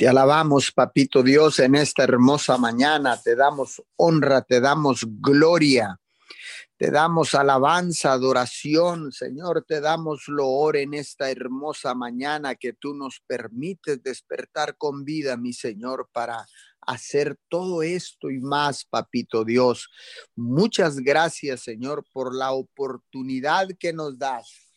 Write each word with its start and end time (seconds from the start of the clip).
Te 0.00 0.08
alabamos, 0.08 0.72
papito 0.72 1.22
Dios, 1.22 1.58
en 1.58 1.74
esta 1.74 2.04
hermosa 2.04 2.56
mañana. 2.56 3.20
Te 3.20 3.36
damos 3.36 3.82
honra, 3.96 4.40
te 4.40 4.58
damos 4.58 5.04
gloria, 5.06 6.00
te 6.78 6.90
damos 6.90 7.34
alabanza, 7.34 8.12
adoración. 8.12 9.12
Señor, 9.12 9.62
te 9.68 9.82
damos 9.82 10.26
loor 10.26 10.78
en 10.78 10.94
esta 10.94 11.30
hermosa 11.30 11.94
mañana 11.94 12.54
que 12.54 12.72
tú 12.72 12.94
nos 12.94 13.20
permites 13.26 14.02
despertar 14.02 14.78
con 14.78 15.04
vida, 15.04 15.36
mi 15.36 15.52
Señor, 15.52 16.08
para 16.10 16.46
hacer 16.80 17.36
todo 17.50 17.82
esto 17.82 18.30
y 18.30 18.40
más, 18.40 18.86
papito 18.86 19.44
Dios. 19.44 19.90
Muchas 20.34 20.96
gracias, 21.00 21.60
Señor, 21.60 22.06
por 22.10 22.34
la 22.34 22.52
oportunidad 22.52 23.68
que 23.78 23.92
nos 23.92 24.18
das 24.18 24.72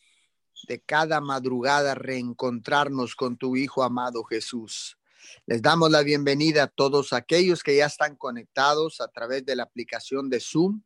de 0.68 0.82
cada 0.82 1.22
madrugada 1.22 1.94
reencontrarnos 1.94 3.16
con 3.16 3.38
tu 3.38 3.56
Hijo 3.56 3.82
amado 3.82 4.22
Jesús. 4.24 4.98
Les 5.46 5.62
damos 5.62 5.90
la 5.90 6.02
bienvenida 6.02 6.64
a 6.64 6.68
todos 6.68 7.12
aquellos 7.12 7.62
que 7.62 7.76
ya 7.76 7.86
están 7.86 8.16
conectados 8.16 9.00
a 9.00 9.08
través 9.08 9.44
de 9.44 9.56
la 9.56 9.64
aplicación 9.64 10.30
de 10.30 10.40
Zoom, 10.40 10.82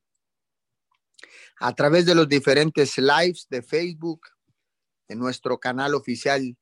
a 1.60 1.74
través 1.74 2.06
de 2.06 2.14
los 2.14 2.28
diferentes 2.28 2.98
lives 2.98 3.46
de 3.50 3.62
Facebook, 3.62 4.20
en 5.08 5.18
nuestro 5.18 5.58
canal 5.58 5.94
oficial 5.94 6.56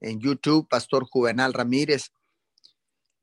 en 0.00 0.20
YouTube, 0.20 0.68
Pastor 0.68 1.04
Juvenal 1.04 1.52
Ramírez. 1.52 2.12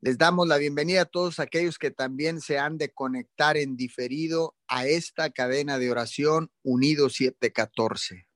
Les 0.00 0.18
damos 0.18 0.46
la 0.46 0.58
bienvenida 0.58 1.02
a 1.02 1.06
todos 1.06 1.40
aquellos 1.40 1.78
que 1.78 1.90
también 1.90 2.40
se 2.40 2.58
han 2.58 2.76
de 2.76 2.92
conectar 2.92 3.56
en 3.56 3.76
diferido 3.76 4.54
a 4.68 4.86
esta 4.86 5.30
cadena 5.30 5.78
de 5.78 5.90
oración 5.90 6.50
Unido 6.62 7.08
714, 7.08 8.28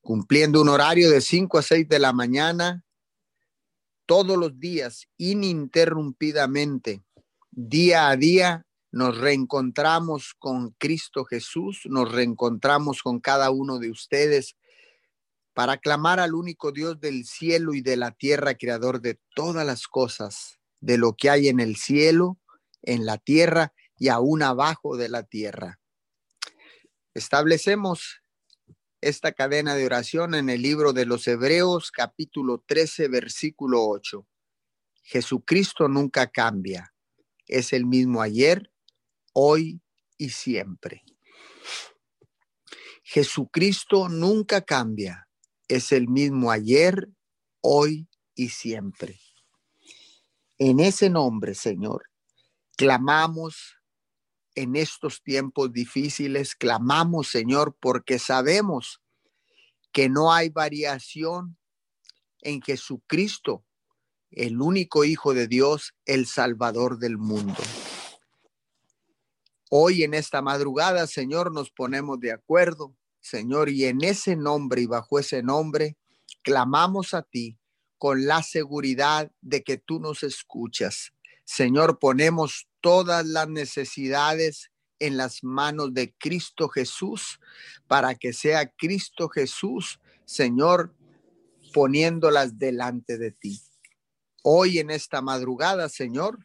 cumpliendo 0.00 0.62
un 0.62 0.68
horario 0.68 1.10
de 1.10 1.20
5 1.20 1.58
a 1.58 1.62
6 1.62 1.88
de 1.88 1.98
la 1.98 2.12
mañana 2.12 2.84
todos 4.08 4.38
los 4.38 4.58
días, 4.58 5.06
ininterrumpidamente, 5.18 7.02
día 7.50 8.08
a 8.08 8.16
día, 8.16 8.66
nos 8.90 9.18
reencontramos 9.18 10.32
con 10.38 10.70
Cristo 10.78 11.26
Jesús, 11.26 11.82
nos 11.84 12.10
reencontramos 12.10 13.02
con 13.02 13.20
cada 13.20 13.50
uno 13.50 13.78
de 13.78 13.90
ustedes 13.90 14.56
para 15.52 15.76
clamar 15.76 16.20
al 16.20 16.34
único 16.34 16.72
Dios 16.72 16.98
del 16.98 17.26
cielo 17.26 17.74
y 17.74 17.82
de 17.82 17.98
la 17.98 18.12
tierra, 18.12 18.54
creador 18.54 19.02
de 19.02 19.20
todas 19.34 19.66
las 19.66 19.86
cosas, 19.86 20.58
de 20.80 20.96
lo 20.96 21.12
que 21.12 21.28
hay 21.28 21.48
en 21.48 21.60
el 21.60 21.76
cielo, 21.76 22.38
en 22.80 23.04
la 23.04 23.18
tierra 23.18 23.74
y 23.98 24.08
aún 24.08 24.42
abajo 24.42 24.96
de 24.96 25.10
la 25.10 25.24
tierra. 25.24 25.80
Establecemos 27.12 28.22
esta 29.00 29.32
cadena 29.32 29.74
de 29.74 29.86
oración 29.86 30.34
en 30.34 30.50
el 30.50 30.62
libro 30.62 30.92
de 30.92 31.06
los 31.06 31.26
Hebreos 31.28 31.92
capítulo 31.92 32.64
13 32.66 33.08
versículo 33.08 33.86
8. 33.86 34.26
Jesucristo 35.02 35.88
nunca 35.88 36.26
cambia, 36.26 36.92
es 37.46 37.72
el 37.72 37.86
mismo 37.86 38.20
ayer, 38.20 38.72
hoy 39.32 39.80
y 40.18 40.30
siempre. 40.30 41.04
Jesucristo 43.04 44.08
nunca 44.08 44.62
cambia, 44.62 45.28
es 45.68 45.92
el 45.92 46.08
mismo 46.08 46.50
ayer, 46.50 47.08
hoy 47.60 48.08
y 48.34 48.50
siempre. 48.50 49.20
En 50.58 50.80
ese 50.80 51.08
nombre, 51.08 51.54
Señor, 51.54 52.10
clamamos 52.76 53.77
en 54.58 54.74
estos 54.74 55.22
tiempos 55.22 55.72
difíciles, 55.72 56.56
clamamos, 56.56 57.28
Señor, 57.28 57.76
porque 57.78 58.18
sabemos 58.18 59.00
que 59.92 60.08
no 60.08 60.32
hay 60.32 60.48
variación 60.48 61.56
en 62.40 62.60
Jesucristo, 62.60 63.64
el 64.32 64.60
único 64.60 65.04
Hijo 65.04 65.32
de 65.32 65.46
Dios, 65.46 65.94
el 66.06 66.26
Salvador 66.26 66.98
del 66.98 67.18
mundo. 67.18 67.62
Hoy 69.70 70.02
en 70.02 70.14
esta 70.14 70.42
madrugada, 70.42 71.06
Señor, 71.06 71.52
nos 71.52 71.70
ponemos 71.70 72.18
de 72.18 72.32
acuerdo, 72.32 72.96
Señor, 73.20 73.68
y 73.68 73.84
en 73.84 74.02
ese 74.02 74.34
nombre 74.34 74.82
y 74.82 74.86
bajo 74.86 75.20
ese 75.20 75.40
nombre, 75.40 75.96
clamamos 76.42 77.14
a 77.14 77.22
ti 77.22 77.60
con 77.96 78.26
la 78.26 78.42
seguridad 78.42 79.30
de 79.40 79.62
que 79.62 79.78
tú 79.78 80.00
nos 80.00 80.24
escuchas. 80.24 81.12
Señor, 81.48 81.98
ponemos 81.98 82.68
todas 82.82 83.24
las 83.24 83.48
necesidades 83.48 84.70
en 84.98 85.16
las 85.16 85.42
manos 85.42 85.94
de 85.94 86.14
Cristo 86.18 86.68
Jesús 86.68 87.40
para 87.86 88.14
que 88.16 88.34
sea 88.34 88.70
Cristo 88.70 89.30
Jesús, 89.30 89.98
Señor, 90.26 90.94
poniéndolas 91.72 92.58
delante 92.58 93.16
de 93.16 93.32
ti. 93.32 93.62
Hoy 94.42 94.78
en 94.78 94.90
esta 94.90 95.22
madrugada, 95.22 95.88
Señor, 95.88 96.38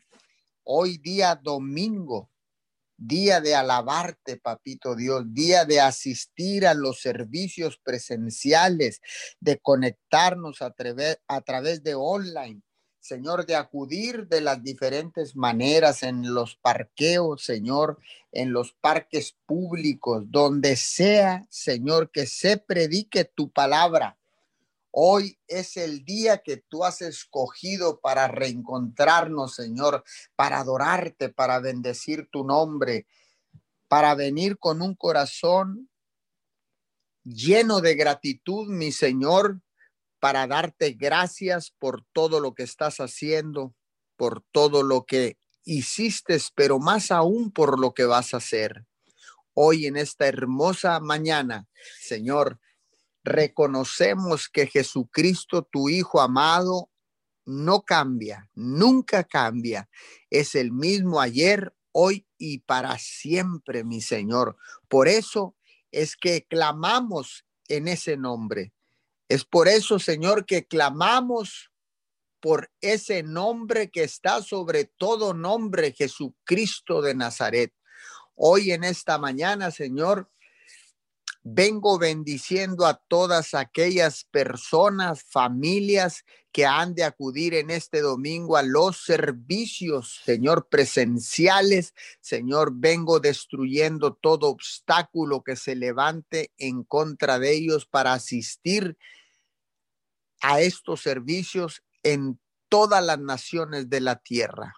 hoy 0.63 0.97
día 0.99 1.35
domingo, 1.35 2.31
día 2.95 3.41
de 3.41 3.55
alabarte, 3.55 4.37
papito 4.37 4.95
Dios, 4.95 5.25
día 5.33 5.65
de 5.65 5.81
asistir 5.81 6.65
a 6.65 6.73
los 6.73 7.01
servicios 7.01 7.77
presenciales, 7.83 9.01
de 9.41 9.59
conectarnos 9.59 10.61
a, 10.61 10.71
través 10.71 11.83
de 11.83 11.93
online 11.93 12.63
Señor, 13.03 13.45
de 13.45 13.57
acudir 13.57 14.29
de 14.29 14.39
las 14.39 14.63
diferentes 14.63 15.35
maneras 15.35 16.03
en 16.03 16.33
los 16.33 16.55
parqueos, 16.55 17.43
Señor, 17.43 17.99
en 18.31 18.53
los 18.53 18.71
parques 18.71 19.35
públicos, 19.45 20.23
donde 20.27 20.77
sea, 20.77 21.45
Señor, 21.49 22.11
que 22.11 22.25
se 22.27 22.55
predique 22.55 23.25
tu 23.25 23.51
palabra. 23.51 24.17
Hoy 24.89 25.37
es 25.49 25.75
el 25.75 26.05
día 26.05 26.37
que 26.37 26.55
tú 26.55 26.85
has 26.85 27.01
escogido 27.01 27.99
para 27.99 28.29
reencontrarnos, 28.29 29.53
Señor, 29.53 30.05
para 30.37 30.59
adorarte, 30.59 31.27
para 31.27 31.59
bendecir 31.59 32.29
tu 32.31 32.45
nombre, 32.45 33.05
para 33.89 34.15
venir 34.15 34.57
con 34.57 34.81
un 34.81 34.95
corazón 34.95 35.89
lleno 37.25 37.81
de 37.81 37.95
gratitud, 37.95 38.69
mi 38.69 38.93
Señor, 38.93 39.59
para 40.23 40.47
darte 40.47 40.91
gracias 40.91 41.69
por 41.69 42.06
todo 42.13 42.39
lo 42.39 42.53
que 42.53 42.63
estás 42.63 43.01
haciendo, 43.01 43.75
por 44.16 44.41
todo 44.53 44.81
lo 44.81 45.03
que 45.03 45.38
hiciste, 45.66 46.38
pero 46.56 46.79
más 46.79 47.11
aún 47.11 47.51
por 47.51 47.78
lo 47.78 47.94
que 47.94 48.06
vas 48.06 48.33
a 48.33 48.38
hacer. 48.38 48.85
Hoy 49.53 49.85
en 49.85 49.97
esta 49.97 50.25
hermosa 50.25 51.01
mañana, 51.01 51.67
Señor, 52.00 52.62
reconocemos 53.25 54.47
que 54.47 54.67
Jesucristo, 54.67 55.67
tu 55.69 55.89
Hijo 55.89 56.22
amado, 56.22 56.89
no 57.44 57.81
cambia, 57.81 58.50
nunca 58.53 59.25
cambia. 59.25 59.89
Es 60.29 60.56
el 60.56 60.72
mismo 60.72 61.19
ayer, 61.19 61.75
hoy 61.91 62.25
y 62.38 62.59
para 62.59 62.97
siempre, 62.97 63.83
mi 63.83 64.00
Señor. 64.00 64.56
Por 64.88 65.09
eso 65.09 65.57
es 65.91 66.16
que 66.16 66.45
clamamos 66.45 67.45
en 67.67 67.89
ese 67.89 68.16
nombre. 68.16 68.72
Es 69.29 69.45
por 69.45 69.67
eso, 69.67 70.00
Señor, 70.00 70.45
que 70.45 70.66
clamamos 70.66 71.72
por 72.39 72.69
ese 72.81 73.23
nombre 73.23 73.89
que 73.89 74.03
está 74.03 74.41
sobre 74.41 74.85
todo 74.85 75.34
nombre, 75.34 75.94
Jesucristo 75.94 77.01
de 77.01 77.16
Nazaret. 77.16 77.73
Hoy 78.35 78.72
en 78.72 78.83
esta 78.83 79.17
mañana, 79.17 79.72
Señor, 79.72 80.29
vengo 81.43 81.99
bendiciendo 81.99 82.85
a 82.85 82.95
todas 82.95 83.53
aquellas 83.53 84.23
personas, 84.23 85.23
familias 85.23 86.23
que 86.53 86.65
han 86.65 86.95
de 86.95 87.03
acudir 87.03 87.53
en 87.53 87.69
este 87.69 87.99
domingo 88.01 88.55
a 88.55 88.63
los 88.63 89.03
servicios, 89.03 90.21
Señor, 90.23 90.69
presenciales. 90.69 91.93
Señor, 92.21 92.71
vengo 92.75 93.19
destruyendo 93.19 94.13
todo 94.13 94.47
obstáculo 94.47 95.43
que 95.43 95.55
se 95.55 95.75
levante 95.75 96.53
en 96.57 96.83
contra 96.83 97.39
de 97.39 97.53
ellos 97.53 97.85
para 97.85 98.13
asistir 98.13 98.97
a 100.41 100.61
estos 100.61 101.01
servicios 101.01 101.83
en 102.03 102.39
todas 102.69 103.03
las 103.03 103.19
naciones 103.19 103.89
de 103.89 104.01
la 104.01 104.18
tierra, 104.18 104.75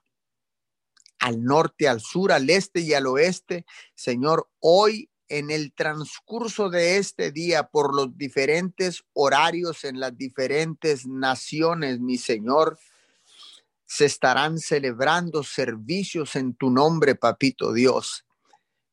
al 1.19 1.43
norte, 1.43 1.87
al 1.87 2.01
sur, 2.01 2.31
al 2.31 2.49
este 2.49 2.81
y 2.81 2.93
al 2.93 3.07
oeste. 3.07 3.65
Señor, 3.95 4.49
hoy 4.59 5.09
en 5.27 5.51
el 5.51 5.73
transcurso 5.73 6.69
de 6.69 6.97
este 6.97 7.31
día, 7.31 7.67
por 7.67 7.95
los 7.95 8.17
diferentes 8.17 9.03
horarios 9.13 9.83
en 9.83 9.99
las 9.99 10.15
diferentes 10.17 11.07
naciones, 11.07 11.99
mi 11.99 12.17
Señor, 12.17 12.77
se 13.85 14.05
estarán 14.05 14.59
celebrando 14.59 15.43
servicios 15.43 16.35
en 16.35 16.55
tu 16.55 16.69
nombre, 16.69 17.15
papito 17.15 17.73
Dios. 17.73 18.25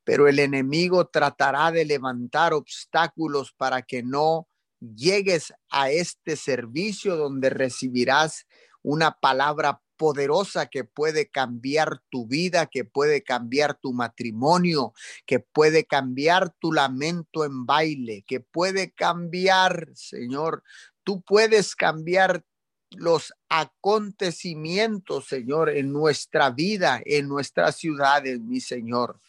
Pero 0.04 0.28
el 0.28 0.38
enemigo 0.38 1.06
tratará 1.06 1.70
de 1.70 1.84
levantar 1.84 2.52
obstáculos 2.52 3.52
para 3.52 3.82
que 3.82 4.02
no 4.02 4.48
llegues 4.80 5.52
a 5.70 5.90
este 5.90 6.36
servicio 6.36 7.16
donde 7.16 7.50
recibirás 7.50 8.46
una 8.82 9.12
palabra 9.12 9.80
poderosa 10.02 10.66
que 10.66 10.82
puede 10.82 11.30
cambiar 11.30 12.02
tu 12.10 12.26
vida, 12.26 12.66
que 12.66 12.84
puede 12.84 13.22
cambiar 13.22 13.78
tu 13.78 13.92
matrimonio, 13.92 14.94
que 15.26 15.38
puede 15.38 15.84
cambiar 15.84 16.50
tu 16.58 16.72
lamento 16.72 17.44
en 17.44 17.66
baile, 17.66 18.24
que 18.26 18.40
puede 18.40 18.90
cambiar, 18.90 19.90
Señor, 19.94 20.64
tú 21.04 21.22
puedes 21.22 21.76
cambiar 21.76 22.44
los 22.90 23.32
acontecimientos, 23.48 25.28
Señor, 25.28 25.70
en 25.70 25.92
nuestra 25.92 26.50
vida, 26.50 27.00
en 27.04 27.28
nuestras 27.28 27.76
ciudades, 27.76 28.40
mi 28.40 28.60
Señor. 28.60 29.20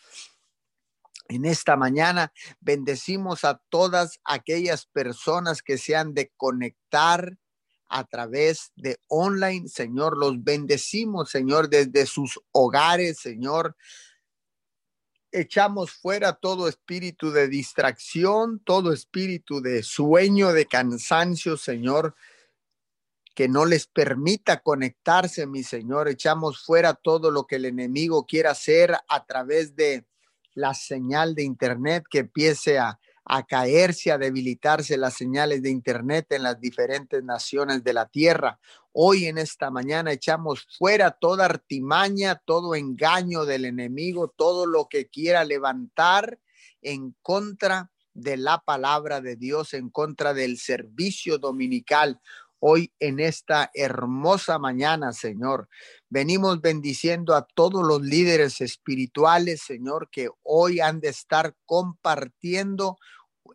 En 1.27 1.45
esta 1.45 1.75
mañana 1.75 2.33
bendecimos 2.59 3.43
a 3.43 3.61
todas 3.69 4.19
aquellas 4.23 4.87
personas 4.87 5.61
que 5.61 5.77
se 5.77 5.95
han 5.95 6.15
de 6.15 6.31
conectar 6.35 7.37
a 7.93 8.05
través 8.05 8.71
de 8.75 8.99
online, 9.07 9.67
Señor. 9.67 10.17
Los 10.17 10.43
bendecimos, 10.43 11.29
Señor, 11.29 11.69
desde 11.69 12.07
sus 12.07 12.39
hogares, 12.51 13.19
Señor. 13.19 13.75
Echamos 15.31 15.91
fuera 15.91 16.33
todo 16.33 16.67
espíritu 16.67 17.31
de 17.31 17.47
distracción, 17.47 18.59
todo 18.65 18.91
espíritu 18.91 19.61
de 19.61 19.83
sueño, 19.83 20.53
de 20.53 20.65
cansancio, 20.65 21.55
Señor 21.55 22.15
que 23.35 23.47
no 23.47 23.65
les 23.65 23.87
permita 23.87 24.61
conectarse, 24.61 25.47
mi 25.47 25.63
Señor. 25.63 26.07
Echamos 26.07 26.63
fuera 26.63 26.93
todo 26.93 27.31
lo 27.31 27.47
que 27.47 27.55
el 27.55 27.65
enemigo 27.65 28.25
quiera 28.27 28.51
hacer 28.51 28.95
a 29.07 29.25
través 29.25 29.75
de 29.75 30.05
la 30.53 30.75
señal 30.75 31.33
de 31.33 31.41
Internet, 31.41 32.03
que 32.07 32.19
empiece 32.19 32.77
a, 32.77 32.99
a 33.25 33.43
caerse, 33.43 34.11
a 34.11 34.17
debilitarse 34.17 34.97
las 34.97 35.13
señales 35.13 35.61
de 35.61 35.69
Internet 35.69 36.27
en 36.31 36.43
las 36.43 36.59
diferentes 36.59 37.23
naciones 37.23 37.83
de 37.83 37.93
la 37.93 38.07
tierra. 38.07 38.59
Hoy 38.91 39.25
en 39.25 39.37
esta 39.37 39.71
mañana 39.71 40.11
echamos 40.11 40.67
fuera 40.77 41.11
toda 41.11 41.45
artimaña, 41.45 42.35
todo 42.45 42.75
engaño 42.75 43.45
del 43.45 43.65
enemigo, 43.65 44.27
todo 44.27 44.65
lo 44.65 44.87
que 44.87 45.07
quiera 45.07 45.43
levantar 45.43 46.39
en 46.81 47.15
contra 47.21 47.91
de 48.13 48.37
la 48.37 48.59
palabra 48.59 49.21
de 49.21 49.35
Dios, 49.35 49.73
en 49.73 49.89
contra 49.89 50.33
del 50.33 50.57
servicio 50.57 51.39
dominical 51.39 52.21
hoy 52.65 52.93
en 53.01 53.19
esta 53.19 53.69
hermosa 53.73 54.57
mañana, 54.57 55.11
Señor. 55.11 55.67
Venimos 56.09 56.61
bendiciendo 56.61 57.35
a 57.35 57.45
todos 57.45 57.85
los 57.85 58.01
líderes 58.01 58.61
espirituales, 58.61 59.61
Señor, 59.61 60.09
que 60.09 60.29
hoy 60.43 60.79
han 60.79 61.01
de 61.01 61.09
estar 61.09 61.57
compartiendo 61.65 62.97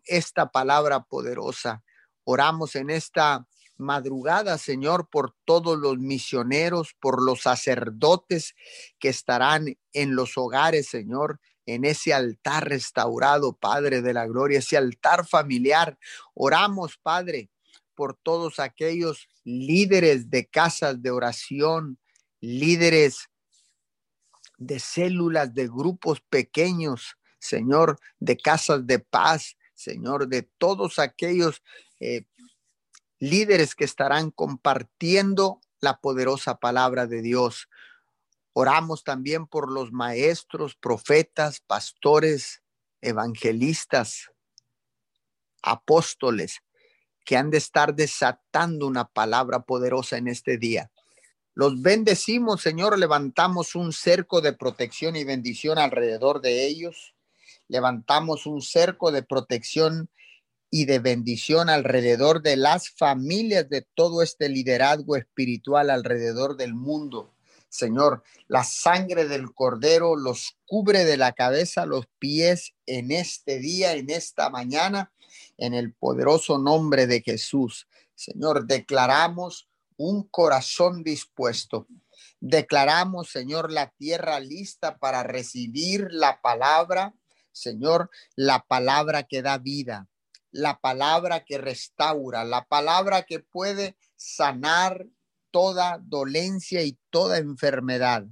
esta 0.05 0.51
palabra 0.51 1.05
poderosa. 1.05 1.83
Oramos 2.23 2.75
en 2.75 2.91
esta 2.91 3.47
madrugada, 3.77 4.59
Señor, 4.59 5.09
por 5.09 5.33
todos 5.43 5.75
los 5.79 5.97
misioneros, 5.97 6.95
por 6.99 7.23
los 7.23 7.41
sacerdotes 7.41 8.53
que 8.99 9.09
estarán 9.09 9.75
en 9.91 10.15
los 10.15 10.37
hogares, 10.37 10.87
Señor, 10.87 11.39
en 11.65 11.83
ese 11.83 12.13
altar 12.13 12.69
restaurado, 12.69 13.53
Padre 13.53 14.03
de 14.03 14.13
la 14.13 14.27
Gloria, 14.27 14.59
ese 14.59 14.77
altar 14.77 15.25
familiar. 15.25 15.97
Oramos, 16.35 16.99
Padre, 17.01 17.49
por 17.99 18.15
todos 18.15 18.59
aquellos 18.59 19.27
líderes 19.43 20.29
de 20.29 20.47
casas 20.47 21.01
de 21.01 21.11
oración, 21.11 21.99
líderes 22.39 23.27
de 24.57 24.79
células, 24.79 25.53
de 25.53 25.67
grupos 25.67 26.21
pequeños, 26.21 27.17
Señor, 27.39 27.99
de 28.17 28.37
casas 28.37 28.87
de 28.87 28.99
paz, 28.99 29.57
Señor, 29.73 30.29
de 30.29 30.43
todos 30.43 30.97
aquellos 30.97 31.61
eh, 31.99 32.23
líderes 33.19 33.75
que 33.75 33.83
estarán 33.83 34.31
compartiendo 34.31 35.59
la 35.81 35.99
poderosa 35.99 36.55
palabra 36.55 37.05
de 37.05 37.21
Dios. 37.21 37.67
Oramos 38.53 39.03
también 39.03 39.45
por 39.45 39.69
los 39.69 39.91
maestros, 39.91 40.73
profetas, 40.73 41.59
pastores, 41.59 42.63
evangelistas, 43.01 44.31
apóstoles, 45.61 46.61
que 47.29 47.37
han 47.37 47.51
de 47.51 47.59
estar 47.59 47.93
desatando 47.93 48.87
una 48.87 49.05
palabra 49.05 49.59
poderosa 49.59 50.17
en 50.17 50.27
este 50.27 50.57
día. 50.57 50.89
Los 51.53 51.79
bendecimos, 51.79 52.59
Señor, 52.59 52.97
levantamos 52.97 53.75
un 53.75 53.93
cerco 53.93 54.41
de 54.41 54.53
protección 54.53 55.15
y 55.15 55.25
bendición 55.25 55.77
alrededor 55.77 56.41
de 56.41 56.65
ellos. 56.65 57.13
Levantamos 57.67 58.47
un 58.47 58.63
cerco 58.63 59.11
de 59.11 59.21
protección 59.21 60.09
y 60.71 60.85
de 60.85 60.97
bendición 60.97 61.69
alrededor 61.69 62.41
de 62.41 62.57
las 62.57 62.89
familias 62.89 63.69
de 63.69 63.85
todo 63.93 64.23
este 64.23 64.49
liderazgo 64.49 65.15
espiritual 65.15 65.91
alrededor 65.91 66.57
del 66.57 66.73
mundo. 66.73 67.35
Señor, 67.69 68.23
la 68.47 68.63
sangre 68.63 69.27
del 69.27 69.53
cordero 69.53 70.15
los 70.15 70.57
cubre 70.65 71.05
de 71.05 71.17
la 71.17 71.33
cabeza 71.33 71.83
a 71.83 71.85
los 71.85 72.07
pies 72.17 72.73
en 72.87 73.11
este 73.11 73.59
día, 73.59 73.93
en 73.93 74.09
esta 74.09 74.49
mañana 74.49 75.11
en 75.57 75.73
el 75.73 75.93
poderoso 75.93 76.57
nombre 76.57 77.07
de 77.07 77.21
Jesús. 77.21 77.87
Señor, 78.15 78.65
declaramos 78.65 79.69
un 79.97 80.23
corazón 80.23 81.03
dispuesto. 81.03 81.87
Declaramos, 82.39 83.29
Señor, 83.29 83.71
la 83.71 83.89
tierra 83.91 84.39
lista 84.39 84.97
para 84.97 85.23
recibir 85.23 86.07
la 86.11 86.41
palabra, 86.41 87.13
Señor, 87.51 88.09
la 88.35 88.65
palabra 88.65 89.23
que 89.23 89.41
da 89.41 89.57
vida, 89.57 90.07
la 90.51 90.79
palabra 90.79 91.43
que 91.43 91.57
restaura, 91.57 92.43
la 92.45 92.65
palabra 92.65 93.23
que 93.23 93.39
puede 93.39 93.97
sanar 94.15 95.05
toda 95.51 95.99
dolencia 96.01 96.83
y 96.83 96.97
toda 97.09 97.37
enfermedad. 97.37 98.25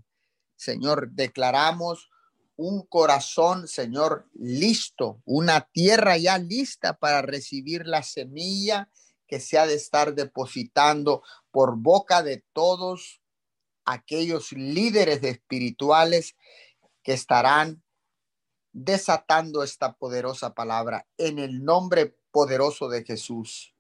Señor, 0.55 1.11
declaramos 1.11 2.09
un 2.57 2.81
corazón, 2.87 3.67
Señor, 3.67 4.27
listo, 4.33 5.21
una 5.25 5.61
tierra 5.61 6.17
ya 6.17 6.39
lista 6.39 6.97
para 6.97 7.21
recibir 7.21 7.85
la 7.85 8.01
semilla 8.01 8.89
que 9.27 9.39
se 9.39 9.59
ha 9.59 9.67
de 9.67 9.75
estar 9.75 10.15
depositando 10.15 11.21
por 11.51 11.77
boca 11.77 12.23
de 12.23 12.43
todos 12.53 13.21
aquellos 13.85 14.51
líderes 14.51 15.23
espirituales 15.23 16.35
que 17.03 17.13
estarán 17.13 17.83
desatando 18.73 19.63
esta 19.63 19.93
poderosa 19.93 20.53
palabra 20.55 21.07
en 21.17 21.39
el 21.39 21.63
nombre 21.63 22.17
poderoso 22.31 22.89
de 22.89 23.03
Jesús. 23.03 23.75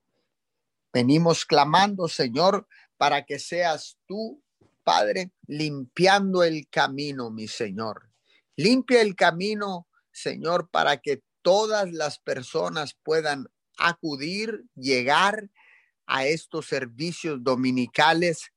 Venimos 0.93 1.45
clamando, 1.45 2.07
Señor, 2.07 2.67
para 2.97 3.25
que 3.25 3.39
seas 3.39 3.97
tú, 4.05 4.41
Padre, 4.83 5.31
limpiando 5.47 6.43
el 6.43 6.69
camino, 6.69 7.31
mi 7.31 7.47
Señor 7.47 8.06
Limpia 8.57 9.01
el 9.01 9.15
camino, 9.15 9.87
Señor, 10.11 10.69
para 10.71 10.97
que 10.97 11.21
todas 11.43 11.91
las 11.93 12.17
personas 12.17 12.97
puedan 13.03 13.47
acudir, 13.77 14.65
llegar 14.73 15.51
a 16.07 16.25
estos 16.25 16.65
servicios 16.65 17.43
dominicales 17.43 18.51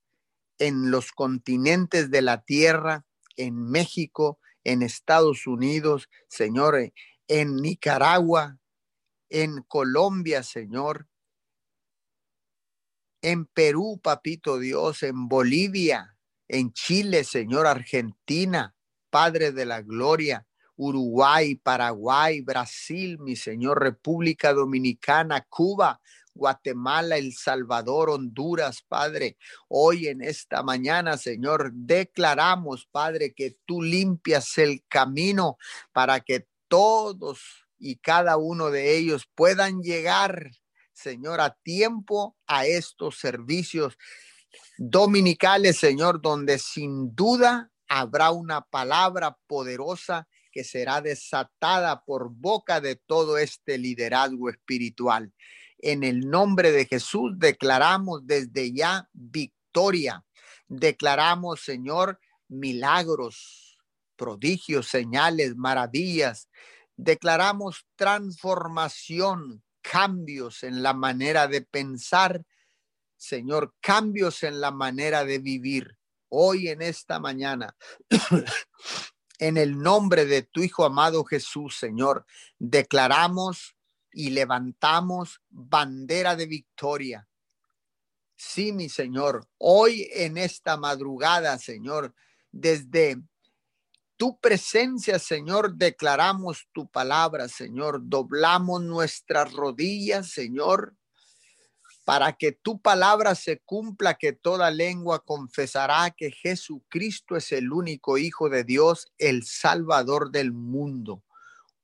en 0.58 0.90
los 0.90 1.12
continentes 1.12 2.10
de 2.10 2.22
la 2.22 2.42
tierra, 2.42 3.04
en 3.36 3.70
México, 3.70 4.38
en 4.64 4.82
Estados 4.82 5.46
Unidos, 5.46 6.08
Señor, 6.28 6.92
en 7.28 7.56
Nicaragua, 7.56 8.58
en 9.28 9.62
Colombia, 9.64 10.42
Señor, 10.42 11.08
en 13.22 13.44
Perú, 13.44 14.00
papito 14.02 14.58
Dios, 14.58 15.02
en 15.02 15.28
Bolivia, 15.28 16.16
en 16.48 16.72
Chile, 16.72 17.24
Señor, 17.24 17.66
Argentina, 17.66 18.74
Padre 19.10 19.52
de 19.52 19.66
la 19.66 19.82
Gloria, 19.82 20.46
Uruguay, 20.76 21.56
Paraguay, 21.56 22.40
Brasil, 22.40 23.18
mi 23.18 23.36
Señor, 23.36 23.80
República 23.82 24.54
Dominicana, 24.54 25.44
Cuba, 25.48 26.00
Guatemala, 26.32 27.18
El 27.18 27.34
Salvador, 27.34 28.08
Honduras, 28.08 28.82
Padre. 28.88 29.36
Hoy 29.68 30.06
en 30.06 30.22
esta 30.22 30.62
mañana, 30.62 31.18
Señor, 31.18 31.72
declaramos, 31.74 32.86
Padre, 32.86 33.34
que 33.34 33.58
tú 33.66 33.82
limpias 33.82 34.56
el 34.56 34.82
camino 34.88 35.58
para 35.92 36.20
que 36.20 36.46
todos 36.68 37.40
y 37.78 37.96
cada 37.96 38.36
uno 38.36 38.70
de 38.70 38.96
ellos 38.96 39.28
puedan 39.34 39.82
llegar, 39.82 40.50
Señor, 40.92 41.40
a 41.40 41.50
tiempo 41.62 42.36
a 42.46 42.66
estos 42.66 43.18
servicios 43.18 43.98
dominicales, 44.78 45.78
Señor, 45.78 46.22
donde 46.22 46.58
sin 46.58 47.14
duda 47.14 47.69
habrá 47.90 48.30
una 48.30 48.60
palabra 48.60 49.36
poderosa 49.48 50.28
que 50.52 50.62
será 50.62 51.00
desatada 51.00 52.04
por 52.04 52.30
boca 52.30 52.80
de 52.80 52.94
todo 52.94 53.36
este 53.36 53.78
liderazgo 53.78 54.48
espiritual. 54.48 55.34
En 55.78 56.04
el 56.04 56.30
nombre 56.30 56.70
de 56.70 56.86
Jesús 56.86 57.32
declaramos 57.36 58.24
desde 58.24 58.72
ya 58.72 59.08
victoria. 59.12 60.24
Declaramos, 60.68 61.62
Señor, 61.64 62.20
milagros, 62.46 63.76
prodigios, 64.14 64.86
señales, 64.86 65.56
maravillas. 65.56 66.48
Declaramos 66.96 67.86
transformación, 67.96 69.64
cambios 69.80 70.62
en 70.62 70.84
la 70.84 70.94
manera 70.94 71.48
de 71.48 71.62
pensar, 71.62 72.44
Señor, 73.16 73.74
cambios 73.80 74.44
en 74.44 74.60
la 74.60 74.70
manera 74.70 75.24
de 75.24 75.40
vivir 75.40 75.99
hoy 76.30 76.68
en 76.68 76.82
esta 76.82 77.20
mañana. 77.20 77.76
en 79.38 79.56
el 79.56 79.78
nombre 79.78 80.26
de 80.26 80.42
tu 80.42 80.62
Hijo 80.62 80.84
amado 80.84 81.24
Jesús, 81.24 81.76
Señor, 81.78 82.26
declaramos 82.58 83.76
y 84.12 84.30
levantamos 84.30 85.40
bandera 85.48 86.36
de 86.36 86.46
victoria. 86.46 87.28
Sí, 88.36 88.72
mi 88.72 88.88
Señor, 88.88 89.46
hoy 89.58 90.08
en 90.12 90.38
esta 90.38 90.76
madrugada, 90.76 91.58
Señor, 91.58 92.14
desde 92.50 93.20
tu 94.16 94.38
presencia, 94.38 95.18
Señor, 95.18 95.76
declaramos 95.76 96.68
tu 96.72 96.86
palabra, 96.86 97.48
Señor. 97.48 98.00
Doblamos 98.02 98.82
nuestras 98.82 99.52
rodillas, 99.52 100.30
Señor, 100.30 100.94
para 102.10 102.32
que 102.32 102.50
tu 102.50 102.80
palabra 102.80 103.36
se 103.36 103.60
cumpla, 103.60 104.14
que 104.14 104.32
toda 104.32 104.72
lengua 104.72 105.24
confesará 105.24 106.10
que 106.10 106.32
Jesucristo 106.32 107.36
es 107.36 107.52
el 107.52 107.72
único 107.72 108.18
Hijo 108.18 108.48
de 108.48 108.64
Dios, 108.64 109.12
el 109.16 109.44
Salvador 109.44 110.32
del 110.32 110.50
mundo. 110.50 111.22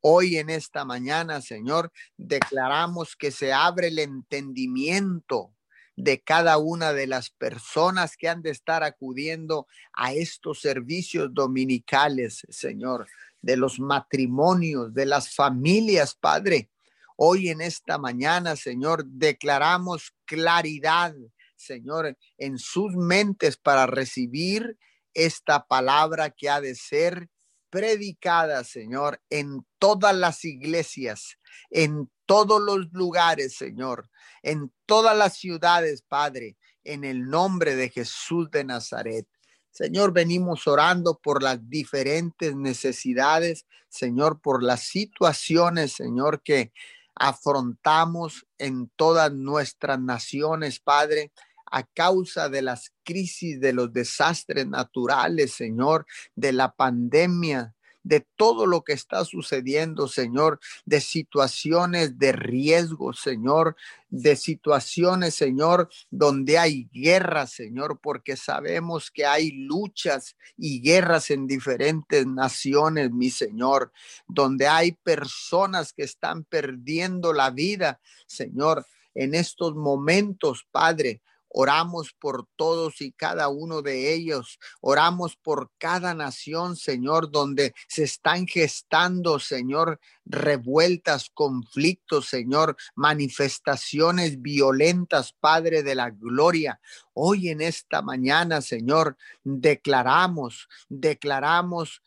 Hoy 0.00 0.38
en 0.38 0.50
esta 0.50 0.84
mañana, 0.84 1.40
Señor, 1.42 1.92
declaramos 2.16 3.14
que 3.14 3.30
se 3.30 3.52
abre 3.52 3.86
el 3.86 4.00
entendimiento 4.00 5.54
de 5.94 6.20
cada 6.20 6.58
una 6.58 6.92
de 6.92 7.06
las 7.06 7.30
personas 7.30 8.16
que 8.16 8.28
han 8.28 8.42
de 8.42 8.50
estar 8.50 8.82
acudiendo 8.82 9.68
a 9.92 10.12
estos 10.12 10.60
servicios 10.60 11.32
dominicales, 11.34 12.44
Señor, 12.48 13.06
de 13.42 13.56
los 13.56 13.78
matrimonios, 13.78 14.92
de 14.92 15.06
las 15.06 15.36
familias, 15.36 16.16
Padre. 16.16 16.68
Hoy 17.16 17.48
en 17.48 17.62
esta 17.62 17.96
mañana, 17.96 18.56
Señor, 18.56 19.06
declaramos 19.06 20.14
claridad, 20.26 21.14
Señor, 21.56 22.18
en 22.36 22.58
sus 22.58 22.94
mentes 22.94 23.56
para 23.56 23.86
recibir 23.86 24.78
esta 25.14 25.66
palabra 25.66 26.28
que 26.28 26.50
ha 26.50 26.60
de 26.60 26.74
ser 26.74 27.30
predicada, 27.70 28.64
Señor, 28.64 29.22
en 29.30 29.66
todas 29.78 30.14
las 30.14 30.44
iglesias, 30.44 31.38
en 31.70 32.10
todos 32.26 32.60
los 32.60 32.92
lugares, 32.92 33.56
Señor, 33.56 34.10
en 34.42 34.70
todas 34.84 35.16
las 35.16 35.38
ciudades, 35.38 36.02
Padre, 36.02 36.58
en 36.84 37.02
el 37.02 37.30
nombre 37.30 37.76
de 37.76 37.88
Jesús 37.88 38.50
de 38.50 38.64
Nazaret. 38.64 39.26
Señor, 39.70 40.12
venimos 40.12 40.66
orando 40.66 41.18
por 41.22 41.42
las 41.42 41.66
diferentes 41.68 42.54
necesidades, 42.54 43.66
Señor, 43.88 44.40
por 44.40 44.62
las 44.62 44.82
situaciones, 44.82 45.92
Señor, 45.92 46.42
que 46.42 46.72
afrontamos 47.16 48.46
en 48.58 48.90
todas 48.96 49.32
nuestras 49.32 50.00
naciones, 50.00 50.78
Padre 50.80 51.32
a 51.70 51.82
causa 51.82 52.48
de 52.48 52.62
las 52.62 52.92
crisis, 53.02 53.60
de 53.60 53.72
los 53.72 53.92
desastres 53.92 54.66
naturales, 54.66 55.52
Señor, 55.52 56.06
de 56.34 56.52
la 56.52 56.72
pandemia, 56.72 57.74
de 58.06 58.24
todo 58.36 58.66
lo 58.66 58.84
que 58.84 58.92
está 58.92 59.24
sucediendo, 59.24 60.06
Señor, 60.06 60.60
de 60.84 61.00
situaciones 61.00 62.20
de 62.20 62.30
riesgo, 62.30 63.12
Señor, 63.12 63.74
de 64.10 64.36
situaciones, 64.36 65.34
Señor, 65.34 65.88
donde 66.08 66.56
hay 66.56 66.88
guerra, 66.92 67.48
Señor, 67.48 67.98
porque 68.00 68.36
sabemos 68.36 69.10
que 69.10 69.26
hay 69.26 69.50
luchas 69.50 70.36
y 70.56 70.80
guerras 70.80 71.30
en 71.32 71.48
diferentes 71.48 72.24
naciones, 72.28 73.10
mi 73.10 73.30
Señor, 73.30 73.90
donde 74.28 74.68
hay 74.68 74.92
personas 74.92 75.92
que 75.92 76.04
están 76.04 76.44
perdiendo 76.44 77.32
la 77.32 77.50
vida, 77.50 77.98
Señor, 78.28 78.86
en 79.16 79.34
estos 79.34 79.74
momentos, 79.74 80.64
Padre. 80.70 81.22
Oramos 81.58 82.12
por 82.12 82.46
todos 82.54 83.00
y 83.00 83.12
cada 83.12 83.48
uno 83.48 83.80
de 83.80 84.12
ellos. 84.12 84.58
Oramos 84.82 85.36
por 85.36 85.70
cada 85.78 86.12
nación, 86.12 86.76
Señor, 86.76 87.30
donde 87.30 87.72
se 87.88 88.02
están 88.02 88.46
gestando, 88.46 89.38
Señor, 89.38 89.98
revueltas, 90.26 91.30
conflictos, 91.32 92.28
Señor, 92.28 92.76
manifestaciones 92.94 94.42
violentas, 94.42 95.32
Padre 95.32 95.82
de 95.82 95.94
la 95.94 96.10
Gloria. 96.10 96.78
Hoy 97.14 97.48
en 97.48 97.62
esta 97.62 98.02
mañana, 98.02 98.60
Señor, 98.60 99.16
declaramos, 99.42 100.68
declaramos 100.90 102.02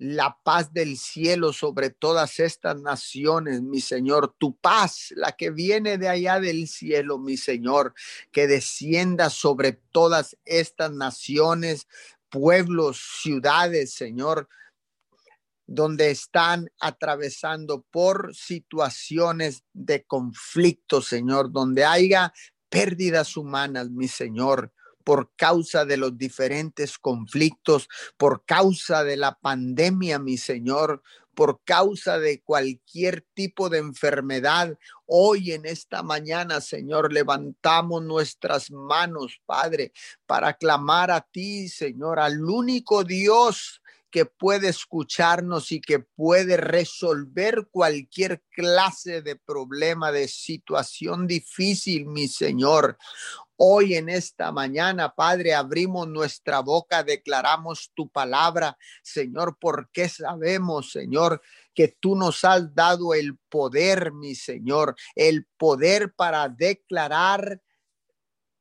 la 0.00 0.38
paz 0.42 0.72
del 0.72 0.96
cielo 0.96 1.52
sobre 1.52 1.90
todas 1.90 2.40
estas 2.40 2.80
naciones, 2.80 3.60
mi 3.60 3.82
Señor, 3.82 4.34
tu 4.38 4.56
paz, 4.56 5.12
la 5.14 5.32
que 5.32 5.50
viene 5.50 5.98
de 5.98 6.08
allá 6.08 6.40
del 6.40 6.68
cielo, 6.68 7.18
mi 7.18 7.36
Señor, 7.36 7.92
que 8.32 8.46
descienda 8.46 9.28
sobre 9.28 9.72
todas 9.72 10.38
estas 10.46 10.90
naciones, 10.90 11.86
pueblos, 12.30 12.98
ciudades, 13.20 13.92
Señor, 13.92 14.48
donde 15.66 16.10
están 16.10 16.72
atravesando 16.80 17.82
por 17.90 18.34
situaciones 18.34 19.64
de 19.74 20.04
conflicto, 20.04 21.02
Señor, 21.02 21.52
donde 21.52 21.84
haya 21.84 22.32
pérdidas 22.70 23.36
humanas, 23.36 23.90
mi 23.90 24.08
Señor 24.08 24.72
por 25.10 25.32
causa 25.34 25.84
de 25.84 25.96
los 25.96 26.16
diferentes 26.16 26.96
conflictos, 26.96 27.88
por 28.16 28.44
causa 28.44 29.02
de 29.02 29.16
la 29.16 29.36
pandemia, 29.40 30.20
mi 30.20 30.38
Señor, 30.38 31.02
por 31.34 31.64
causa 31.64 32.20
de 32.20 32.40
cualquier 32.42 33.26
tipo 33.34 33.68
de 33.68 33.78
enfermedad. 33.78 34.78
Hoy 35.06 35.50
en 35.50 35.66
esta 35.66 36.04
mañana, 36.04 36.60
Señor, 36.60 37.12
levantamos 37.12 38.04
nuestras 38.04 38.70
manos, 38.70 39.40
Padre, 39.46 39.90
para 40.26 40.52
clamar 40.54 41.10
a 41.10 41.22
ti, 41.22 41.68
Señor, 41.68 42.20
al 42.20 42.44
único 42.44 43.02
Dios 43.02 43.82
que 44.10 44.26
puede 44.26 44.68
escucharnos 44.68 45.72
y 45.72 45.80
que 45.80 46.00
puede 46.00 46.56
resolver 46.56 47.68
cualquier 47.70 48.42
clase 48.50 49.22
de 49.22 49.36
problema, 49.36 50.12
de 50.12 50.28
situación 50.28 51.26
difícil, 51.26 52.06
mi 52.06 52.28
Señor. 52.28 52.98
Hoy 53.56 53.94
en 53.94 54.08
esta 54.08 54.52
mañana, 54.52 55.14
Padre, 55.14 55.54
abrimos 55.54 56.08
nuestra 56.08 56.60
boca, 56.60 57.02
declaramos 57.02 57.92
tu 57.94 58.08
palabra, 58.08 58.76
Señor, 59.02 59.58
porque 59.60 60.08
sabemos, 60.08 60.92
Señor, 60.92 61.42
que 61.74 61.88
tú 62.00 62.16
nos 62.16 62.42
has 62.44 62.74
dado 62.74 63.12
el 63.14 63.36
poder, 63.50 64.12
mi 64.12 64.34
Señor, 64.34 64.96
el 65.14 65.46
poder 65.58 66.14
para 66.14 66.48
declarar 66.48 67.60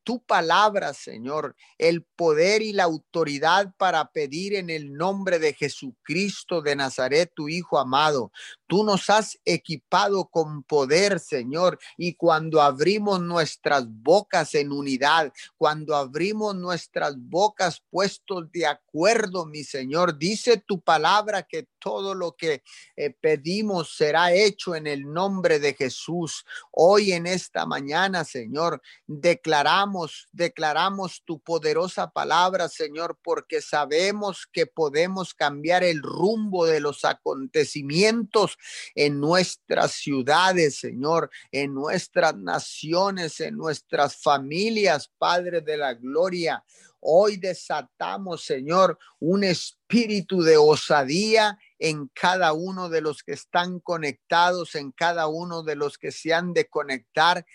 tu 0.10 0.20
palabra, 0.22 0.96
Señor, 0.96 1.56
el 1.78 2.04
poder 2.16 2.64
y 2.64 2.74
la 2.74 2.86
autoridad 2.86 3.76
para 3.78 4.12
pedir 4.12 4.56
en 4.56 4.72
el 4.72 4.92
nombre 4.92 5.38
de 5.38 5.54
Jesucristo 5.54 6.64
de 6.64 6.76
Nazaret, 6.76 7.32
tu 7.36 7.48
Hijo 7.48 7.78
amado. 7.78 8.32
Tú 8.66 8.84
nos 8.84 9.08
has 9.12 9.38
equipado 9.46 10.26
con 10.26 10.64
poder, 10.64 11.20
Señor, 11.20 11.78
y 11.96 12.16
cuando 12.16 12.60
abrimos 12.60 13.22
nuestras 13.22 13.86
bocas 13.88 14.56
en 14.56 14.72
unidad, 14.72 15.32
cuando 15.58 15.96
abrimos 15.96 16.56
nuestras 16.56 17.14
bocas 17.16 17.84
puestos 17.92 18.52
de 18.52 18.66
acuerdo, 18.66 19.46
mi 19.46 19.64
Señor, 19.64 20.18
dice 20.18 20.58
tu 20.58 20.82
palabra 20.82 21.44
que 21.44 21.68
todo 21.80 22.14
lo 22.14 22.36
que 22.36 22.64
eh, 22.96 23.10
pedimos 23.10 23.96
será 23.96 24.34
hecho 24.34 24.76
en 24.76 24.88
el 24.88 25.12
nombre 25.12 25.60
de 25.60 25.74
Jesús. 25.74 26.46
Hoy 26.72 27.14
en 27.14 27.26
esta 27.26 27.66
mañana, 27.66 28.24
Señor, 28.24 28.82
declaramos, 29.08 30.28
declaramos 30.32 31.24
tu 31.26 31.40
poderosa 31.40 32.12
palabra, 32.12 32.70
Señor, 32.70 33.18
porque 33.24 33.62
sabemos 33.62 34.48
que 34.52 34.68
podemos 34.68 35.34
cambiar 35.34 35.84
el 35.84 36.02
rumbo 36.02 36.66
de 36.66 36.80
los 36.80 37.06
acontecimientos 37.06 38.58
en 38.96 39.20
nuestras 39.20 39.94
ciudades, 39.94 40.78
Señor, 40.78 41.30
en 41.52 41.74
nuestras 41.74 42.36
naciones, 42.36 43.40
en 43.40 43.58
nuestras 43.58 44.16
familias, 44.18 45.12
Padre 45.18 45.62
de 45.62 45.78
la 45.78 45.94
Gloria. 45.94 46.64
Hoy 47.02 47.38
desatamos, 47.38 48.44
Señor, 48.44 48.98
un 49.20 49.44
espíritu 49.44 50.42
de 50.42 50.58
osadía 50.58 51.58
en 51.78 52.10
cada 52.14 52.54
uno 52.54 52.90
de 52.90 53.02
los 53.02 53.24
que 53.24 53.34
están 53.34 53.80
conectados, 53.80 54.76
en 54.76 54.92
cada 54.92 55.28
uno 55.28 55.64
de 55.64 55.76
los 55.76 55.98
que 55.98 56.12
se 56.12 56.34
han 56.34 56.54
de 56.54 56.68
conectar. 56.68 57.46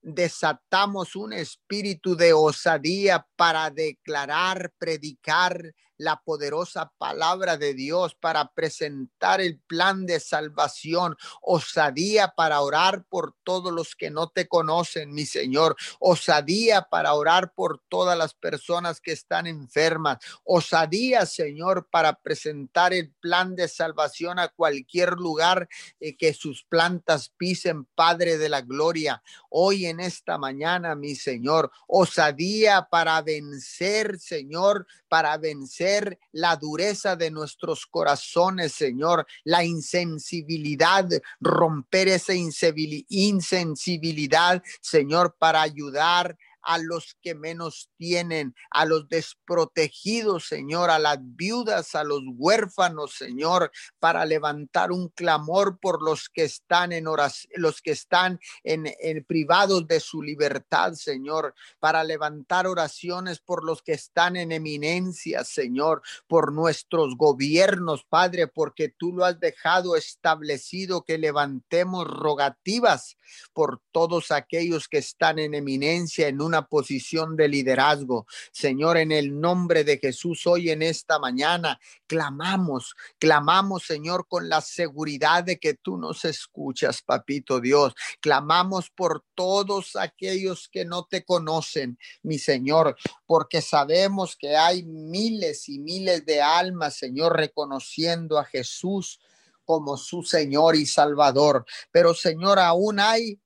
Desatamos 0.00 1.14
un 1.16 1.32
espíritu 1.32 2.16
de 2.16 2.32
osadía 2.32 3.26
para 3.36 3.70
declarar, 3.70 4.72
predicar 4.78 5.74
la 6.02 6.20
poderosa 6.20 6.92
palabra 6.98 7.56
de 7.56 7.74
Dios 7.74 8.16
para 8.16 8.52
presentar 8.52 9.40
el 9.40 9.60
plan 9.60 10.04
de 10.04 10.18
salvación, 10.18 11.16
osadía 11.40 12.34
para 12.36 12.60
orar 12.60 13.04
por 13.08 13.34
todos 13.44 13.72
los 13.72 13.94
que 13.94 14.10
no 14.10 14.28
te 14.28 14.48
conocen, 14.48 15.12
mi 15.12 15.26
Señor, 15.26 15.76
osadía 16.00 16.88
para 16.90 17.14
orar 17.14 17.52
por 17.54 17.80
todas 17.88 18.18
las 18.18 18.34
personas 18.34 19.00
que 19.00 19.12
están 19.12 19.46
enfermas, 19.46 20.18
osadía, 20.42 21.24
Señor, 21.24 21.88
para 21.88 22.14
presentar 22.14 22.92
el 22.92 23.12
plan 23.20 23.54
de 23.54 23.68
salvación 23.68 24.40
a 24.40 24.48
cualquier 24.48 25.12
lugar 25.12 25.68
eh, 26.00 26.16
que 26.16 26.34
sus 26.34 26.64
plantas 26.64 27.32
pisen, 27.36 27.84
Padre 27.94 28.38
de 28.38 28.48
la 28.48 28.62
Gloria. 28.62 29.22
Hoy 29.50 29.86
en 29.86 30.00
esta 30.00 30.36
mañana, 30.36 30.96
mi 30.96 31.14
Señor, 31.14 31.70
osadía 31.86 32.88
para 32.90 33.22
vencer, 33.22 34.18
Señor, 34.18 34.86
para 35.08 35.36
vencer 35.36 35.91
la 36.32 36.56
dureza 36.56 37.16
de 37.16 37.30
nuestros 37.30 37.86
corazones, 37.86 38.72
Señor, 38.72 39.26
la 39.44 39.64
insensibilidad, 39.64 41.08
romper 41.40 42.08
esa 42.08 42.34
insensibilidad, 42.34 44.62
Señor, 44.80 45.36
para 45.38 45.62
ayudar 45.62 46.36
a 46.62 46.78
los 46.78 47.16
que 47.20 47.34
menos 47.34 47.90
tienen, 47.96 48.54
a 48.70 48.84
los 48.84 49.08
desprotegidos, 49.08 50.46
Señor, 50.46 50.90
a 50.90 50.98
las 50.98 51.18
viudas, 51.20 51.94
a 51.94 52.04
los 52.04 52.22
huérfanos, 52.36 53.14
Señor, 53.14 53.70
para 53.98 54.24
levantar 54.24 54.92
un 54.92 55.08
clamor 55.08 55.78
por 55.80 56.02
los 56.02 56.28
que 56.28 56.44
están 56.44 56.92
en 56.92 57.06
oración, 57.06 57.52
los 57.56 57.82
que 57.82 57.92
están 57.92 58.38
en, 58.64 58.92
en 59.00 59.24
privados 59.24 59.86
de 59.86 60.00
su 60.00 60.22
libertad, 60.22 60.92
Señor, 60.94 61.54
para 61.80 62.04
levantar 62.04 62.66
oraciones 62.66 63.40
por 63.40 63.64
los 63.64 63.82
que 63.82 63.92
están 63.92 64.36
en 64.36 64.52
eminencia, 64.52 65.44
Señor, 65.44 66.02
por 66.26 66.52
nuestros 66.52 67.16
gobiernos, 67.16 68.04
Padre, 68.04 68.46
porque 68.46 68.88
tú 68.88 69.12
lo 69.12 69.24
has 69.24 69.40
dejado 69.40 69.96
establecido 69.96 71.02
que 71.02 71.18
levantemos 71.18 72.06
rogativas 72.06 73.16
por 73.52 73.80
todos 73.92 74.30
aquellos 74.30 74.88
que 74.88 74.98
están 74.98 75.38
en 75.38 75.54
eminencia 75.54 76.28
en 76.28 76.40
una 76.52 76.66
posición 76.66 77.34
de 77.34 77.48
liderazgo. 77.48 78.26
Señor, 78.52 78.98
en 78.98 79.10
el 79.10 79.40
nombre 79.40 79.84
de 79.84 79.96
Jesús, 79.96 80.46
hoy 80.46 80.68
en 80.68 80.82
esta 80.82 81.18
mañana 81.18 81.80
clamamos, 82.06 82.94
clamamos, 83.18 83.84
Señor, 83.84 84.26
con 84.28 84.50
la 84.50 84.60
seguridad 84.60 85.44
de 85.44 85.58
que 85.58 85.72
tú 85.72 85.96
nos 85.96 86.26
escuchas, 86.26 87.00
papito 87.00 87.58
Dios. 87.58 87.94
Clamamos 88.20 88.90
por 88.90 89.24
todos 89.34 89.96
aquellos 89.96 90.68
que 90.68 90.84
no 90.84 91.06
te 91.06 91.24
conocen, 91.24 91.98
mi 92.22 92.38
Señor, 92.38 92.96
porque 93.24 93.62
sabemos 93.62 94.36
que 94.36 94.54
hay 94.54 94.82
miles 94.82 95.70
y 95.70 95.78
miles 95.78 96.26
de 96.26 96.42
almas, 96.42 96.96
Señor, 96.96 97.34
reconociendo 97.34 98.38
a 98.38 98.44
Jesús 98.44 99.20
como 99.64 99.96
su 99.96 100.22
Señor 100.22 100.76
y 100.76 100.84
Salvador. 100.84 101.64
Pero 101.90 102.12
Señor, 102.12 102.58
aún 102.58 103.00
hay 103.00 103.40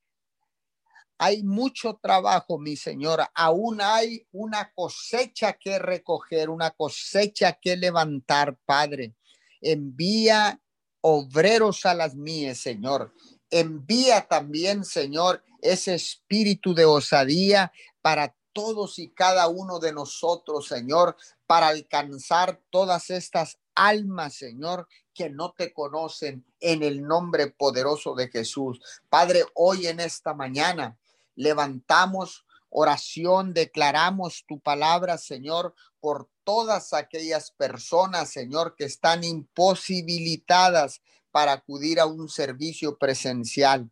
hay 1.18 1.42
mucho 1.42 1.99
trabajo, 2.02 2.58
mi 2.58 2.76
señora. 2.76 3.30
Aún 3.35 3.80
hay 3.80 4.26
una 4.32 4.70
cosecha 4.73 5.54
que 5.54 5.78
recoger, 5.78 6.50
una 6.50 6.70
cosecha 6.70 7.54
que 7.54 7.76
levantar, 7.76 8.56
Padre. 8.64 9.14
Envía 9.61 10.61
obreros 11.00 11.87
a 11.87 11.94
las 11.94 12.14
mías, 12.14 12.58
Señor. 12.58 13.14
Envía 13.50 14.26
también, 14.26 14.85
Señor, 14.85 15.42
ese 15.62 15.94
espíritu 15.94 16.75
de 16.75 16.85
osadía 16.85 17.73
para 18.02 18.37
todos 18.52 18.99
y 18.99 19.08
cada 19.08 19.49
uno 19.49 19.78
de 19.78 19.92
nosotros, 19.92 20.66
Señor, 20.68 21.16
para 21.46 21.68
alcanzar 21.68 22.61
todas 22.70 23.11
estas 23.11 23.58
almas, 23.75 24.35
Señor, 24.35 24.88
que 25.14 25.30
no 25.30 25.52
te 25.52 25.73
conocen 25.73 26.44
en 26.61 26.82
el 26.82 27.02
nombre 27.02 27.49
poderoso 27.49 28.14
de 28.14 28.28
Jesús. 28.28 28.80
Padre, 29.08 29.44
hoy 29.54 29.87
en 29.87 30.00
esta 30.00 30.35
mañana 30.35 30.99
levantamos 31.36 32.44
oración, 32.68 33.54
declaramos 33.54 34.44
tu 34.46 34.60
palabra, 34.60 35.16
Señor, 35.18 35.74
por 36.00 36.28
todas 36.44 36.92
aquellas 36.92 37.50
personas, 37.50 38.30
Señor, 38.30 38.74
que 38.76 38.84
están 38.84 39.24
imposibilitadas 39.24 41.00
para 41.30 41.52
acudir 41.52 42.00
a 42.00 42.06
un 42.06 42.28
servicio 42.28 42.98
presencial, 42.98 43.90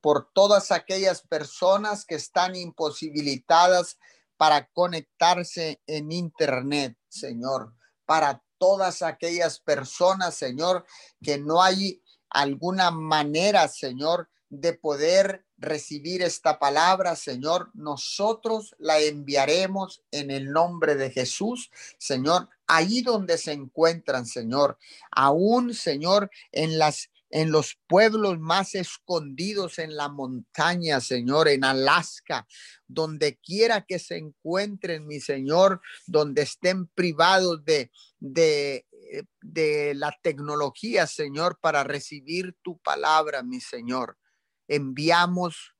por 0.00 0.30
todas 0.32 0.70
aquellas 0.70 1.22
personas 1.22 2.04
que 2.04 2.14
están 2.14 2.56
imposibilitadas 2.56 3.98
para 4.36 4.68
conectarse 4.68 5.80
en 5.86 6.12
Internet, 6.12 6.96
Señor, 7.08 7.74
para 8.04 8.42
todas 8.58 9.02
aquellas 9.02 9.60
personas, 9.60 10.34
Señor, 10.34 10.84
que 11.22 11.38
no 11.38 11.62
hay 11.62 12.02
alguna 12.30 12.90
manera, 12.90 13.68
Señor, 13.68 14.28
de 14.60 14.74
poder 14.74 15.44
recibir 15.56 16.22
esta 16.22 16.58
palabra, 16.58 17.16
Señor, 17.16 17.70
nosotros 17.74 18.74
la 18.78 19.00
enviaremos 19.00 20.02
en 20.10 20.30
el 20.30 20.52
nombre 20.52 20.94
de 20.94 21.10
Jesús, 21.10 21.70
Señor, 21.98 22.48
ahí 22.66 23.02
donde 23.02 23.38
se 23.38 23.52
encuentran, 23.52 24.26
Señor, 24.26 24.78
aún, 25.10 25.74
Señor, 25.74 26.30
en 26.52 26.78
las 26.78 27.10
en 27.30 27.50
los 27.50 27.76
pueblos 27.88 28.38
más 28.38 28.76
escondidos 28.76 29.80
en 29.80 29.96
la 29.96 30.08
montaña, 30.08 31.00
Señor, 31.00 31.48
en 31.48 31.64
Alaska, 31.64 32.46
donde 32.86 33.38
quiera 33.38 33.84
que 33.84 33.98
se 33.98 34.18
encuentren, 34.18 35.04
mi 35.08 35.18
Señor, 35.18 35.80
donde 36.06 36.42
estén 36.42 36.86
privados 36.86 37.64
de, 37.64 37.90
de, 38.20 38.86
de 39.42 39.94
la 39.96 40.16
tecnología, 40.22 41.08
Señor, 41.08 41.58
para 41.60 41.82
recibir 41.82 42.54
tu 42.62 42.78
palabra, 42.78 43.42
mi 43.42 43.60
Señor 43.60 44.16
enviamos 44.68 45.74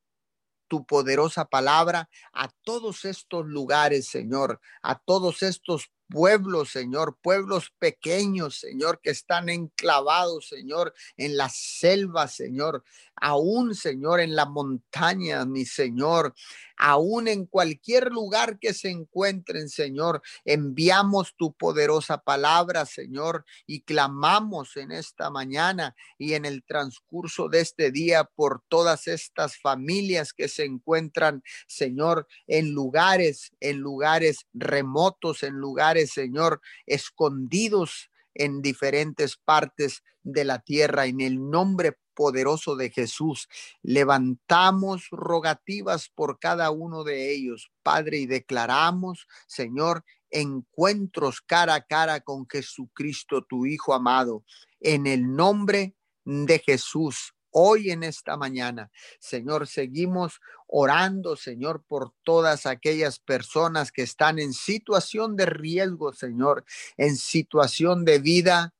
tu 0.68 0.86
poderosa 0.86 1.44
palabra 1.44 2.08
a 2.32 2.48
todos 2.62 3.04
estos 3.04 3.46
lugares, 3.46 4.08
Señor, 4.08 4.60
a 4.82 4.98
todos 4.98 5.42
estos 5.42 5.90
pueblos, 6.08 6.70
Señor, 6.70 7.18
pueblos 7.22 7.72
pequeños, 7.78 8.58
Señor, 8.58 9.00
que 9.02 9.10
están 9.10 9.48
enclavados, 9.48 10.48
Señor, 10.48 10.94
en 11.16 11.36
la 11.36 11.48
selva, 11.48 12.28
Señor, 12.28 12.84
aún, 13.24 13.74
Señor, 13.74 14.20
en 14.20 14.36
la 14.36 14.44
montaña, 14.44 15.46
mi 15.46 15.64
Señor, 15.64 16.34
aún 16.76 17.26
en 17.26 17.46
cualquier 17.46 18.12
lugar 18.12 18.58
que 18.58 18.74
se 18.74 18.90
encuentren, 18.90 19.70
Señor, 19.70 20.20
enviamos 20.44 21.34
tu 21.34 21.54
poderosa 21.54 22.18
palabra, 22.18 22.84
Señor, 22.84 23.46
y 23.66 23.80
clamamos 23.80 24.76
en 24.76 24.92
esta 24.92 25.30
mañana 25.30 25.96
y 26.18 26.34
en 26.34 26.44
el 26.44 26.64
transcurso 26.64 27.48
de 27.48 27.60
este 27.60 27.90
día 27.90 28.24
por 28.24 28.62
todas 28.68 29.08
estas 29.08 29.58
familias 29.58 30.34
que 30.34 30.48
se 30.48 30.66
encuentran, 30.66 31.42
Señor, 31.66 32.26
en 32.46 32.72
lugares, 32.72 33.52
en 33.60 33.78
lugares 33.78 34.46
remotos, 34.52 35.42
en 35.42 35.54
lugares, 35.54 36.12
Señor, 36.12 36.60
escondidos 36.84 38.10
en 38.34 38.60
diferentes 38.60 39.38
partes 39.38 40.02
de 40.22 40.44
la 40.44 40.58
tierra. 40.58 41.06
En 41.06 41.22
el 41.22 41.48
nombre 41.48 41.96
poderoso 42.14 42.76
de 42.76 42.90
Jesús, 42.90 43.48
levantamos 43.82 45.08
rogativas 45.10 46.08
por 46.08 46.38
cada 46.38 46.70
uno 46.70 47.04
de 47.04 47.32
ellos, 47.32 47.70
Padre, 47.82 48.18
y 48.18 48.26
declaramos, 48.26 49.26
Señor, 49.46 50.04
encuentros 50.30 51.40
cara 51.40 51.74
a 51.74 51.86
cara 51.86 52.20
con 52.20 52.46
Jesucristo, 52.48 53.44
tu 53.44 53.66
Hijo 53.66 53.94
amado, 53.94 54.44
en 54.80 55.06
el 55.06 55.34
nombre 55.34 55.94
de 56.24 56.58
Jesús. 56.58 57.34
Hoy 57.50 57.90
en 57.90 58.02
esta 58.02 58.36
mañana, 58.36 58.90
Señor, 59.20 59.68
seguimos 59.68 60.40
orando, 60.66 61.36
Señor, 61.36 61.84
por 61.86 62.12
todas 62.24 62.66
aquellas 62.66 63.20
personas 63.20 63.92
que 63.92 64.02
están 64.02 64.40
en 64.40 64.52
situación 64.52 65.36
de 65.36 65.46
riesgo, 65.46 66.12
Señor, 66.12 66.64
en 66.96 67.16
situación 67.16 68.04
de 68.04 68.18
vida 68.18 68.74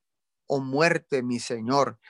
o 0.46 0.58
muerte, 0.58 1.22
mi 1.22 1.38
Señor. 1.38 2.00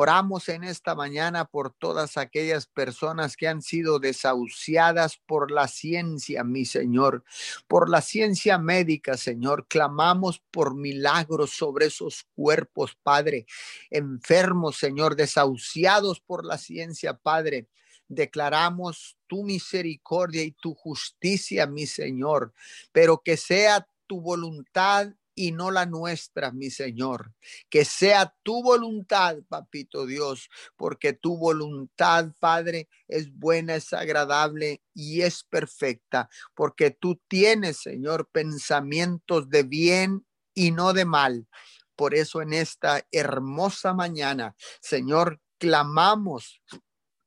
Oramos 0.00 0.48
en 0.48 0.62
esta 0.62 0.94
mañana 0.94 1.46
por 1.46 1.74
todas 1.74 2.18
aquellas 2.18 2.68
personas 2.68 3.36
que 3.36 3.48
han 3.48 3.62
sido 3.62 3.98
desahuciadas 3.98 5.16
por 5.26 5.50
la 5.50 5.66
ciencia, 5.66 6.44
mi 6.44 6.66
Señor, 6.66 7.24
por 7.66 7.90
la 7.90 8.00
ciencia 8.00 8.58
médica, 8.58 9.16
Señor. 9.16 9.66
Clamamos 9.66 10.40
por 10.52 10.76
milagros 10.76 11.50
sobre 11.50 11.86
esos 11.86 12.28
cuerpos, 12.36 12.96
Padre, 13.02 13.46
enfermos, 13.90 14.76
Señor, 14.76 15.16
desahuciados 15.16 16.20
por 16.20 16.44
la 16.44 16.58
ciencia, 16.58 17.14
Padre. 17.14 17.66
Declaramos 18.06 19.18
tu 19.26 19.42
misericordia 19.42 20.44
y 20.44 20.52
tu 20.52 20.76
justicia, 20.76 21.66
mi 21.66 21.88
Señor, 21.88 22.54
pero 22.92 23.20
que 23.20 23.36
sea 23.36 23.88
tu 24.06 24.20
voluntad 24.20 25.08
y 25.38 25.52
no 25.52 25.70
la 25.70 25.86
nuestra, 25.86 26.50
mi 26.50 26.68
Señor. 26.68 27.32
Que 27.70 27.84
sea 27.84 28.34
tu 28.42 28.60
voluntad, 28.60 29.36
papito 29.48 30.04
Dios, 30.04 30.50
porque 30.76 31.12
tu 31.12 31.38
voluntad, 31.38 32.32
Padre, 32.40 32.88
es 33.06 33.32
buena, 33.32 33.76
es 33.76 33.92
agradable 33.92 34.82
y 34.94 35.22
es 35.22 35.44
perfecta, 35.44 36.28
porque 36.56 36.90
tú 36.90 37.22
tienes, 37.28 37.76
Señor, 37.76 38.28
pensamientos 38.32 39.48
de 39.48 39.62
bien 39.62 40.26
y 40.54 40.72
no 40.72 40.92
de 40.92 41.04
mal. 41.04 41.46
Por 41.94 42.16
eso 42.16 42.42
en 42.42 42.52
esta 42.52 43.06
hermosa 43.12 43.94
mañana, 43.94 44.56
Señor, 44.80 45.40
clamamos, 45.56 46.60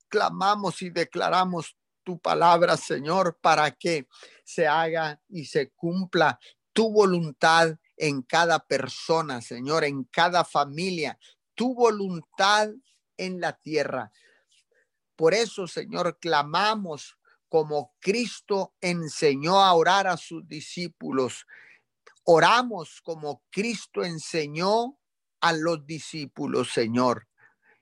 clamamos 0.09 0.81
y 0.81 0.89
declaramos 0.89 1.77
tu 2.03 2.19
palabra, 2.19 2.75
Señor, 2.75 3.39
para 3.41 3.71
que 3.71 4.09
se 4.43 4.67
haga 4.67 5.21
y 5.29 5.45
se 5.45 5.69
cumpla 5.69 6.37
tu 6.73 6.91
voluntad 6.91 7.77
en 8.01 8.23
cada 8.23 8.57
persona, 8.65 9.41
Señor, 9.41 9.83
en 9.83 10.05
cada 10.05 10.43
familia, 10.43 11.19
tu 11.53 11.75
voluntad 11.75 12.69
en 13.15 13.39
la 13.39 13.53
tierra. 13.53 14.11
Por 15.15 15.35
eso, 15.35 15.67
Señor, 15.67 16.17
clamamos 16.19 17.19
como 17.47 17.93
Cristo 17.99 18.73
enseñó 18.81 19.61
a 19.61 19.71
orar 19.73 20.07
a 20.07 20.17
sus 20.17 20.47
discípulos. 20.47 21.45
Oramos 22.23 23.01
como 23.03 23.43
Cristo 23.51 24.03
enseñó 24.03 24.97
a 25.39 25.53
los 25.53 25.85
discípulos, 25.85 26.71
Señor, 26.73 27.27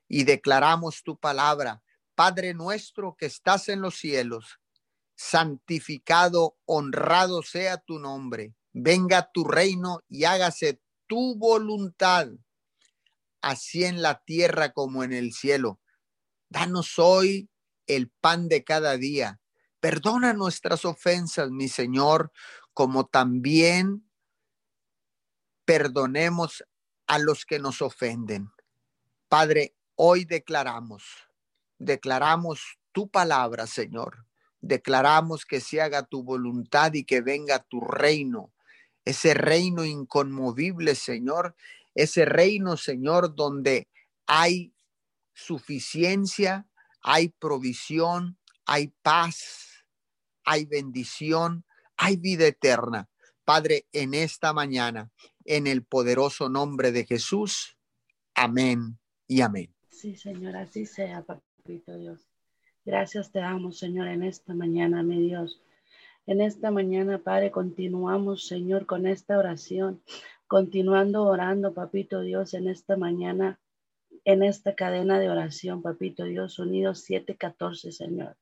y 0.09 0.25
declaramos 0.25 1.01
tu 1.01 1.17
palabra. 1.17 1.81
Padre 2.13 2.53
nuestro 2.53 3.15
que 3.15 3.27
estás 3.27 3.69
en 3.69 3.79
los 3.79 3.95
cielos, 3.95 4.59
santificado, 5.15 6.57
honrado 6.65 7.41
sea 7.41 7.77
tu 7.77 7.99
nombre. 7.99 8.53
Venga 8.73 9.31
tu 9.31 9.43
reino 9.43 10.01
y 10.07 10.25
hágase 10.25 10.81
tu 11.07 11.35
voluntad, 11.35 12.29
así 13.41 13.83
en 13.83 14.01
la 14.01 14.23
tierra 14.23 14.73
como 14.73 15.03
en 15.03 15.13
el 15.13 15.33
cielo. 15.33 15.79
Danos 16.49 16.99
hoy 16.99 17.49
el 17.87 18.09
pan 18.09 18.47
de 18.47 18.63
cada 18.63 18.97
día. 18.97 19.39
Perdona 19.79 20.33
nuestras 20.33 20.85
ofensas, 20.85 21.51
mi 21.51 21.67
Señor, 21.67 22.31
como 22.73 23.07
también 23.07 24.09
perdonemos 25.65 26.63
a 27.07 27.19
los 27.19 27.45
que 27.45 27.59
nos 27.59 27.81
ofenden. 27.81 28.51
Padre, 29.27 29.75
hoy 29.95 30.25
declaramos, 30.25 31.03
declaramos 31.77 32.79
tu 32.91 33.09
palabra, 33.09 33.67
Señor. 33.67 34.25
Declaramos 34.61 35.45
que 35.45 35.61
se 35.61 35.81
haga 35.81 36.03
tu 36.03 36.23
voluntad 36.23 36.93
y 36.93 37.05
que 37.05 37.21
venga 37.21 37.59
tu 37.59 37.81
reino, 37.81 38.51
ese 39.09 39.33
reino 39.33 39.85
inconmovible, 39.85 40.95
Señor, 40.95 41.55
ese 41.95 42.25
reino, 42.25 42.77
Señor, 42.77 43.35
donde 43.35 43.87
hay 44.25 44.73
suficiencia, 45.33 46.67
hay 47.01 47.29
provisión, 47.29 48.37
hay 48.65 48.93
paz, 49.01 49.85
hay 50.43 50.65
bendición, 50.65 51.65
hay 51.97 52.17
vida 52.17 52.47
eterna. 52.47 53.09
Padre, 53.43 53.87
en 53.93 54.13
esta 54.13 54.53
mañana, 54.53 55.11
en 55.45 55.65
el 55.65 55.83
poderoso 55.83 56.49
nombre 56.49 56.91
de 56.91 57.05
Jesús. 57.05 57.77
Amén 58.35 58.99
y 59.27 59.41
amén. 59.41 59.73
Sí, 59.89 60.15
Señor, 60.15 60.55
así 60.55 60.85
sea, 60.85 61.23
papito 61.23 61.97
Dios. 61.97 62.29
Gracias 62.85 63.31
te 63.31 63.39
damos, 63.39 63.79
Señor, 63.79 64.07
en 64.07 64.23
esta 64.23 64.53
mañana, 64.53 65.03
mi 65.03 65.19
Dios. 65.19 65.61
En 66.29 66.41
esta 66.41 66.69
mañana, 66.69 67.17
Padre, 67.17 67.49
continuamos, 67.49 68.45
Señor, 68.45 68.85
con 68.85 69.07
esta 69.07 69.39
oración, 69.39 70.03
continuando 70.45 71.23
orando, 71.23 71.73
Papito 71.73 72.21
Dios, 72.21 72.53
en 72.53 72.67
esta 72.67 72.95
mañana, 72.95 73.59
en 74.25 74.43
esta 74.43 74.75
cadena 74.75 75.19
de 75.19 75.31
oración, 75.31 75.81
Papito 75.81 76.25
Dios, 76.25 76.59
unidos 76.59 76.99
714, 76.99 77.91
Señor. 77.91 78.37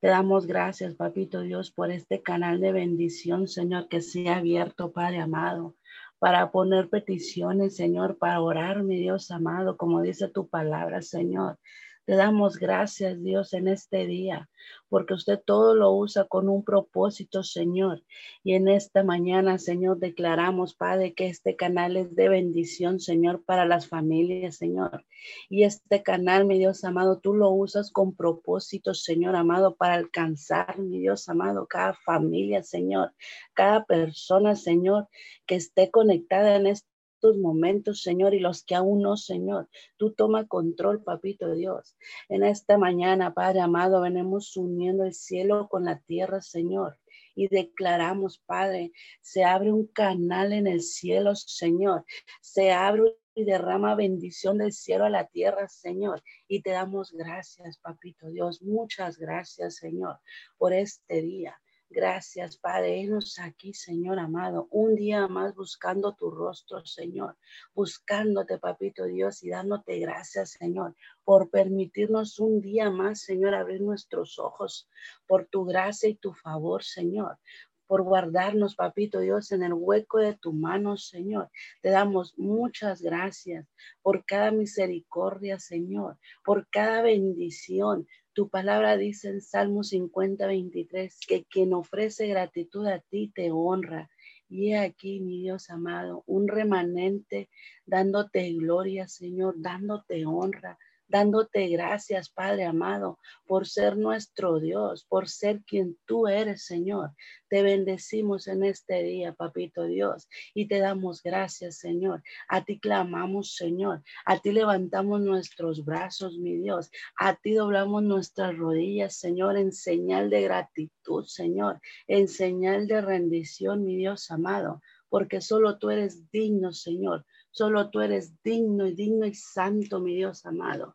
Te 0.00 0.08
damos 0.08 0.46
gracias, 0.46 0.94
Papito 0.94 1.42
Dios, 1.42 1.70
por 1.70 1.90
este 1.90 2.22
canal 2.22 2.60
de 2.60 2.72
bendición, 2.72 3.46
Señor, 3.46 3.88
que 3.88 4.00
se 4.00 4.30
ha 4.30 4.38
abierto, 4.38 4.92
Padre 4.92 5.18
amado, 5.18 5.76
para 6.18 6.50
poner 6.50 6.88
peticiones, 6.88 7.76
Señor, 7.76 8.16
para 8.16 8.40
orar, 8.40 8.84
mi 8.84 8.96
Dios 8.96 9.30
amado, 9.30 9.76
como 9.76 10.00
dice 10.00 10.28
tu 10.28 10.48
palabra, 10.48 11.02
Señor. 11.02 11.58
Te 12.06 12.14
damos 12.14 12.58
gracias, 12.58 13.20
Dios, 13.20 13.52
en 13.52 13.66
este 13.66 14.06
día, 14.06 14.48
porque 14.88 15.14
usted 15.14 15.40
todo 15.44 15.74
lo 15.74 15.90
usa 15.92 16.22
con 16.22 16.48
un 16.48 16.62
propósito, 16.62 17.42
Señor. 17.42 18.04
Y 18.44 18.54
en 18.54 18.68
esta 18.68 19.02
mañana, 19.02 19.58
Señor, 19.58 19.98
declaramos, 19.98 20.76
Padre, 20.76 21.14
que 21.14 21.26
este 21.26 21.56
canal 21.56 21.96
es 21.96 22.14
de 22.14 22.28
bendición, 22.28 23.00
Señor, 23.00 23.44
para 23.44 23.66
las 23.66 23.88
familias, 23.88 24.56
Señor. 24.56 25.04
Y 25.48 25.64
este 25.64 26.04
canal, 26.04 26.46
mi 26.46 26.60
Dios 26.60 26.84
amado, 26.84 27.18
tú 27.18 27.34
lo 27.34 27.50
usas 27.50 27.90
con 27.90 28.14
propósito, 28.14 28.94
Señor 28.94 29.34
amado, 29.34 29.74
para 29.74 29.94
alcanzar, 29.94 30.78
mi 30.78 31.00
Dios 31.00 31.28
amado, 31.28 31.66
cada 31.66 31.94
familia, 31.94 32.62
Señor, 32.62 33.14
cada 33.52 33.84
persona, 33.84 34.54
Señor, 34.54 35.08
que 35.44 35.56
esté 35.56 35.90
conectada 35.90 36.54
en 36.54 36.68
este 36.68 36.95
momentos, 37.38 38.02
Señor, 38.02 38.34
y 38.34 38.40
los 38.40 38.64
que 38.64 38.74
aún 38.74 39.02
no, 39.02 39.16
Señor. 39.16 39.68
Tú 39.96 40.12
toma 40.12 40.46
control, 40.46 41.02
papito 41.02 41.54
Dios. 41.54 41.96
En 42.28 42.44
esta 42.44 42.78
mañana, 42.78 43.34
Padre 43.34 43.60
amado, 43.60 44.00
venimos 44.00 44.56
uniendo 44.56 45.04
el 45.04 45.14
cielo 45.14 45.68
con 45.68 45.84
la 45.84 45.98
tierra, 46.00 46.40
Señor. 46.40 46.98
Y 47.34 47.48
declaramos, 47.48 48.38
Padre, 48.46 48.92
se 49.20 49.44
abre 49.44 49.72
un 49.72 49.86
canal 49.86 50.52
en 50.52 50.66
el 50.66 50.82
cielo, 50.82 51.34
Señor. 51.34 52.04
Se 52.40 52.72
abre 52.72 53.16
y 53.34 53.44
derrama 53.44 53.94
bendición 53.94 54.58
del 54.58 54.72
cielo 54.72 55.04
a 55.04 55.10
la 55.10 55.26
tierra, 55.26 55.68
Señor. 55.68 56.22
Y 56.48 56.62
te 56.62 56.70
damos 56.70 57.12
gracias, 57.12 57.78
papito 57.78 58.30
Dios. 58.30 58.62
Muchas 58.62 59.18
gracias, 59.18 59.76
Señor, 59.76 60.18
por 60.56 60.72
este 60.72 61.20
día. 61.20 61.60
Gracias, 61.88 62.58
Padre. 62.58 63.00
Enos 63.00 63.38
aquí, 63.38 63.72
Señor 63.72 64.18
amado, 64.18 64.66
un 64.70 64.96
día 64.96 65.28
más 65.28 65.54
buscando 65.54 66.14
tu 66.14 66.30
rostro, 66.30 66.84
Señor, 66.84 67.36
buscándote, 67.74 68.58
Papito 68.58 69.04
Dios, 69.04 69.42
y 69.44 69.50
dándote 69.50 69.98
gracias, 70.00 70.50
Señor, 70.52 70.96
por 71.24 71.48
permitirnos 71.48 72.40
un 72.40 72.60
día 72.60 72.90
más, 72.90 73.20
Señor, 73.22 73.54
abrir 73.54 73.80
nuestros 73.80 74.38
ojos, 74.38 74.88
por 75.26 75.46
tu 75.46 75.64
gracia 75.64 76.08
y 76.08 76.16
tu 76.16 76.32
favor, 76.34 76.82
Señor 76.82 77.38
por 77.86 78.02
guardarnos, 78.02 78.74
papito 78.74 79.20
Dios, 79.20 79.52
en 79.52 79.62
el 79.62 79.72
hueco 79.72 80.18
de 80.18 80.34
tu 80.34 80.52
mano, 80.52 80.96
Señor. 80.96 81.50
Te 81.82 81.90
damos 81.90 82.36
muchas 82.36 83.00
gracias 83.00 83.66
por 84.02 84.24
cada 84.24 84.50
misericordia, 84.50 85.58
Señor, 85.58 86.18
por 86.44 86.68
cada 86.68 87.02
bendición, 87.02 88.06
tu 88.36 88.50
palabra 88.50 88.98
dice 88.98 89.30
en 89.30 89.40
Salmo 89.40 89.82
50, 89.82 90.46
23, 90.46 91.20
que 91.26 91.46
quien 91.46 91.72
ofrece 91.72 92.26
gratitud 92.26 92.86
a 92.86 92.98
ti 92.98 93.32
te 93.34 93.50
honra. 93.50 94.10
Y 94.50 94.74
aquí, 94.74 95.20
mi 95.20 95.40
Dios 95.40 95.70
amado, 95.70 96.22
un 96.26 96.46
remanente 96.46 97.48
dándote 97.86 98.52
gloria, 98.52 99.08
Señor, 99.08 99.54
dándote 99.56 100.26
honra, 100.26 100.78
dándote 101.08 101.68
gracias, 101.68 102.30
Padre 102.30 102.64
amado, 102.64 103.18
por 103.46 103.66
ser 103.66 103.96
nuestro 103.96 104.60
Dios, 104.60 105.04
por 105.08 105.28
ser 105.28 105.62
quien 105.64 105.96
tú 106.06 106.26
eres, 106.26 106.64
Señor. 106.64 107.12
Te 107.48 107.62
bendecimos 107.62 108.48
en 108.48 108.64
este 108.64 109.02
día, 109.02 109.32
Papito 109.32 109.84
Dios, 109.84 110.28
y 110.54 110.66
te 110.66 110.80
damos 110.80 111.22
gracias, 111.22 111.78
Señor. 111.78 112.22
A 112.48 112.64
ti 112.64 112.80
clamamos, 112.80 113.54
Señor. 113.54 114.02
A 114.24 114.38
ti 114.38 114.52
levantamos 114.52 115.20
nuestros 115.20 115.84
brazos, 115.84 116.38
mi 116.38 116.56
Dios. 116.56 116.90
A 117.18 117.36
ti 117.36 117.54
doblamos 117.54 118.02
nuestras 118.02 118.56
rodillas, 118.56 119.16
Señor, 119.16 119.56
en 119.56 119.72
señal 119.72 120.30
de 120.30 120.42
gratitud, 120.42 121.24
Señor, 121.24 121.80
en 122.08 122.28
señal 122.28 122.88
de 122.88 123.00
rendición, 123.00 123.84
mi 123.84 123.96
Dios 123.96 124.30
amado, 124.30 124.82
porque 125.08 125.40
solo 125.40 125.78
tú 125.78 125.90
eres 125.90 126.30
digno, 126.30 126.72
Señor 126.72 127.24
Solo 127.56 127.88
tú 127.88 128.02
eres 128.02 128.34
digno 128.42 128.86
y 128.86 128.94
digno 128.94 129.24
y 129.24 129.32
santo, 129.32 129.98
mi 129.98 130.14
Dios 130.14 130.44
amado. 130.44 130.94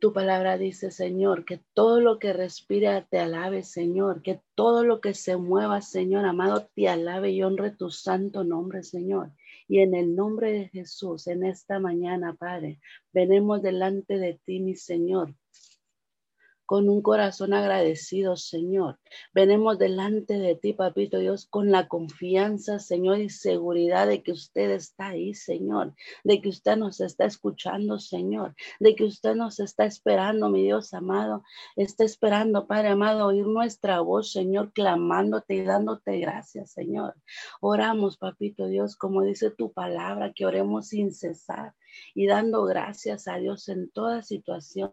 Tu 0.00 0.12
palabra 0.12 0.58
dice, 0.58 0.90
Señor, 0.90 1.44
que 1.44 1.62
todo 1.74 2.00
lo 2.00 2.18
que 2.18 2.32
respira 2.32 3.06
te 3.08 3.20
alabe, 3.20 3.62
Señor, 3.62 4.20
que 4.20 4.40
todo 4.56 4.82
lo 4.82 5.00
que 5.00 5.14
se 5.14 5.36
mueva, 5.36 5.80
Señor 5.80 6.24
amado, 6.24 6.68
te 6.74 6.88
alabe 6.88 7.30
y 7.30 7.40
honre 7.44 7.70
tu 7.70 7.92
santo 7.92 8.42
nombre, 8.42 8.82
Señor. 8.82 9.30
Y 9.68 9.78
en 9.78 9.94
el 9.94 10.16
nombre 10.16 10.50
de 10.50 10.68
Jesús, 10.70 11.28
en 11.28 11.44
esta 11.44 11.78
mañana, 11.78 12.34
Padre, 12.34 12.80
venemos 13.12 13.62
delante 13.62 14.18
de 14.18 14.40
ti, 14.44 14.58
mi 14.58 14.74
Señor, 14.74 15.36
con 16.70 16.88
un 16.88 17.02
corazón 17.02 17.52
agradecido, 17.52 18.36
Señor. 18.36 19.00
Venemos 19.34 19.76
delante 19.76 20.38
de 20.38 20.54
ti, 20.54 20.72
Papito 20.72 21.18
Dios, 21.18 21.46
con 21.46 21.72
la 21.72 21.88
confianza, 21.88 22.78
Señor, 22.78 23.18
y 23.18 23.28
seguridad 23.28 24.06
de 24.06 24.22
que 24.22 24.30
usted 24.30 24.70
está 24.70 25.08
ahí, 25.08 25.34
Señor, 25.34 25.96
de 26.22 26.40
que 26.40 26.48
usted 26.48 26.76
nos 26.76 27.00
está 27.00 27.24
escuchando, 27.24 27.98
Señor, 27.98 28.54
de 28.78 28.94
que 28.94 29.02
usted 29.02 29.34
nos 29.34 29.58
está 29.58 29.84
esperando, 29.84 30.48
mi 30.48 30.62
Dios 30.62 30.94
amado, 30.94 31.42
está 31.74 32.04
esperando, 32.04 32.68
Padre 32.68 32.90
amado, 32.90 33.26
oír 33.26 33.48
nuestra 33.48 33.98
voz, 33.98 34.30
Señor, 34.30 34.72
clamándote 34.72 35.54
y 35.54 35.64
dándote 35.64 36.20
gracias, 36.20 36.70
Señor. 36.70 37.16
Oramos, 37.60 38.16
Papito 38.16 38.68
Dios, 38.68 38.94
como 38.94 39.22
dice 39.22 39.50
tu 39.50 39.72
palabra, 39.72 40.32
que 40.32 40.46
oremos 40.46 40.86
sin 40.86 41.12
cesar 41.12 41.74
y 42.14 42.26
dando 42.26 42.64
gracias 42.64 43.28
a 43.28 43.36
Dios 43.36 43.68
en 43.68 43.90
toda 43.90 44.22
situación 44.22 44.92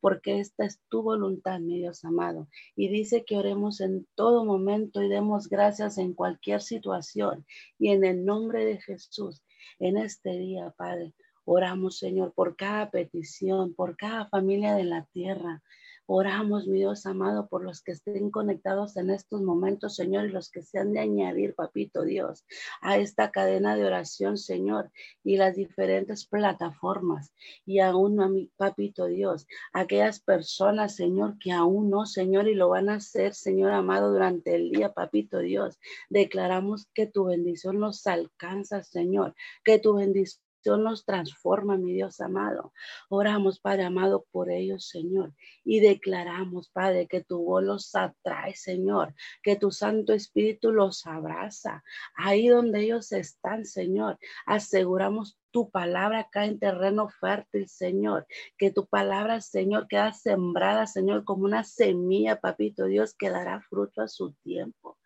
porque 0.00 0.40
esta 0.40 0.64
es 0.64 0.80
tu 0.88 1.02
voluntad, 1.02 1.60
mi 1.60 1.78
Dios 1.78 2.04
amado. 2.04 2.48
Y 2.74 2.88
dice 2.88 3.24
que 3.24 3.36
oremos 3.36 3.80
en 3.80 4.06
todo 4.14 4.44
momento 4.44 5.02
y 5.02 5.08
demos 5.08 5.48
gracias 5.48 5.98
en 5.98 6.14
cualquier 6.14 6.60
situación. 6.60 7.46
Y 7.78 7.90
en 7.90 8.04
el 8.04 8.24
nombre 8.24 8.64
de 8.64 8.80
Jesús, 8.80 9.42
en 9.78 9.96
este 9.96 10.30
día, 10.30 10.74
Padre, 10.76 11.14
oramos, 11.44 11.98
Señor, 11.98 12.32
por 12.34 12.56
cada 12.56 12.90
petición, 12.90 13.74
por 13.74 13.96
cada 13.96 14.28
familia 14.28 14.74
de 14.74 14.84
la 14.84 15.04
tierra. 15.12 15.62
Oramos, 16.08 16.68
mi 16.68 16.78
Dios 16.78 17.04
amado, 17.04 17.48
por 17.48 17.64
los 17.64 17.82
que 17.82 17.90
estén 17.90 18.30
conectados 18.30 18.96
en 18.96 19.10
estos 19.10 19.42
momentos, 19.42 19.96
Señor, 19.96 20.26
y 20.26 20.30
los 20.30 20.50
que 20.50 20.62
se 20.62 20.78
han 20.78 20.92
de 20.92 21.00
añadir, 21.00 21.56
papito 21.56 22.02
Dios, 22.02 22.44
a 22.80 22.96
esta 22.96 23.32
cadena 23.32 23.74
de 23.74 23.84
oración, 23.84 24.38
Señor, 24.38 24.92
y 25.24 25.36
las 25.36 25.56
diferentes 25.56 26.24
plataformas. 26.24 27.34
Y 27.64 27.80
aún 27.80 28.20
a 28.20 28.28
mi 28.28 28.52
papito 28.56 29.06
Dios, 29.06 29.48
aquellas 29.72 30.20
personas, 30.20 30.94
Señor, 30.94 31.38
que 31.40 31.50
aún 31.50 31.90
no, 31.90 32.06
Señor, 32.06 32.46
y 32.46 32.54
lo 32.54 32.68
van 32.68 32.88
a 32.88 32.94
hacer, 32.94 33.34
Señor 33.34 33.72
amado, 33.72 34.12
durante 34.12 34.54
el 34.54 34.70
día, 34.70 34.92
papito 34.92 35.40
Dios. 35.40 35.76
Declaramos 36.08 36.86
que 36.94 37.08
tu 37.08 37.24
bendición 37.24 37.80
nos 37.80 38.06
alcanza, 38.06 38.84
Señor, 38.84 39.34
que 39.64 39.80
tu 39.80 39.94
bendición 39.94 40.45
nos 40.76 41.04
transforma, 41.04 41.76
mi 41.76 41.92
Dios 41.92 42.20
amado. 42.20 42.72
Oramos, 43.08 43.60
Padre 43.60 43.84
amado, 43.84 44.26
por 44.32 44.50
ellos, 44.50 44.88
Señor. 44.88 45.32
Y 45.64 45.78
declaramos, 45.80 46.68
Padre, 46.70 47.06
que 47.06 47.22
tu 47.22 47.44
voz 47.44 47.62
los 47.62 47.94
atrae, 47.94 48.54
Señor. 48.56 49.14
Que 49.42 49.54
tu 49.54 49.70
Santo 49.70 50.12
Espíritu 50.12 50.72
los 50.72 51.06
abraza. 51.06 51.84
Ahí 52.16 52.48
donde 52.48 52.80
ellos 52.80 53.12
están, 53.12 53.64
Señor. 53.64 54.18
Aseguramos 54.46 55.38
tu 55.52 55.70
palabra 55.70 56.20
acá 56.20 56.44
en 56.44 56.58
terreno 56.58 57.08
fértil, 57.08 57.68
Señor. 57.68 58.26
Que 58.58 58.70
tu 58.70 58.86
palabra, 58.86 59.40
Señor, 59.40 59.86
queda 59.88 60.12
sembrada, 60.12 60.86
Señor, 60.86 61.24
como 61.24 61.44
una 61.44 61.64
semilla, 61.64 62.40
papito 62.40 62.86
Dios, 62.86 63.14
que 63.14 63.30
dará 63.30 63.60
fruto 63.60 64.02
a 64.02 64.08
su 64.08 64.32
tiempo. 64.42 64.98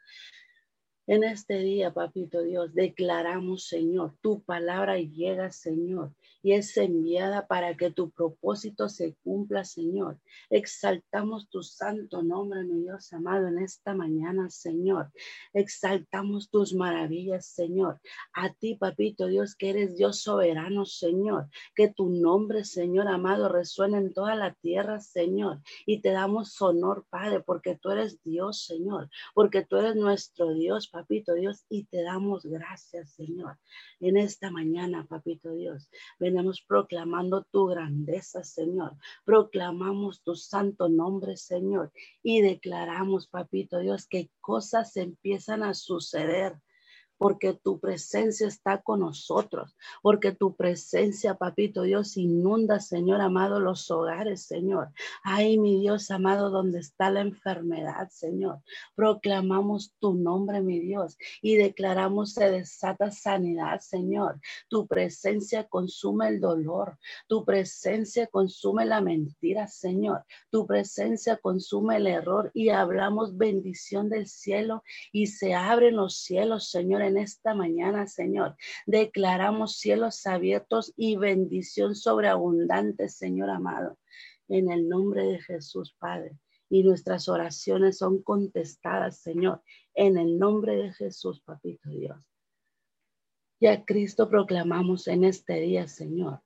En 1.11 1.25
este 1.25 1.59
día, 1.59 1.93
papito 1.93 2.41
Dios, 2.41 2.73
declaramos, 2.73 3.65
Señor, 3.65 4.15
tu 4.21 4.43
palabra 4.43 4.97
llega, 4.97 5.51
Señor, 5.51 6.13
y 6.43 6.53
es 6.53 6.77
enviada 6.77 7.47
para 7.47 7.77
que 7.77 7.91
tu 7.91 8.11
propósito 8.11 8.89
se 8.89 9.15
cumpla, 9.23 9.65
Señor. 9.65 10.19
Exaltamos 10.49 11.49
tu 11.51 11.63
santo 11.63 12.23
nombre, 12.23 12.65
mi 12.65 12.83
Dios 12.83 13.13
amado, 13.13 13.49
en 13.49 13.59
esta 13.59 13.95
mañana, 13.95 14.49
Señor. 14.49 15.13
Exaltamos 15.53 16.51
tus 16.51 16.75
maravillas, 16.75 17.47
Señor. 17.47 18.01
A 18.33 18.53
ti, 18.53 18.75
papito 18.75 19.27
Dios, 19.27 19.55
que 19.55 19.71
eres 19.71 19.97
Dios 19.97 20.23
soberano, 20.23 20.87
Señor. 20.87 21.49
Que 21.75 21.89
tu 21.89 22.09
nombre, 22.09 22.65
Señor 22.65 23.09
amado, 23.09 23.49
resuene 23.49 23.99
en 23.99 24.15
toda 24.15 24.35
la 24.35 24.55
tierra, 24.55 25.01
Señor. 25.01 25.61
Y 25.85 26.01
te 26.01 26.11
damos 26.11 26.61
honor, 26.63 27.05
Padre, 27.11 27.41
porque 27.41 27.77
tú 27.77 27.91
eres 27.91 28.23
Dios, 28.23 28.65
Señor. 28.65 29.11
Porque 29.35 29.65
tú 29.65 29.77
eres 29.77 29.97
nuestro 29.97 30.55
Dios, 30.55 30.89
papito 30.89 31.35
Dios. 31.35 31.65
Y 31.69 31.85
te 31.85 32.03
damos 32.03 32.47
gracias, 32.47 33.13
Señor. 33.13 33.59
En 34.01 34.17
esta 34.17 34.51
mañana, 34.51 35.07
papito 35.07 35.53
Dios 35.53 35.91
venimos 36.31 36.63
proclamando 36.63 37.45
tu 37.51 37.67
grandeza, 37.67 38.43
Señor. 38.45 38.97
Proclamamos 39.25 40.23
tu 40.23 40.35
santo 40.35 40.89
nombre, 40.89 41.37
Señor. 41.37 41.93
Y 42.23 42.41
declaramos, 42.41 43.27
papito 43.27 43.79
Dios, 43.81 44.07
que 44.07 44.31
cosas 44.41 44.97
empiezan 44.97 45.63
a 45.63 45.75
suceder 45.75 46.61
porque 47.21 47.53
tu 47.53 47.79
presencia 47.79 48.49
está 48.49 48.81
con 48.81 49.01
nosotros, 49.01 49.77
porque 50.01 50.33
tu 50.33 50.57
presencia, 50.57 51.35
papito 51.35 51.83
Dios, 51.83 52.17
inunda, 52.17 52.81
Señor 52.81 53.21
amado, 53.21 53.61
los 53.61 53.91
hogares, 53.91 54.47
Señor. 54.47 54.89
Ay, 55.23 55.59
mi 55.59 55.79
Dios 55.81 56.11
amado, 56.11 56.49
donde 56.49 56.79
está 56.79 57.11
la 57.11 57.21
enfermedad, 57.21 58.09
Señor. 58.09 58.63
Proclamamos 58.95 59.93
tu 59.99 60.15
nombre, 60.15 60.63
mi 60.63 60.81
Dios, 60.81 61.19
y 61.43 61.57
declaramos 61.57 62.33
se 62.33 62.51
desata 62.51 63.11
sanidad, 63.11 63.81
Señor. 63.81 64.41
Tu 64.71 64.87
presencia 64.87 65.65
consume 65.65 66.29
el 66.29 66.41
dolor, 66.41 66.99
tu 67.29 67.45
presencia 67.45 68.29
consume 68.29 68.87
la 68.87 69.03
mentira, 69.03 69.69
Señor. 69.69 70.25
Tu 70.49 70.67
presencia 70.67 71.37
consume 71.37 71.97
el 71.97 72.07
error 72.07 72.51
y 72.55 72.71
hablamos 72.71 73.37
bendición 73.37 74.09
del 74.09 74.27
cielo 74.27 74.83
y 75.13 75.27
se 75.27 75.53
abren 75.53 75.97
los 75.97 76.17
cielos, 76.17 76.71
Señor 76.71 77.10
en 77.11 77.19
esta 77.19 77.55
mañana, 77.55 78.07
Señor. 78.07 78.57
Declaramos 78.87 79.77
cielos 79.77 80.27
abiertos 80.27 80.93
y 80.97 81.17
bendición 81.17 81.95
sobreabundante, 81.95 83.09
Señor 83.09 83.51
amado, 83.51 83.99
en 84.49 84.71
el 84.71 84.89
nombre 84.89 85.25
de 85.25 85.41
Jesús, 85.41 85.95
Padre. 85.99 86.39
Y 86.69 86.83
nuestras 86.83 87.29
oraciones 87.29 87.99
son 87.99 88.23
contestadas, 88.23 89.19
Señor, 89.19 89.63
en 89.95 90.17
el 90.17 90.39
nombre 90.39 90.77
de 90.77 90.93
Jesús, 90.93 91.43
Papito 91.43 91.91
Dios. 91.91 92.25
Y 93.59 93.67
a 93.67 93.85
Cristo 93.85 94.29
proclamamos 94.31 95.07
en 95.09 95.25
este 95.25 95.61
día, 95.61 95.87
Señor 95.87 96.41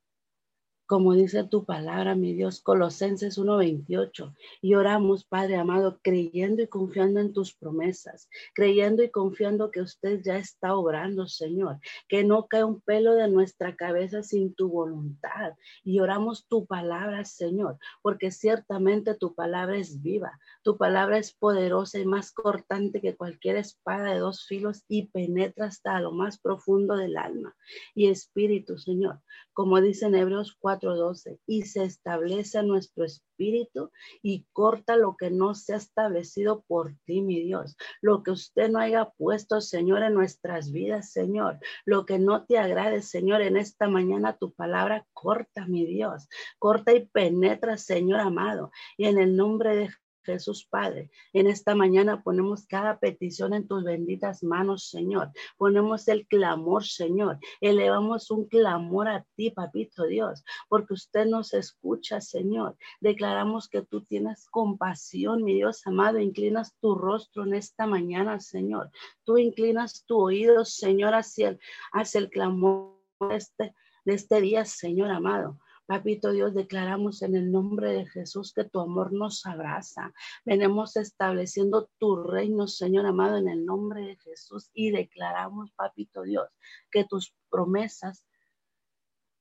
como 0.87 1.15
dice 1.15 1.45
tu 1.45 1.65
palabra, 1.65 2.15
mi 2.15 2.35
Dios, 2.35 2.61
Colosenses 2.61 3.39
1:28. 3.39 4.35
Y 4.61 4.75
oramos, 4.75 5.25
Padre 5.25 5.57
amado, 5.57 5.99
creyendo 6.03 6.63
y 6.63 6.69
confiando 6.69 7.21
en 7.21 7.33
tus 7.33 7.55
promesas, 7.55 8.29
creyendo 8.55 9.03
y 9.03 9.11
confiando 9.11 9.71
que 9.71 9.81
usted 9.81 10.21
ya 10.23 10.37
está 10.37 10.77
obrando, 10.77 11.27
Señor, 11.27 11.79
que 12.09 12.25
no 12.25 12.47
cae 12.47 12.65
un 12.65 12.81
pelo 12.81 13.15
de 13.15 13.29
nuestra 13.29 13.77
cabeza 13.77 14.23
sin 14.23 14.55
tu 14.55 14.69
voluntad. 14.69 15.55
Y 15.83 16.01
oramos 16.01 16.47
tu 16.47 16.67
palabra, 16.67 17.25
Señor, 17.25 17.79
porque 18.03 18.31
ciertamente 18.31 19.15
tu 19.15 19.35
palabra 19.35 19.79
es 19.79 20.03
viva, 20.03 20.39
tu 20.63 20.77
palabra 20.77 21.19
es 21.19 21.33
poderosa 21.33 21.99
y 21.99 22.05
más 22.05 22.33
cortante 22.33 23.01
que 23.01 23.17
cualquier 23.17 23.57
espada 23.57 24.13
de 24.13 24.19
dos 24.19 24.47
filos 24.47 24.85
y 24.89 25.07
penetra 25.09 25.67
hasta 25.67 26.01
lo 26.01 26.13
más 26.13 26.39
profundo 26.39 26.97
del 26.97 27.17
alma 27.17 27.55
y 27.95 28.09
espíritu, 28.09 28.79
Señor, 28.79 29.21
como 29.53 29.81
dice 29.81 30.07
en 30.07 30.15
Hebreos 30.15 30.57
4 30.59 30.74
4:12, 30.79 31.39
y 31.47 31.63
se 31.63 31.85
establece 31.85 32.63
nuestro 32.63 33.05
espíritu 33.05 33.91
y 34.23 34.47
corta 34.53 34.97
lo 34.97 35.17
que 35.17 35.31
no 35.31 35.55
se 35.55 35.75
ha 35.75 35.77
establecido 35.77 36.63
por 36.67 36.95
ti, 37.05 37.21
mi 37.21 37.41
Dios. 37.41 37.77
Lo 38.01 38.23
que 38.23 38.31
usted 38.31 38.71
no 38.71 38.79
haya 38.79 39.11
puesto, 39.17 39.61
Señor, 39.61 40.03
en 40.03 40.15
nuestras 40.15 40.73
vidas, 40.73 41.13
Señor. 41.13 41.59
Lo 41.85 42.07
que 42.07 42.19
no 42.19 42.45
te 42.45 42.59
agrade, 42.59 43.03
Señor, 43.03 43.43
en 43.43 43.57
esta 43.57 43.89
mañana 43.89 44.37
tu 44.37 44.53
palabra 44.53 45.07
corta, 45.13 45.67
mi 45.67 45.87
Dios. 45.87 46.29
Corta 46.59 46.93
y 46.93 47.07
penetra, 47.07 47.77
Señor 47.77 48.21
amado. 48.21 48.71
Y 48.97 49.07
en 49.07 49.19
el 49.19 49.37
nombre 49.37 49.77
de 49.77 49.91
Jesús 50.25 50.67
Padre, 50.69 51.11
en 51.33 51.47
esta 51.47 51.75
mañana 51.75 52.23
ponemos 52.23 52.67
cada 52.67 52.99
petición 52.99 53.55
en 53.55 53.69
tus 53.69 53.85
benditas 53.85 54.43
manos, 54.43 54.89
Señor. 54.89 55.31
Ponemos 55.57 56.09
el 56.09 56.27
clamor, 56.27 56.85
Señor. 56.85 57.39
Elevamos 57.61 58.31
un 58.31 58.47
clamor 58.47 59.09
a 59.09 59.25
ti, 59.37 59.51
papito 59.51 60.05
Dios, 60.05 60.45
porque 60.69 60.95
usted 60.95 61.27
nos 61.27 61.55
escucha, 61.55 62.21
Señor. 62.21 62.77
Declaramos 63.01 63.69
que 63.69 63.83
tú 63.83 64.03
tienes 64.03 64.49
compasión, 64.49 65.45
mi 65.45 65.55
Dios 65.55 65.87
amado. 65.87 66.19
Inclinas 66.19 66.75
tu 66.81 66.95
rostro 66.95 67.45
en 67.45 67.55
esta 67.55 67.87
mañana, 67.87 68.41
Señor. 68.41 68.91
Tú 69.25 69.39
inclinas 69.39 70.05
tu 70.07 70.19
oído, 70.19 70.65
Señor, 70.65 71.15
hacia 71.15 71.51
el, 71.51 71.61
hacia 71.93 72.19
el 72.19 72.31
clamor 72.31 72.99
de 73.29 73.37
este, 73.37 73.75
de 74.05 74.15
este 74.15 74.41
día, 74.41 74.65
Señor 74.65 75.11
amado. 75.11 75.59
Papito 75.87 76.33
Dios, 76.33 76.55
declaramos 76.55 77.21
en 77.23 77.37
el 77.37 77.53
nombre 77.53 77.93
de 77.93 78.07
Jesús 78.07 78.55
que 78.55 78.65
tu 78.65 78.81
amor 78.81 79.13
nos 79.13 79.45
abraza. 79.45 80.15
Venimos 80.45 80.97
estableciendo 80.97 81.91
tu 81.99 82.17
reino, 82.17 82.67
Señor 82.67 83.05
amado, 83.05 83.37
en 83.37 83.49
el 83.49 83.67
nombre 83.67 84.01
de 84.01 84.17
Jesús 84.17 84.71
y 84.73 84.91
declaramos, 84.91 85.73
Papito 85.73 86.23
Dios, 86.23 86.49
que 86.91 87.05
tus 87.05 87.35
promesas 87.51 88.25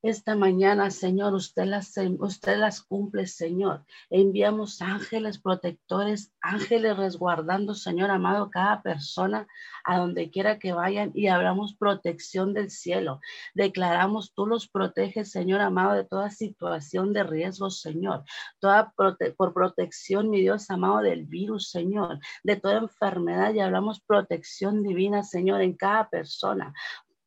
esta 0.04 0.36
mañana, 0.36 0.90
Señor, 0.90 1.32
usted 1.32 1.64
las, 1.64 1.94
usted 2.18 2.58
las 2.58 2.82
cumple, 2.82 3.26
Señor. 3.26 3.86
Enviamos 4.10 4.82
ángeles 4.82 5.38
protectores, 5.38 6.30
ángeles 6.42 6.98
resguardando, 6.98 7.74
Señor 7.74 8.10
amado, 8.10 8.50
cada 8.50 8.82
persona 8.82 9.46
a 9.82 9.96
donde 9.96 10.30
quiera 10.30 10.58
que 10.58 10.74
vayan 10.74 11.10
y 11.14 11.28
hablamos 11.28 11.74
protección 11.74 12.52
del 12.52 12.70
cielo. 12.70 13.20
Declaramos, 13.54 14.34
tú 14.34 14.46
los 14.46 14.68
proteges, 14.68 15.30
Señor 15.30 15.62
amado, 15.62 15.94
de 15.94 16.04
toda 16.04 16.30
situación 16.30 17.14
de 17.14 17.22
riesgo, 17.22 17.70
Señor. 17.70 18.24
Toda 18.58 18.92
por 19.38 19.54
protección, 19.54 20.28
mi 20.28 20.42
Dios 20.42 20.68
amado, 20.68 20.98
del 20.98 21.24
virus, 21.24 21.70
Señor, 21.70 22.18
de 22.42 22.56
toda 22.56 22.76
enfermedad 22.76 23.54
y 23.54 23.60
hablamos 23.60 24.02
protección 24.02 24.82
divina, 24.82 25.22
Señor, 25.22 25.62
en 25.62 25.72
cada 25.72 26.10
persona 26.10 26.74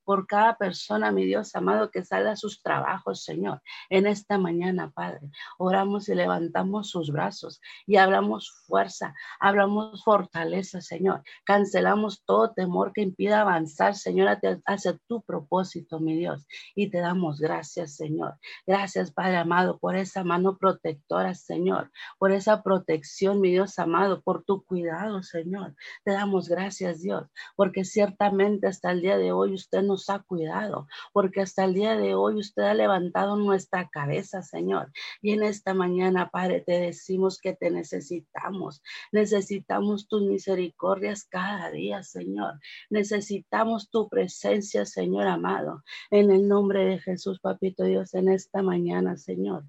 por 0.08 0.26
cada 0.26 0.58
persona, 0.58 1.12
mi 1.12 1.26
Dios 1.26 1.54
amado, 1.54 1.92
que 1.92 2.02
sale 2.06 2.30
a 2.30 2.38
sus 2.38 2.62
trabajos, 2.62 3.26
Señor. 3.26 3.62
En 3.90 4.08
esta 4.08 4.38
mañana, 4.38 4.90
Padre, 4.90 5.32
oramos 5.58 6.08
y 6.08 6.16
levantamos 6.16 6.90
sus 6.90 7.12
brazos 7.12 7.60
y 7.86 7.98
hablamos 7.98 8.64
fuerza, 8.66 9.14
hablamos 9.42 10.06
fortaleza, 10.06 10.80
Señor. 10.80 11.24
Cancelamos 11.44 12.24
todo 12.24 12.54
temor 12.54 12.94
que 12.94 13.02
impida 13.02 13.42
avanzar, 13.42 13.96
Señor, 13.96 14.40
hacia 14.66 14.98
tu 15.10 15.24
propósito, 15.24 16.00
mi 16.00 16.16
Dios. 16.16 16.48
Y 16.74 16.90
te 16.90 17.00
damos 17.00 17.42
gracias, 17.42 17.98
Señor. 17.98 18.38
Gracias, 18.66 19.12
Padre 19.12 19.36
amado, 19.36 19.78
por 19.78 19.98
esa 19.98 20.24
mano 20.24 20.58
protectora, 20.58 21.36
Señor, 21.36 21.92
por 22.18 22.32
esa 22.32 22.64
protección, 22.64 23.42
mi 23.42 23.52
Dios 23.52 23.78
amado, 23.78 24.22
por 24.22 24.46
tu 24.46 24.64
cuidado, 24.64 25.22
Señor. 25.22 25.76
Te 26.06 26.12
damos 26.12 26.48
gracias, 26.48 27.02
Dios, 27.02 27.28
porque 27.58 27.84
ciertamente 27.84 28.68
hasta 28.68 28.92
el 28.92 29.02
día 29.02 29.18
de 29.18 29.34
hoy 29.34 29.54
usted 29.54 29.82
nos 29.82 29.97
ha 30.10 30.20
cuidado, 30.20 30.88
porque 31.14 31.42
hasta 31.42 31.66
el 31.66 31.74
día 31.74 31.96
de 31.96 32.16
hoy 32.16 32.36
usted 32.36 32.64
ha 32.64 32.74
levantado 32.74 33.36
nuestra 33.36 33.90
cabeza, 33.90 34.42
Señor. 34.42 34.92
Y 35.22 35.32
en 35.32 35.44
esta 35.44 35.74
mañana, 35.74 36.30
Padre, 36.30 36.62
te 36.62 36.80
decimos 36.80 37.40
que 37.40 37.54
te 37.54 37.72
necesitamos. 37.72 38.82
Necesitamos 39.12 40.08
tus 40.08 40.24
misericordias 40.24 41.26
cada 41.26 41.72
día, 41.72 42.04
Señor. 42.04 42.60
Necesitamos 42.90 43.90
tu 43.90 44.08
presencia, 44.10 44.86
Señor 44.86 45.28
amado. 45.28 45.84
En 46.12 46.32
el 46.32 46.48
nombre 46.48 46.86
de 46.86 47.00
Jesús, 47.00 47.40
Papito 47.40 47.84
Dios, 47.84 48.14
en 48.14 48.30
esta 48.30 48.62
mañana, 48.62 49.18
Señor. 49.18 49.64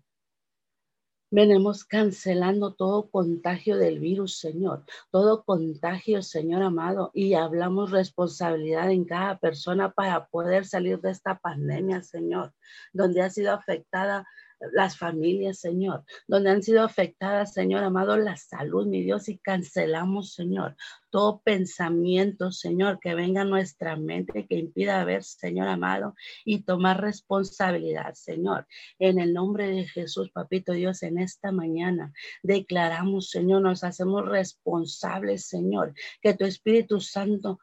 Venimos 1.31 1.85
cancelando 1.85 2.73
todo 2.75 3.11
contagio 3.11 3.77
del 3.77 3.99
virus, 3.99 4.39
Señor, 4.39 4.85
todo 5.11 5.45
contagio, 5.45 6.23
Señor 6.23 6.63
amado, 6.63 7.11
y 7.13 7.35
hablamos 7.35 7.91
responsabilidad 7.91 8.91
en 8.91 9.05
cada 9.05 9.39
persona 9.39 9.93
para 9.93 10.27
poder 10.29 10.65
salir 10.65 11.03
de 11.03 11.11
esta 11.11 11.39
pandemia, 11.39 12.03
Señor, 12.03 12.55
donde 12.95 13.21
ha 13.21 13.29
sido 13.29 13.53
afectada 13.53 14.27
las 14.73 14.99
familias, 14.99 15.59
Señor, 15.59 16.05
donde 16.27 16.51
han 16.51 16.63
sido 16.63 16.83
afectadas, 16.83 17.53
Señor 17.53 17.85
amado, 17.85 18.17
la 18.17 18.37
salud, 18.37 18.87
mi 18.87 19.03
Dios, 19.03 19.29
y 19.29 19.39
cancelamos, 19.39 20.35
Señor, 20.35 20.77
todo 21.11 21.41
pensamiento, 21.43 22.53
Señor, 22.53 22.99
que 23.01 23.15
venga 23.15 23.43
a 23.43 23.47
nuestra 23.47 23.97
mente, 23.97 24.47
que 24.47 24.57
impida 24.57 25.05
ver, 25.05 25.23
Señor 25.23 25.69
amado, 25.69 26.15
y 26.45 26.63
tomar 26.63 27.01
responsabilidad, 27.01 28.15
Señor. 28.15 28.67
En 28.99 29.19
el 29.19 29.33
nombre 29.33 29.69
de 29.69 29.85
Jesús, 29.87 30.31
Papito 30.31 30.73
Dios, 30.73 31.03
en 31.03 31.19
esta 31.19 31.53
mañana 31.53 32.13
declaramos, 32.43 33.31
Señor, 33.31 33.63
nos 33.63 33.85
hacemos 33.85 34.27
responsables, 34.27 35.47
Señor, 35.47 35.95
que 36.21 36.35
tu 36.35 36.45
Espíritu 36.45 37.01
Santo 37.01 37.61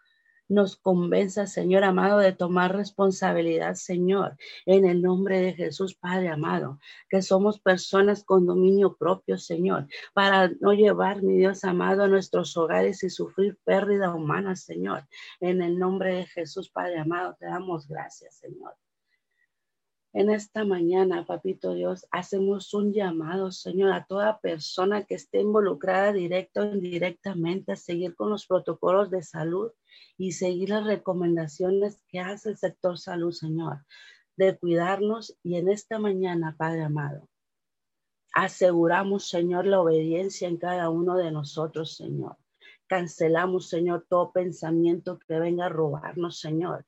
nos 0.47 0.75
convenza, 0.75 1.47
Señor 1.47 1.83
amado, 1.83 2.19
de 2.19 2.33
tomar 2.33 2.75
responsabilidad, 2.75 3.75
Señor, 3.75 4.37
en 4.65 4.85
el 4.85 5.01
nombre 5.01 5.39
de 5.39 5.53
Jesús, 5.53 5.95
Padre 5.95 6.29
amado, 6.29 6.79
que 7.09 7.21
somos 7.21 7.59
personas 7.59 8.23
con 8.23 8.45
dominio 8.45 8.95
propio, 8.95 9.37
Señor, 9.37 9.87
para 10.13 10.49
no 10.59 10.73
llevar, 10.73 11.23
mi 11.23 11.37
Dios 11.37 11.63
amado, 11.63 12.03
a 12.03 12.07
nuestros 12.07 12.55
hogares 12.57 13.03
y 13.03 13.09
sufrir 13.09 13.57
pérdida 13.63 14.13
humana, 14.13 14.55
Señor. 14.55 15.07
En 15.39 15.61
el 15.61 15.77
nombre 15.79 16.15
de 16.15 16.25
Jesús, 16.25 16.69
Padre 16.69 16.99
amado, 16.99 17.35
te 17.39 17.45
damos 17.45 17.87
gracias, 17.87 18.35
Señor. 18.35 18.75
En 20.17 20.29
esta 20.29 20.63
mañana, 20.63 21.25
papito 21.25 21.73
Dios, 21.73 22.07
hacemos 22.09 22.73
un 22.73 22.93
llamado, 22.93 23.51
Señor, 23.51 23.91
a 23.91 24.05
toda 24.05 24.39
persona 24.39 25.03
que 25.03 25.15
esté 25.15 25.41
involucrada 25.41 26.13
directo 26.13 26.61
o 26.61 26.73
indirectamente 26.73 27.73
a 27.73 27.75
seguir 27.75 28.15
con 28.15 28.29
los 28.29 28.47
protocolos 28.47 29.11
de 29.11 29.21
salud 29.23 29.73
y 30.17 30.31
seguir 30.31 30.69
las 30.69 30.85
recomendaciones 30.85 31.99
que 32.07 32.21
hace 32.21 32.51
el 32.51 32.57
sector 32.57 32.97
salud, 32.97 33.33
Señor, 33.33 33.85
de 34.37 34.57
cuidarnos. 34.57 35.37
Y 35.43 35.57
en 35.57 35.67
esta 35.67 35.99
mañana, 35.99 36.55
Padre 36.57 36.83
amado, 36.83 37.27
aseguramos, 38.33 39.27
Señor, 39.27 39.67
la 39.67 39.81
obediencia 39.81 40.47
en 40.47 40.55
cada 40.55 40.89
uno 40.89 41.17
de 41.17 41.29
nosotros, 41.29 41.97
Señor. 41.97 42.37
Cancelamos, 42.87 43.67
Señor, 43.67 44.05
todo 44.07 44.31
pensamiento 44.31 45.19
que 45.27 45.39
venga 45.39 45.65
a 45.65 45.69
robarnos, 45.69 46.39
Señor 46.39 46.85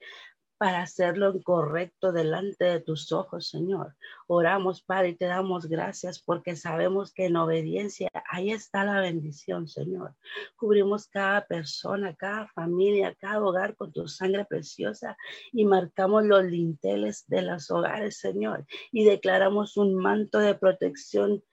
para 0.58 0.82
hacerlo 0.82 1.40
correcto 1.44 2.12
delante 2.12 2.66
de 2.66 2.80
tus 2.80 3.12
ojos, 3.12 3.50
Señor. 3.50 3.96
Oramos, 4.28 4.82
Padre, 4.82 5.10
y 5.10 5.16
te 5.16 5.26
damos 5.26 5.68
gracias 5.68 6.20
porque 6.20 6.56
sabemos 6.56 7.14
que 7.14 7.26
en 7.26 7.36
obediencia 7.36 8.10
ahí 8.30 8.52
está 8.52 8.84
la 8.84 9.00
bendición, 9.00 9.68
Señor. 9.68 10.16
Cubrimos 10.56 11.08
cada 11.08 11.46
persona, 11.46 12.16
cada 12.16 12.48
familia, 12.48 13.16
cada 13.16 13.42
hogar 13.42 13.76
con 13.76 13.92
tu 13.92 14.08
sangre 14.08 14.46
preciosa 14.46 15.16
y 15.52 15.66
marcamos 15.66 16.26
los 16.26 16.44
linteles 16.46 17.26
de 17.28 17.44
los 17.44 17.70
hogares, 17.70 18.18
Señor, 18.18 18.66
y 18.92 19.06
declaramos 19.06 19.78
un 19.78 19.96
manto 19.96 20.40
de 20.40 20.56
protección 20.56 21.44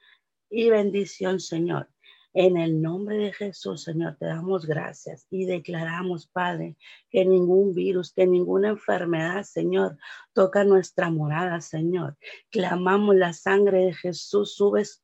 y 0.51 0.71
bendición, 0.71 1.41
Señor. 1.41 1.89
En 2.37 2.57
el 2.57 2.83
nombre 2.83 3.17
de 3.17 3.33
Jesús, 3.33 3.85
Señor, 3.85 4.17
te 4.19 4.27
damos 4.27 4.67
gracias 4.67 5.29
y 5.31 5.47
declaramos, 5.47 6.27
Padre, 6.27 6.77
que 7.09 7.25
ningún 7.25 7.75
virus, 7.75 8.13
que 8.13 8.27
ninguna 8.27 8.71
enfermedad, 8.71 9.45
Señor, 9.45 9.99
toca 10.33 10.65
nuestra 10.65 11.11
morada, 11.11 11.61
Señor. 11.61 12.19
Clamamos 12.51 13.15
la 13.15 13.33
sangre 13.33 13.85
de 13.85 13.95
Jesús, 13.95 14.57
subes 14.57 15.04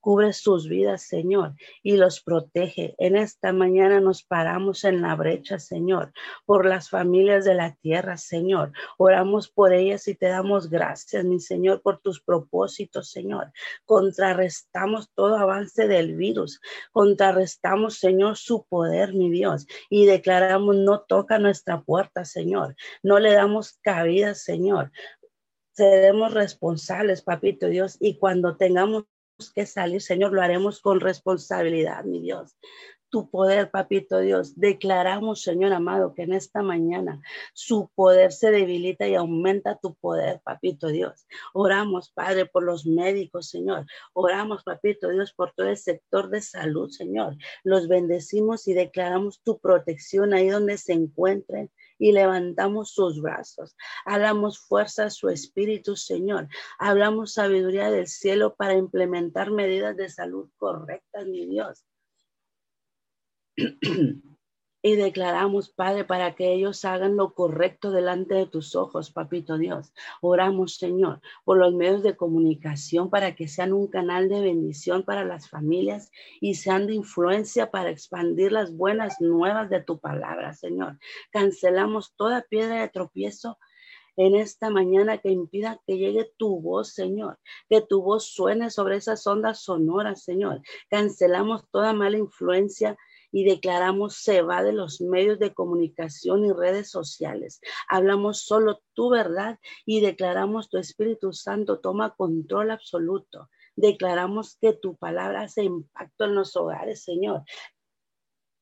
Cubre 0.00 0.32
sus 0.32 0.68
vidas, 0.68 1.02
Señor, 1.02 1.54
y 1.82 1.96
los 1.96 2.22
protege. 2.22 2.94
En 2.98 3.16
esta 3.16 3.52
mañana 3.52 4.00
nos 4.00 4.22
paramos 4.22 4.84
en 4.84 5.02
la 5.02 5.14
brecha, 5.16 5.58
Señor, 5.58 6.12
por 6.46 6.66
las 6.66 6.88
familias 6.88 7.44
de 7.44 7.54
la 7.54 7.74
tierra, 7.76 8.16
Señor. 8.16 8.72
Oramos 8.96 9.48
por 9.48 9.72
ellas 9.72 10.06
y 10.08 10.14
te 10.14 10.26
damos 10.26 10.70
gracias, 10.70 11.24
mi 11.24 11.40
Señor, 11.40 11.82
por 11.82 11.98
tus 12.00 12.20
propósitos, 12.22 13.10
Señor. 13.10 13.52
Contrarrestamos 13.84 15.10
todo 15.14 15.36
avance 15.36 15.88
del 15.88 16.16
virus. 16.16 16.60
Contrarrestamos, 16.92 17.98
Señor, 17.98 18.36
su 18.36 18.64
poder, 18.68 19.14
mi 19.14 19.30
Dios, 19.30 19.66
y 19.90 20.06
declaramos 20.06 20.76
no 20.76 21.00
toca 21.00 21.38
nuestra 21.38 21.82
puerta, 21.82 22.24
Señor. 22.24 22.76
No 23.02 23.18
le 23.18 23.32
damos 23.32 23.78
cabida, 23.82 24.34
Señor 24.34 24.92
seremos 25.78 26.34
responsables, 26.34 27.22
papito 27.22 27.68
Dios, 27.68 27.98
y 28.00 28.18
cuando 28.18 28.56
tengamos 28.56 29.04
que 29.54 29.66
salir, 29.66 30.02
Señor, 30.02 30.32
lo 30.32 30.42
haremos 30.42 30.80
con 30.80 31.00
responsabilidad, 31.00 32.04
mi 32.04 32.20
Dios. 32.20 32.56
Tu 33.10 33.30
poder, 33.30 33.70
papito 33.70 34.18
Dios. 34.18 34.58
Declaramos, 34.58 35.42
Señor 35.42 35.72
amado, 35.72 36.12
que 36.12 36.22
en 36.22 36.34
esta 36.34 36.60
mañana 36.60 37.22
su 37.54 37.88
poder 37.94 38.32
se 38.32 38.50
debilita 38.50 39.06
y 39.06 39.14
aumenta 39.14 39.78
tu 39.78 39.94
poder, 39.94 40.40
papito 40.44 40.88
Dios. 40.88 41.26
Oramos, 41.54 42.10
Padre, 42.10 42.46
por 42.46 42.64
los 42.64 42.84
médicos, 42.84 43.48
Señor. 43.48 43.86
Oramos, 44.12 44.64
papito 44.64 45.08
Dios, 45.08 45.32
por 45.32 45.52
todo 45.52 45.68
el 45.68 45.78
sector 45.78 46.28
de 46.28 46.42
salud, 46.42 46.90
Señor. 46.90 47.36
Los 47.62 47.86
bendecimos 47.86 48.66
y 48.66 48.74
declaramos 48.74 49.40
tu 49.42 49.58
protección 49.58 50.34
ahí 50.34 50.48
donde 50.48 50.76
se 50.76 50.92
encuentren 50.92 51.70
y 51.98 52.12
levantamos 52.12 52.92
sus 52.92 53.20
brazos. 53.20 53.76
Hablamos 54.04 54.58
fuerza 54.58 55.06
a 55.06 55.10
su 55.10 55.28
espíritu, 55.28 55.96
Señor. 55.96 56.48
Hablamos 56.78 57.34
sabiduría 57.34 57.90
del 57.90 58.06
cielo 58.06 58.54
para 58.54 58.74
implementar 58.74 59.50
medidas 59.50 59.96
de 59.96 60.08
salud 60.08 60.48
correctas, 60.56 61.26
mi 61.26 61.46
Dios. 61.46 61.84
y 64.80 64.94
declaramos, 64.94 65.70
Padre, 65.70 66.04
para 66.04 66.34
que 66.34 66.52
ellos 66.52 66.84
hagan 66.84 67.16
lo 67.16 67.34
correcto 67.34 67.90
delante 67.90 68.34
de 68.34 68.46
tus 68.46 68.76
ojos, 68.76 69.10
Papito 69.10 69.58
Dios. 69.58 69.92
Oramos, 70.20 70.76
Señor, 70.76 71.20
por 71.44 71.58
los 71.58 71.74
medios 71.74 72.02
de 72.02 72.16
comunicación 72.16 73.10
para 73.10 73.34
que 73.34 73.48
sean 73.48 73.72
un 73.72 73.88
canal 73.88 74.28
de 74.28 74.40
bendición 74.40 75.02
para 75.02 75.24
las 75.24 75.48
familias 75.48 76.12
y 76.40 76.54
sean 76.54 76.86
de 76.86 76.94
influencia 76.94 77.70
para 77.70 77.90
expandir 77.90 78.52
las 78.52 78.76
buenas 78.76 79.20
nuevas 79.20 79.68
de 79.68 79.82
tu 79.82 79.98
palabra, 79.98 80.54
Señor. 80.54 80.98
Cancelamos 81.30 82.14
toda 82.16 82.42
piedra 82.42 82.80
de 82.80 82.88
tropiezo 82.88 83.58
en 84.16 84.34
esta 84.34 84.68
mañana 84.68 85.18
que 85.18 85.30
impida 85.30 85.80
que 85.86 85.96
llegue 85.96 86.32
tu 86.36 86.60
voz, 86.60 86.92
Señor, 86.92 87.38
que 87.68 87.80
tu 87.80 88.02
voz 88.02 88.24
suene 88.26 88.68
sobre 88.68 88.96
esas 88.96 89.24
ondas 89.26 89.60
sonoras, 89.60 90.24
Señor. 90.24 90.60
Cancelamos 90.90 91.68
toda 91.70 91.92
mala 91.92 92.18
influencia 92.18 92.96
y 93.30 93.44
declaramos 93.44 94.16
se 94.16 94.42
va 94.42 94.62
de 94.62 94.72
los 94.72 95.00
medios 95.00 95.38
de 95.38 95.54
comunicación 95.54 96.44
y 96.44 96.52
redes 96.52 96.90
sociales. 96.90 97.60
Hablamos 97.88 98.44
solo 98.44 98.80
tu 98.94 99.10
verdad 99.10 99.58
y 99.84 100.00
declaramos 100.00 100.68
tu 100.68 100.78
Espíritu 100.78 101.32
Santo 101.32 101.80
toma 101.80 102.14
control 102.14 102.70
absoluto. 102.70 103.48
Declaramos 103.76 104.56
que 104.60 104.72
tu 104.72 104.96
palabra 104.96 105.42
hace 105.42 105.62
impacto 105.64 106.24
en 106.24 106.34
los 106.34 106.56
hogares, 106.56 107.04
Señor, 107.04 107.44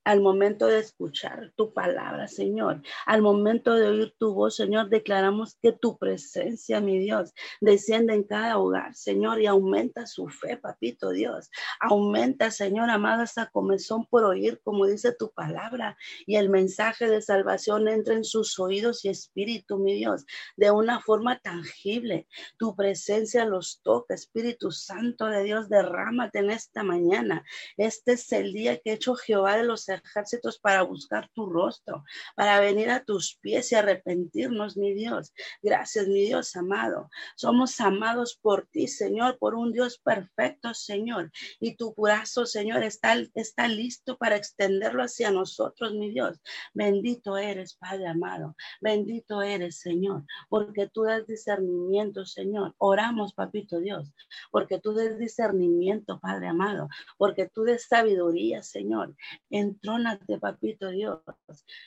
al 0.07 0.21
momento 0.21 0.69
de 0.69 0.79
escuchar 0.79 1.53
tu 1.57 1.75
palabra, 1.75 2.29
Señor, 2.29 2.81
al 3.07 3.23
momento 3.23 3.75
de 3.75 3.89
oír 3.89 4.15
tu 4.17 4.35
voz, 4.35 4.55
Señor, 4.55 4.89
declaramos 4.89 5.59
que 5.61 5.73
tu 5.73 5.99
presencia, 5.99 6.81
mi 6.81 7.01
Dios, 7.01 7.35
desciende 7.61 8.15
en 8.15 8.23
cada 8.23 8.57
hogar, 8.57 8.95
Señor, 8.95 9.41
y 9.41 9.47
aumenta 9.47 10.07
su 10.07 10.29
fe, 10.29 10.59
papito 10.59 11.11
Dios. 11.11 11.51
Aumenta, 11.81 12.53
Señor, 12.53 12.89
amada, 12.89 13.25
esa 13.25 13.47
comezón 13.47 14.07
por 14.07 14.23
oír, 14.23 14.61
como 14.63 14.87
dice 14.87 15.13
tu 15.13 15.33
palabra, 15.33 15.97
y 16.25 16.37
el 16.37 16.51
mensaje 16.51 17.09
de 17.09 17.21
salvación 17.21 17.89
entra 17.89 18.15
en 18.15 18.23
sus 18.23 18.61
oídos 18.61 19.05
y 19.05 19.09
espíritu, 19.09 19.77
mi 19.77 19.95
Dios, 19.95 20.25
de 20.57 20.71
una 20.71 21.01
forma 21.01 21.41
tangible. 21.41 22.29
Tu 22.59 22.77
presencia 22.77 23.45
los 23.45 23.81
toca, 23.83 24.15
Espíritu 24.15 24.71
Santo 24.71 25.27
de 25.27 25.43
Dios, 25.43 25.69
derrámate 25.69 26.39
en 26.39 26.51
esta 26.51 26.85
mañana. 26.85 27.45
Este 27.77 28.13
es 28.13 28.31
el 28.31 28.53
día 28.53 28.79
que 28.79 28.93
ha 28.93 28.95
hecho 28.95 29.17
Jehová 29.17 29.57
de 29.57 29.65
los 29.65 29.89
ejércitos 30.05 30.59
para 30.59 30.83
buscar 30.83 31.29
tu 31.35 31.47
rostro, 31.47 32.05
para 32.35 32.61
venir 32.61 32.91
a 32.91 33.05
tus 33.05 33.37
pies 33.41 33.73
y 33.73 33.75
arrepentirnos, 33.75 34.77
mi 34.77 34.95
Dios. 34.95 35.33
Gracias, 35.63 36.07
mi 36.09 36.23
Dios 36.23 36.55
amado. 36.57 37.09
Somos 37.37 37.81
amados 37.81 38.39
por 38.41 38.67
ti, 38.67 38.89
Señor, 38.89 39.39
por 39.39 39.55
un 39.55 39.73
Dios 39.73 39.99
perfecto, 39.99 40.75
Señor. 40.75 41.31
Y 41.61 41.77
tu 41.77 41.95
brazo, 41.95 42.47
Señor, 42.47 42.83
está, 42.83 43.17
está 43.35 43.69
listo 43.69 44.17
para 44.17 44.37
extenderlo 44.37 45.03
hacia 45.03 45.31
nosotros, 45.31 45.95
mi 45.95 46.11
Dios. 46.11 46.39
Bendito 46.75 47.37
eres, 47.37 47.75
Padre 47.75 48.09
amado. 48.09 48.55
Bendito 48.81 49.43
eres, 49.43 49.81
Señor, 49.81 50.25
porque 50.49 50.89
tú 50.89 51.05
das 51.05 51.27
discernimiento, 51.27 52.25
Señor. 52.25 52.75
Oramos, 52.79 53.35
Papito 53.35 53.81
Dios, 53.81 54.13
porque 54.51 54.79
tú 54.79 54.93
des 54.93 55.19
discernimiento, 55.19 56.21
Padre 56.21 56.49
amado, 56.49 56.89
porque 57.19 57.49
tú 57.49 57.63
des 57.63 57.87
sabiduría, 57.87 58.63
Señor, 58.63 59.15
en 59.51 59.79
Entrónate, 59.87 60.41
papito 60.41 60.91
Dios, 60.91 61.21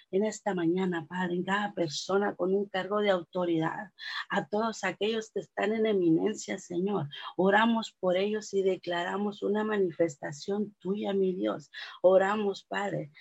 en 0.10 0.24
esta 0.24 0.54
mañana, 0.54 1.06
Padre, 1.06 1.36
en 1.36 1.44
cada 1.44 1.74
persona 1.74 2.34
con 2.34 2.54
un 2.54 2.66
cargo 2.70 3.02
de 3.02 3.10
autoridad, 3.10 3.92
a 4.30 4.48
todos 4.48 4.86
aquellos 4.86 5.32
que 5.32 5.42
están 5.42 5.74
en 5.74 5.86
eminencia, 5.86 6.58
Señor. 6.60 7.10
Oramos 7.36 7.94
por 8.00 8.16
ellos 8.16 8.54
y 8.54 8.64
declaramos 8.64 9.44
una 9.44 9.66
manifestación 9.66 10.74
tuya, 10.80 11.12
mi 11.12 11.36
Dios. 11.36 11.72
Oramos, 12.02 12.64
Padre, 12.64 13.12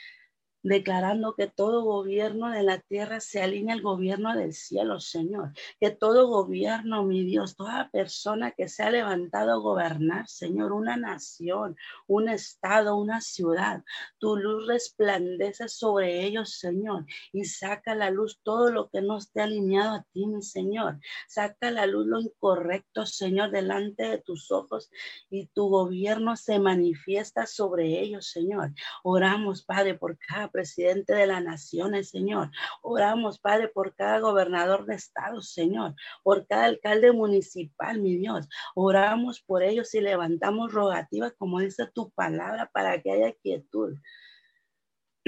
declarando 0.68 1.34
que 1.34 1.46
todo 1.46 1.82
gobierno 1.82 2.50
de 2.50 2.62
la 2.62 2.78
tierra 2.78 3.20
se 3.20 3.42
alinea 3.42 3.74
al 3.74 3.82
gobierno 3.82 4.36
del 4.36 4.52
cielo, 4.52 5.00
Señor. 5.00 5.52
Que 5.80 5.90
todo 5.90 6.28
gobierno, 6.28 7.04
mi 7.04 7.24
Dios, 7.24 7.56
toda 7.56 7.90
persona 7.90 8.52
que 8.52 8.68
se 8.68 8.82
ha 8.82 8.90
levantado 8.90 9.52
a 9.52 9.56
gobernar, 9.56 10.28
Señor, 10.28 10.72
una 10.72 10.96
nación, 10.96 11.76
un 12.06 12.28
estado, 12.28 12.96
una 12.96 13.20
ciudad, 13.20 13.82
tu 14.18 14.36
luz 14.36 14.66
resplandece 14.66 15.68
sobre 15.68 16.24
ellos, 16.24 16.58
Señor, 16.58 17.06
y 17.32 17.44
saca 17.44 17.94
la 17.94 18.10
luz 18.10 18.40
todo 18.42 18.70
lo 18.70 18.88
que 18.90 19.00
no 19.00 19.18
esté 19.18 19.40
alineado 19.40 19.96
a 19.96 20.06
ti, 20.12 20.26
mi 20.26 20.42
Señor. 20.42 21.00
Saca 21.26 21.70
la 21.70 21.86
luz 21.86 22.06
lo 22.06 22.20
incorrecto, 22.20 23.06
Señor, 23.06 23.50
delante 23.50 24.04
de 24.04 24.18
tus 24.18 24.50
ojos 24.50 24.90
y 25.30 25.46
tu 25.46 25.68
gobierno 25.68 26.36
se 26.36 26.58
manifiesta 26.58 27.46
sobre 27.46 28.00
ellos, 28.00 28.30
Señor. 28.30 28.72
Oramos, 29.02 29.62
Padre, 29.62 29.94
por 29.94 30.18
cada 30.18 30.48
presidente 30.58 31.14
de 31.14 31.28
las 31.28 31.44
naciones, 31.44 32.10
Señor. 32.10 32.50
Oramos, 32.82 33.38
Padre, 33.38 33.68
por 33.68 33.94
cada 33.94 34.18
gobernador 34.18 34.86
de 34.86 34.96
estado, 34.96 35.40
Señor, 35.40 35.94
por 36.24 36.48
cada 36.48 36.64
alcalde 36.64 37.12
municipal, 37.12 38.00
mi 38.00 38.16
Dios. 38.16 38.48
Oramos 38.74 39.40
por 39.40 39.62
ellos 39.62 39.94
y 39.94 40.00
levantamos 40.00 40.72
rogativas, 40.72 41.32
como 41.38 41.60
dice 41.60 41.86
tu 41.94 42.10
palabra, 42.10 42.68
para 42.72 43.00
que 43.00 43.12
haya 43.12 43.32
quietud. 43.34 43.94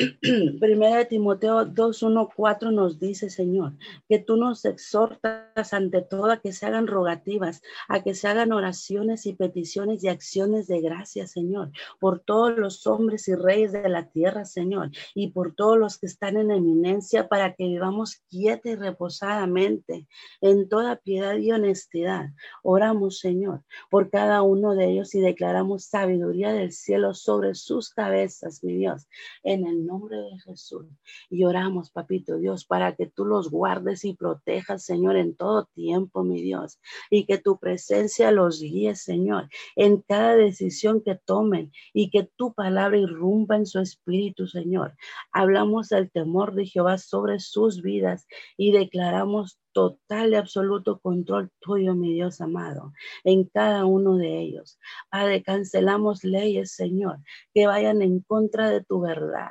Primera 0.60 0.96
de 0.96 1.04
Timoteo 1.04 1.64
2, 1.64 2.02
1, 2.02 2.28
4 2.34 2.70
nos 2.70 2.98
dice, 2.98 3.28
Señor, 3.28 3.74
que 4.08 4.18
tú 4.18 4.36
nos 4.36 4.64
exhortas 4.64 5.74
ante 5.74 6.00
todo 6.00 6.30
a 6.30 6.38
que 6.38 6.52
se 6.52 6.66
hagan 6.66 6.86
rogativas, 6.86 7.62
a 7.88 8.02
que 8.02 8.14
se 8.14 8.28
hagan 8.28 8.52
oraciones 8.52 9.26
y 9.26 9.34
peticiones 9.34 10.02
y 10.02 10.08
acciones 10.08 10.66
de 10.68 10.80
gracia, 10.80 11.26
Señor, 11.26 11.72
por 11.98 12.20
todos 12.20 12.56
los 12.56 12.86
hombres 12.86 13.28
y 13.28 13.34
reyes 13.34 13.72
de 13.72 13.88
la 13.88 14.08
tierra, 14.08 14.44
Señor, 14.44 14.90
y 15.14 15.32
por 15.32 15.54
todos 15.54 15.78
los 15.78 15.98
que 15.98 16.06
están 16.06 16.36
en 16.36 16.50
eminencia, 16.50 17.28
para 17.28 17.54
que 17.54 17.64
vivamos 17.64 18.22
quieta 18.30 18.70
y 18.70 18.76
reposadamente 18.76 20.06
en 20.40 20.68
toda 20.68 20.96
piedad 20.96 21.36
y 21.36 21.52
honestidad. 21.52 22.30
Oramos, 22.62 23.18
Señor, 23.18 23.64
por 23.90 24.10
cada 24.10 24.42
uno 24.42 24.74
de 24.74 24.90
ellos 24.90 25.14
y 25.14 25.20
declaramos 25.20 25.84
sabiduría 25.84 26.52
del 26.52 26.72
cielo 26.72 27.12
sobre 27.12 27.54
sus 27.54 27.90
cabezas, 27.90 28.64
mi 28.64 28.76
Dios, 28.76 29.06
en 29.42 29.66
el 29.66 29.89
nombre 29.90 30.16
de 30.16 30.38
Jesús. 30.40 30.86
Y 31.28 31.44
oramos, 31.44 31.90
papito 31.90 32.38
Dios, 32.38 32.64
para 32.64 32.94
que 32.94 33.06
tú 33.06 33.24
los 33.24 33.50
guardes 33.50 34.04
y 34.04 34.14
protejas, 34.14 34.84
Señor, 34.84 35.16
en 35.16 35.34
todo 35.34 35.66
tiempo, 35.74 36.22
mi 36.22 36.40
Dios. 36.40 36.78
Y 37.10 37.26
que 37.26 37.38
tu 37.38 37.58
presencia 37.58 38.30
los 38.30 38.60
guíe, 38.60 38.94
Señor, 38.94 39.48
en 39.76 40.00
cada 40.02 40.36
decisión 40.36 41.02
que 41.02 41.16
tomen 41.16 41.72
y 41.92 42.10
que 42.10 42.30
tu 42.36 42.54
palabra 42.54 42.98
irrumpa 42.98 43.56
en 43.56 43.66
su 43.66 43.80
espíritu, 43.80 44.46
Señor. 44.46 44.94
Hablamos 45.32 45.88
del 45.88 46.10
temor 46.10 46.54
de 46.54 46.66
Jehová 46.66 46.98
sobre 46.98 47.40
sus 47.40 47.82
vidas 47.82 48.26
y 48.56 48.72
declaramos 48.72 49.58
total 49.72 50.32
y 50.32 50.36
absoluto 50.36 51.00
control 51.00 51.50
tuyo, 51.60 51.94
mi 51.94 52.14
Dios 52.14 52.40
amado, 52.40 52.92
en 53.24 53.44
cada 53.44 53.84
uno 53.84 54.16
de 54.16 54.40
ellos. 54.40 54.78
Padre, 55.10 55.42
cancelamos 55.42 56.24
leyes, 56.24 56.72
Señor, 56.72 57.18
que 57.54 57.66
vayan 57.66 58.02
en 58.02 58.20
contra 58.20 58.70
de 58.70 58.82
tu 58.82 59.00
verdad 59.00 59.50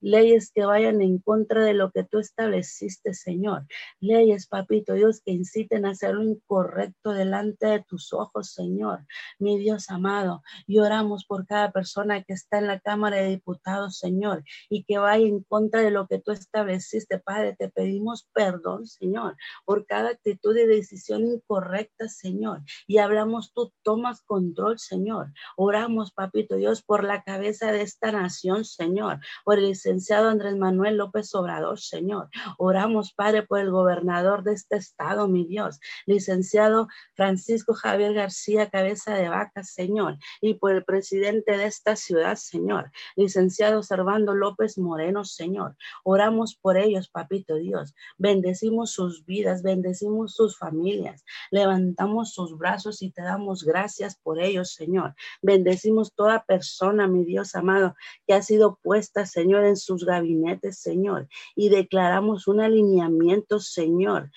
leyes 0.00 0.50
que 0.54 0.64
vayan 0.64 1.00
en 1.00 1.18
contra 1.18 1.64
de 1.64 1.74
lo 1.74 1.90
que 1.90 2.04
tú 2.04 2.18
estableciste, 2.18 3.14
Señor. 3.14 3.66
Leyes, 4.00 4.46
papito 4.46 4.94
Dios, 4.94 5.20
que 5.24 5.32
inciten 5.32 5.86
a 5.86 5.90
hacer 5.90 6.14
lo 6.14 6.24
incorrecto 6.24 7.12
delante 7.12 7.66
de 7.66 7.84
tus 7.84 8.12
ojos, 8.12 8.52
Señor. 8.52 9.06
Mi 9.38 9.58
Dios 9.58 9.90
amado, 9.90 10.42
y 10.66 10.78
oramos 10.78 11.24
por 11.24 11.46
cada 11.46 11.70
persona 11.72 12.22
que 12.22 12.32
está 12.32 12.58
en 12.58 12.66
la 12.66 12.80
Cámara 12.80 13.18
de 13.18 13.28
Diputados, 13.28 13.98
Señor, 13.98 14.44
y 14.68 14.84
que 14.84 14.98
vaya 14.98 15.26
en 15.26 15.42
contra 15.42 15.82
de 15.82 15.90
lo 15.90 16.06
que 16.06 16.18
tú 16.18 16.32
estableciste, 16.32 17.18
Padre. 17.18 17.56
Te 17.58 17.68
pedimos 17.68 18.28
perdón, 18.32 18.86
Señor, 18.86 19.36
por 19.64 19.86
cada 19.86 20.10
actitud 20.10 20.56
y 20.56 20.66
decisión 20.66 21.24
incorrecta, 21.26 22.08
Señor. 22.08 22.62
Y 22.86 22.98
hablamos, 22.98 23.52
tú 23.52 23.72
tomas 23.82 24.22
control, 24.22 24.78
Señor. 24.78 25.32
Oramos, 25.56 26.12
papito 26.12 26.56
Dios, 26.56 26.82
por 26.82 27.04
la 27.04 27.22
cabeza 27.22 27.72
de 27.72 27.82
esta 27.82 28.12
nación, 28.12 28.64
Señor, 28.64 29.20
por 29.44 29.58
el 29.58 29.76
licenciado 29.90 30.28
Andrés 30.28 30.56
Manuel 30.56 30.98
López 30.98 31.34
Obrador, 31.34 31.80
Señor. 31.80 32.28
Oramos, 32.58 33.12
Padre, 33.12 33.42
por 33.42 33.58
el 33.58 33.72
gobernador 33.72 34.44
de 34.44 34.52
este 34.52 34.76
estado, 34.76 35.26
mi 35.26 35.44
Dios, 35.46 35.80
licenciado 36.06 36.86
Francisco 37.16 37.74
Javier 37.74 38.14
García 38.14 38.70
Cabeza 38.70 39.16
de 39.16 39.28
Vaca, 39.28 39.64
Señor, 39.64 40.16
y 40.40 40.54
por 40.54 40.72
el 40.76 40.84
presidente 40.84 41.56
de 41.56 41.64
esta 41.64 41.96
ciudad, 41.96 42.36
Señor, 42.36 42.92
licenciado 43.16 43.82
Servando 43.82 44.32
López 44.32 44.78
Moreno, 44.78 45.24
Señor. 45.24 45.76
Oramos 46.04 46.54
por 46.54 46.76
ellos, 46.76 47.08
papito 47.08 47.56
Dios. 47.56 47.92
Bendecimos 48.16 48.92
sus 48.92 49.24
vidas, 49.24 49.64
bendecimos 49.64 50.34
sus 50.36 50.56
familias. 50.56 51.24
Levantamos 51.50 52.32
sus 52.32 52.56
brazos 52.56 53.02
y 53.02 53.10
te 53.10 53.22
damos 53.22 53.64
gracias 53.64 54.16
por 54.22 54.40
ellos, 54.40 54.72
Señor. 54.72 55.16
Bendecimos 55.42 56.14
toda 56.14 56.44
persona, 56.44 57.08
mi 57.08 57.24
Dios 57.24 57.56
amado, 57.56 57.96
que 58.28 58.34
ha 58.34 58.42
sido 58.42 58.78
puesta, 58.84 59.26
Señor, 59.26 59.64
en 59.64 59.79
sus 59.82 60.04
gabinetes, 60.04 60.78
Señor, 60.78 61.28
y 61.54 61.68
declaramos 61.68 62.46
un 62.46 62.60
alineamiento, 62.60 63.60
Señor, 63.60 64.30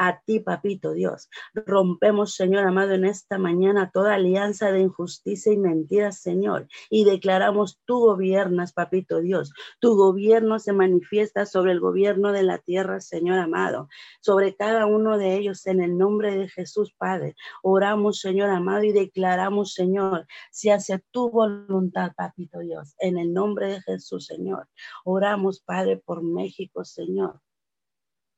a 0.00 0.18
ti, 0.24 0.40
papito 0.40 0.92
Dios. 0.92 1.28
Rompemos, 1.52 2.34
Señor 2.34 2.66
amado, 2.66 2.92
en 2.92 3.04
esta 3.04 3.36
mañana 3.36 3.90
toda 3.92 4.14
alianza 4.14 4.72
de 4.72 4.80
injusticia 4.80 5.52
y 5.52 5.58
mentira, 5.58 6.10
Señor, 6.10 6.68
y 6.88 7.04
declaramos 7.04 7.82
tú 7.84 7.98
gobiernas, 7.98 8.72
papito 8.72 9.20
Dios. 9.20 9.52
Tu 9.78 9.94
gobierno 9.94 10.58
se 10.58 10.72
manifiesta 10.72 11.44
sobre 11.44 11.72
el 11.72 11.80
gobierno 11.80 12.32
de 12.32 12.42
la 12.42 12.56
tierra, 12.56 13.00
Señor 13.00 13.38
amado, 13.38 13.88
sobre 14.22 14.56
cada 14.56 14.86
uno 14.86 15.18
de 15.18 15.36
ellos 15.36 15.66
en 15.66 15.82
el 15.82 15.98
nombre 15.98 16.34
de 16.34 16.48
Jesús, 16.48 16.94
Padre. 16.96 17.36
Oramos, 17.62 18.20
Señor 18.20 18.48
amado, 18.48 18.84
y 18.84 18.92
declaramos, 18.92 19.74
Señor, 19.74 20.26
si 20.50 20.70
hace 20.70 21.04
tu 21.10 21.30
voluntad, 21.30 22.12
papito 22.16 22.60
Dios, 22.60 22.94
en 23.00 23.18
el 23.18 23.34
nombre 23.34 23.66
de 23.66 23.82
Jesús, 23.82 24.24
Señor. 24.24 24.66
Oramos, 25.04 25.60
Padre, 25.60 25.98
por 25.98 26.22
México, 26.22 26.86
Señor. 26.86 27.42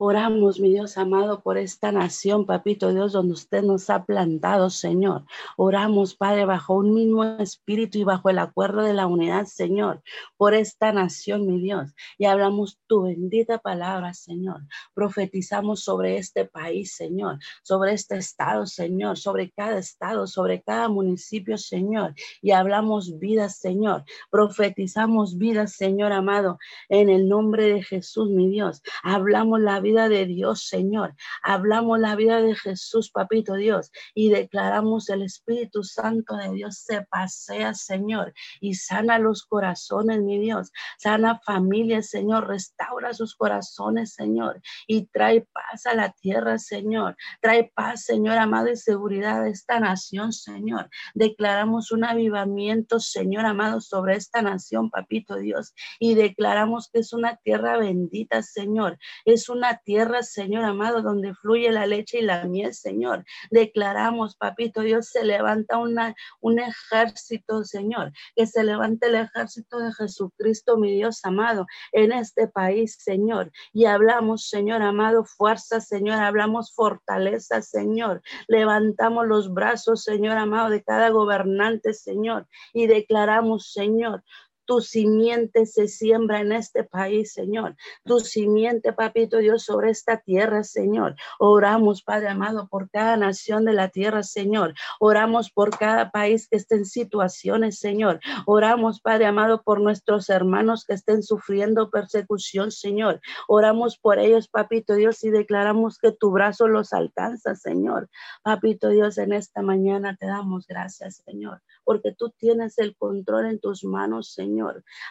Oramos, 0.05 0.59
mi 0.59 0.71
Dios 0.71 0.99
amado, 0.99 1.45
por 1.45 1.59
esta 1.59 1.93
nación, 1.93 2.45
papito 2.45 2.93
Dios, 2.93 3.13
donde 3.13 3.35
usted 3.35 3.63
nos 3.63 3.89
ha 3.89 4.05
plantado, 4.05 4.69
Señor. 4.69 5.27
Oramos, 5.57 6.17
Padre, 6.17 6.45
bajo 6.45 6.75
un 6.75 6.93
mismo 6.93 7.23
espíritu 7.23 7.99
y 7.99 8.03
bajo 8.03 8.29
el 8.29 8.41
acuerdo 8.41 8.83
de 8.83 8.95
la 8.95 9.07
unidad, 9.07 9.47
Señor, 9.47 10.03
por 10.37 10.55
esta 10.55 10.91
nación, 10.93 11.47
mi 11.47 11.61
Dios. 11.61 11.95
Y 12.19 12.25
hablamos 12.25 12.81
tu 12.89 13.03
bendita 13.03 13.59
palabra, 13.59 14.13
Señor. 14.13 14.63
Profetizamos 14.93 15.85
sobre 15.85 16.17
este 16.17 16.47
país, 16.47 16.97
Señor, 16.97 17.39
sobre 17.63 17.93
este 17.93 18.17
estado, 18.17 18.67
Señor, 18.67 19.19
sobre 19.19 19.53
cada 19.53 19.79
estado, 19.79 20.27
sobre 20.27 20.63
cada 20.63 20.89
municipio, 20.89 21.57
Señor. 21.57 22.17
Y 22.41 22.51
hablamos 22.51 23.21
vidas, 23.21 23.59
Señor. 23.59 24.03
Profetizamos 24.33 25.39
vidas, 25.39 25.75
Señor 25.77 26.11
amado, 26.11 26.59
en 26.89 27.09
el 27.09 27.29
nombre 27.29 27.73
de 27.73 27.85
Jesús, 27.85 28.31
mi 28.31 28.49
Dios. 28.49 28.83
Hablamos 29.05 29.61
la 29.61 29.79
vida 29.79 29.92
de 29.93 30.27
Dios, 30.27 30.67
Señor. 30.67 31.15
Hablamos 31.43 32.01
la 32.01 32.17
vida 32.17 32.41
de 32.41 32.55
Jesús, 32.55 33.11
papito 33.11 33.55
Dios, 33.55 33.91
y 34.15 34.31
declaramos 34.31 35.09
el 35.09 35.23
Espíritu 35.23 35.85
Santo 35.85 36.37
de 36.37 36.51
Dios 36.53 36.79
se 36.79 37.03
pasea, 37.03 37.75
Señor, 37.75 38.33
y 38.61 38.75
sana 38.75 39.19
los 39.19 39.45
corazones, 39.45 40.23
mi 40.23 40.39
Dios. 40.39 40.73
Sana 40.99 41.41
familias, 41.45 42.09
Señor. 42.09 42.49
Restaura 42.49 43.13
sus 43.15 43.37
corazones, 43.37 44.15
Señor, 44.15 44.61
y 44.87 45.07
trae 45.07 45.47
paz 45.53 45.87
a 45.87 45.95
la 45.95 46.11
tierra, 46.13 46.59
Señor. 46.59 47.17
Trae 47.41 47.71
paz, 47.75 48.05
Señor, 48.05 48.39
amado, 48.39 48.71
y 48.71 48.77
seguridad 48.77 49.43
a 49.43 49.49
esta 49.49 49.81
nación, 49.81 50.33
Señor. 50.33 50.89
Declaramos 51.15 51.93
un 51.93 52.05
avivamiento, 52.05 53.01
Señor, 53.01 53.47
amado, 53.47 53.81
sobre 53.81 54.17
esta 54.17 54.43
nación, 54.43 54.91
papito 54.91 55.37
Dios, 55.37 55.75
y 55.99 56.15
declaramos 56.15 56.89
que 56.93 57.01
es 57.01 57.13
una 57.13 57.37
tierra 57.37 57.77
bendita, 57.77 58.43
Señor. 58.43 58.99
Es 59.25 59.49
una 59.49 59.79
tierra, 59.85 60.23
Señor 60.23 60.65
amado, 60.65 61.03
donde 61.03 61.35
fluye 61.35 61.71
la 61.71 61.87
leche 61.87 62.19
y 62.19 62.23
la 62.23 62.45
miel, 62.45 62.75
Señor. 62.75 63.25
Declaramos, 63.51 64.37
papito 64.37 64.81
Dios, 64.81 65.09
se 65.09 65.25
levanta 65.25 65.79
un 65.79 66.59
ejército, 66.59 67.65
Señor, 67.65 68.13
que 68.35 68.47
se 68.47 68.65
levante 68.65 69.07
el 69.07 69.17
ejército 69.17 69.79
de 69.79 69.93
Jesucristo, 69.93 70.77
mi 70.77 70.93
Dios 70.93 71.21
amado, 71.25 71.67
en 71.93 72.13
este 72.13 72.49
país, 72.49 72.97
Señor. 73.01 73.51
Y 73.73 73.87
hablamos, 73.87 74.49
Señor 74.49 74.83
amado, 74.83 75.25
fuerza, 75.25 75.81
Señor, 75.81 76.19
hablamos 76.21 76.73
fortaleza, 76.75 77.63
Señor. 77.63 78.23
Levantamos 78.49 79.27
los 79.27 79.53
brazos, 79.53 80.05
Señor 80.05 80.37
amado, 80.37 80.71
de 80.71 80.83
cada 80.83 81.11
gobernante, 81.11 81.95
Señor, 81.95 82.47
y 82.73 82.87
declaramos, 82.87 83.73
Señor, 83.73 84.23
Tu 84.65 84.81
simiente 84.81 85.67
se 85.67 85.89
siembra 85.89 86.41
en 86.41 86.53
este 86.53 86.85
país, 86.85 87.33
Señor. 87.33 87.77
Tu 88.05 88.21
simiente, 88.21 88.93
papito 88.93 89.39
Dios, 89.39 89.65
sobre 89.65 89.91
esta 89.91 90.19
tierra, 90.19 90.63
Señor. 90.65 91.17
Oramos, 91.39 92.03
Padre 92.03 92.29
amado, 92.29 92.69
por 92.69 92.91
cada 92.91 93.17
nación 93.17 93.65
de 93.65 93.73
la 93.73 93.89
tierra, 93.89 94.23
Señor. 94.23 94.75
Oramos 95.01 95.51
por 95.51 95.77
cada 95.77 96.11
país 96.11 96.49
que 96.49 96.57
esté 96.57 96.77
en 96.77 96.87
situaciones, 96.87 97.79
Señor. 97.79 98.21
Oramos, 98.47 99.01
Padre 99.01 99.27
amado, 99.27 99.63
por 99.63 99.81
nuestros 99.81 100.29
hermanos 100.29 100.85
que 100.85 100.95
estén 100.95 101.23
sufriendo 101.23 101.91
persecución, 101.91 102.71
Señor. 102.71 103.21
Oramos 103.49 103.99
por 103.99 104.19
ellos, 104.19 104.49
papito 104.49 104.95
Dios, 104.95 105.23
y 105.25 105.31
declaramos 105.31 105.99
que 105.99 106.13
tu 106.13 106.31
brazo 106.31 106.69
los 106.69 106.93
alcanza, 106.93 107.55
Señor. 107.55 108.09
Papito 108.43 108.89
Dios, 108.89 109.19
en 109.19 109.33
esta 109.33 109.63
mañana 109.63 110.17
te 110.17 110.27
damos 110.27 110.67
gracias, 110.67 111.23
Señor, 111.25 111.63
porque 111.85 112.13
tú 112.13 112.31
tienes 112.31 112.79
el 112.79 112.97
control 112.97 113.47
en 113.47 113.61
tus 113.61 113.85
manos, 113.85 114.33
Señor. 114.33 114.62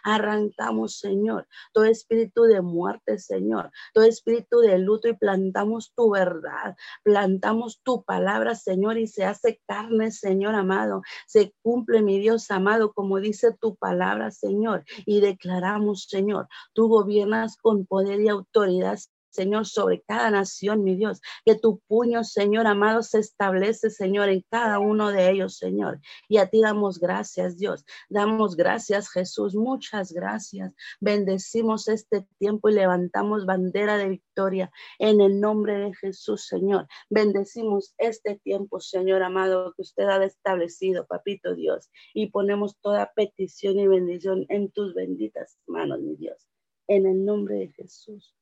Arrancamos, 0.04 0.98
Señor, 0.98 1.48
todo 1.74 1.86
espíritu 1.86 2.44
de 2.44 2.62
muerte, 2.62 3.18
Señor, 3.18 3.72
todo 3.94 4.06
espíritu 4.06 4.60
de 4.60 4.78
luto 4.78 5.08
y 5.08 5.16
plantamos 5.16 5.94
tu 5.96 6.12
verdad, 6.12 6.76
plantamos 7.04 7.82
tu 7.84 8.04
palabra, 8.04 8.56
Señor, 8.56 8.98
y 8.98 9.08
se 9.08 9.26
hace 9.26 9.62
carne, 9.68 10.12
Señor 10.12 10.56
amado. 10.56 11.02
Se 11.28 11.54
cumple, 11.62 12.02
mi 12.02 12.20
Dios 12.20 12.50
amado, 12.52 12.94
como 12.94 13.20
dice 13.20 13.54
tu 13.60 13.76
palabra, 13.76 14.32
Señor, 14.32 14.84
y 15.06 15.22
declaramos, 15.22 16.06
Señor, 16.10 16.48
tú 16.74 16.88
gobiernas 16.88 17.58
con 17.58 17.86
poder 17.86 18.22
y 18.22 18.30
autoridad, 18.30 19.00
Señor, 19.32 19.66
sobre 19.66 20.02
cada 20.02 20.30
nación, 20.30 20.84
mi 20.84 20.96
Dios. 20.96 21.22
Que 21.46 21.56
tu 21.56 21.80
puño, 21.88 22.24
Señor 22.24 22.68
amado, 22.68 23.02
se 23.02 23.20
establece, 23.20 23.90
Señor, 23.90 24.30
en 24.30 24.46
cada 24.50 24.80
uno 24.80 25.12
de 25.12 25.32
ellos, 25.32 25.58
Señor. 25.58 26.00
Y 26.28 26.38
a 26.38 26.48
ti 26.48 26.62
damos 26.62 27.00
gracias, 27.00 27.58
Dios. 27.58 27.86
Damos 28.10 28.56
gracias, 28.56 29.10
Jesús. 29.10 29.56
Muchas 29.56 30.12
gracias. 30.12 30.74
Bendecimos 31.00 31.88
este 31.88 32.28
tiempo 32.38 32.70
y 32.70 32.74
levantamos 32.74 33.46
bandera 33.46 33.98
de 33.98 34.10
victoria 34.10 34.72
en 35.00 35.22
el 35.22 35.40
nombre 35.40 35.78
de 35.78 35.94
Jesús, 35.96 36.48
Señor. 36.48 36.88
Bendecimos 37.10 37.94
este 37.98 38.38
tiempo, 38.40 38.80
Señor 38.80 39.24
amado, 39.24 39.74
que 39.76 39.82
usted 39.82 40.04
ha 40.04 40.24
establecido, 40.24 41.06
papito 41.08 41.56
Dios. 41.56 41.90
Y 42.14 42.28
ponemos 42.28 42.78
toda 42.82 43.12
petición 43.16 43.80
y 43.80 43.88
bendición 43.88 44.46
en 44.50 44.72
tus 44.72 44.94
benditas 44.94 45.58
manos, 45.68 46.00
mi 46.02 46.16
Dios. 46.16 46.48
En 46.88 47.06
el 47.06 47.24
nombre 47.24 47.56
de 47.56 47.68
Jesús. 47.70 48.36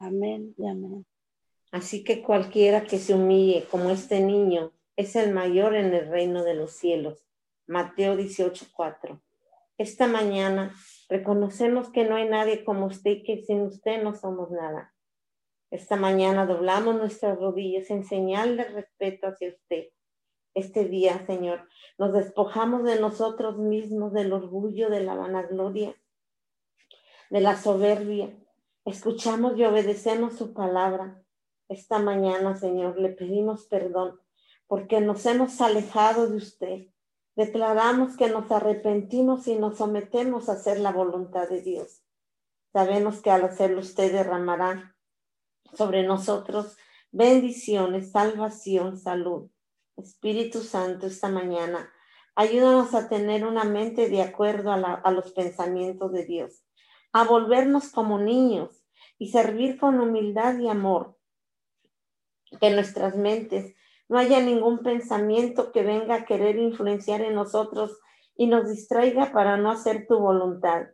Amén 0.00 0.54
y 0.56 0.66
amén. 0.66 1.04
Así 1.72 2.04
que 2.04 2.22
cualquiera 2.22 2.84
que 2.84 2.98
se 2.98 3.12
humille 3.12 3.66
como 3.70 3.90
este 3.90 4.20
niño 4.20 4.72
es 4.96 5.14
el 5.14 5.34
mayor 5.34 5.74
en 5.74 5.92
el 5.92 6.08
reino 6.08 6.42
de 6.42 6.54
los 6.54 6.72
cielos. 6.72 7.26
Mateo 7.66 8.16
18:4. 8.16 9.20
Esta 9.76 10.06
mañana 10.06 10.74
reconocemos 11.10 11.90
que 11.90 12.04
no 12.04 12.16
hay 12.16 12.26
nadie 12.26 12.64
como 12.64 12.86
usted 12.86 13.22
que 13.26 13.42
sin 13.42 13.60
usted 13.60 14.02
no 14.02 14.14
somos 14.14 14.50
nada. 14.50 14.94
Esta 15.70 15.96
mañana 15.96 16.46
doblamos 16.46 16.96
nuestras 16.96 17.38
rodillas 17.38 17.90
en 17.90 18.04
señal 18.06 18.56
de 18.56 18.64
respeto 18.64 19.26
hacia 19.26 19.50
usted. 19.50 19.88
Este 20.54 20.86
día, 20.86 21.26
Señor, 21.26 21.68
nos 21.98 22.14
despojamos 22.14 22.84
de 22.84 22.98
nosotros 22.98 23.58
mismos, 23.58 24.14
del 24.14 24.32
orgullo, 24.32 24.88
de 24.88 25.00
la 25.00 25.14
vanagloria, 25.14 25.94
de 27.28 27.40
la 27.40 27.56
soberbia, 27.56 28.34
Escuchamos 28.86 29.58
y 29.58 29.64
obedecemos 29.64 30.36
su 30.36 30.54
palabra. 30.54 31.22
Esta 31.68 31.98
mañana, 31.98 32.56
Señor, 32.56 32.98
le 32.98 33.10
pedimos 33.10 33.66
perdón 33.66 34.18
porque 34.66 35.00
nos 35.00 35.26
hemos 35.26 35.60
alejado 35.60 36.28
de 36.28 36.36
usted. 36.36 36.86
Declaramos 37.36 38.16
que 38.16 38.30
nos 38.30 38.50
arrepentimos 38.50 39.46
y 39.48 39.56
nos 39.56 39.78
sometemos 39.78 40.48
a 40.48 40.52
hacer 40.52 40.80
la 40.80 40.92
voluntad 40.92 41.48
de 41.48 41.60
Dios. 41.60 42.02
Sabemos 42.72 43.20
que 43.20 43.30
al 43.30 43.44
hacerlo 43.44 43.80
usted 43.80 44.12
derramará 44.12 44.96
sobre 45.74 46.02
nosotros 46.02 46.76
bendiciones, 47.10 48.12
salvación, 48.12 48.96
salud. 48.96 49.50
Espíritu 49.96 50.60
Santo, 50.62 51.06
esta 51.06 51.28
mañana, 51.28 51.92
ayúdanos 52.34 52.94
a 52.94 53.10
tener 53.10 53.44
una 53.44 53.64
mente 53.64 54.08
de 54.08 54.22
acuerdo 54.22 54.72
a, 54.72 54.94
a 54.94 55.10
los 55.10 55.32
pensamientos 55.32 56.12
de 56.12 56.24
Dios 56.24 56.64
a 57.12 57.24
volvernos 57.24 57.90
como 57.90 58.18
niños 58.18 58.84
y 59.18 59.30
servir 59.30 59.78
con 59.78 60.00
humildad 60.00 60.58
y 60.58 60.68
amor. 60.68 61.16
Que 62.60 62.68
en 62.68 62.76
nuestras 62.76 63.16
mentes 63.16 63.74
no 64.08 64.18
haya 64.18 64.40
ningún 64.40 64.78
pensamiento 64.80 65.70
que 65.72 65.82
venga 65.82 66.16
a 66.16 66.24
querer 66.24 66.56
influenciar 66.56 67.20
en 67.20 67.34
nosotros 67.34 67.98
y 68.36 68.46
nos 68.46 68.68
distraiga 68.68 69.32
para 69.32 69.56
no 69.56 69.70
hacer 69.70 70.06
tu 70.08 70.18
voluntad. 70.18 70.88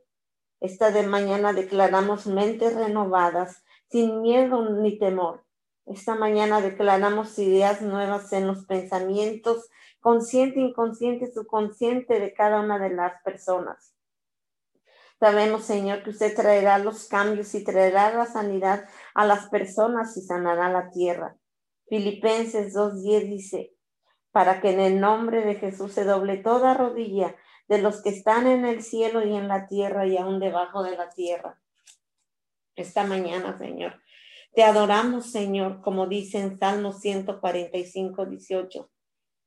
Esta 0.61 0.91
de 0.91 1.07
mañana 1.07 1.53
declaramos 1.53 2.27
mentes 2.27 2.75
renovadas, 2.75 3.65
sin 3.89 4.21
miedo 4.21 4.69
ni 4.81 4.99
temor. 4.99 5.45
Esta 5.87 6.15
mañana 6.15 6.61
declaramos 6.61 7.39
ideas 7.39 7.81
nuevas 7.81 8.33
en 8.33 8.49
los 8.49 8.67
pensamientos, 8.67 9.69
consciente, 10.01 10.61
inconsciente, 10.61 11.33
subconsciente 11.33 12.19
de 12.21 12.35
cada 12.35 12.61
una 12.61 12.79
de 12.79 12.91
las 12.91 13.23
personas. 13.23 13.96
Sabemos, 15.19 15.65
Señor, 15.65 16.03
que 16.03 16.11
usted 16.11 16.35
traerá 16.35 16.79
los 16.79 17.09
cambios 17.09 17.55
y 17.55 17.65
traerá 17.65 18.13
la 18.13 18.27
sanidad 18.27 18.87
a 19.15 19.25
las 19.25 19.49
personas 19.49 20.17
y 20.17 20.21
sanará 20.21 20.69
la 20.71 20.91
tierra. 20.91 21.37
Filipenses 21.89 22.75
2.10 22.75 23.29
dice, 23.31 23.73
para 24.31 24.61
que 24.61 24.73
en 24.73 24.81
el 24.81 25.01
nombre 25.01 25.43
de 25.43 25.55
Jesús 25.55 25.93
se 25.95 26.05
doble 26.05 26.37
toda 26.37 26.75
rodilla 26.75 27.35
de 27.69 27.81
los 27.81 28.03
que 28.03 28.11
están 28.11 28.47
en 28.47 28.67
el 28.67 28.83
cielo 28.83 29.25
y 29.25 29.35
en 29.35 29.49
la 29.49 29.67
tierra 29.67 30.07
y 30.07 30.19
aún 30.19 30.39
debajo 30.39 30.83
de 30.83 30.97
la 30.97 31.09
tierra. 31.09 31.59
Esta 32.75 33.05
mañana, 33.05 33.57
Señor, 33.57 33.99
te 34.55 34.65
adoramos, 34.65 35.31
Señor, 35.31 35.81
como 35.81 36.07
dice 36.07 36.39
en 36.39 36.59
Salmo 36.59 36.93
145, 36.93 38.27
18. 38.27 38.91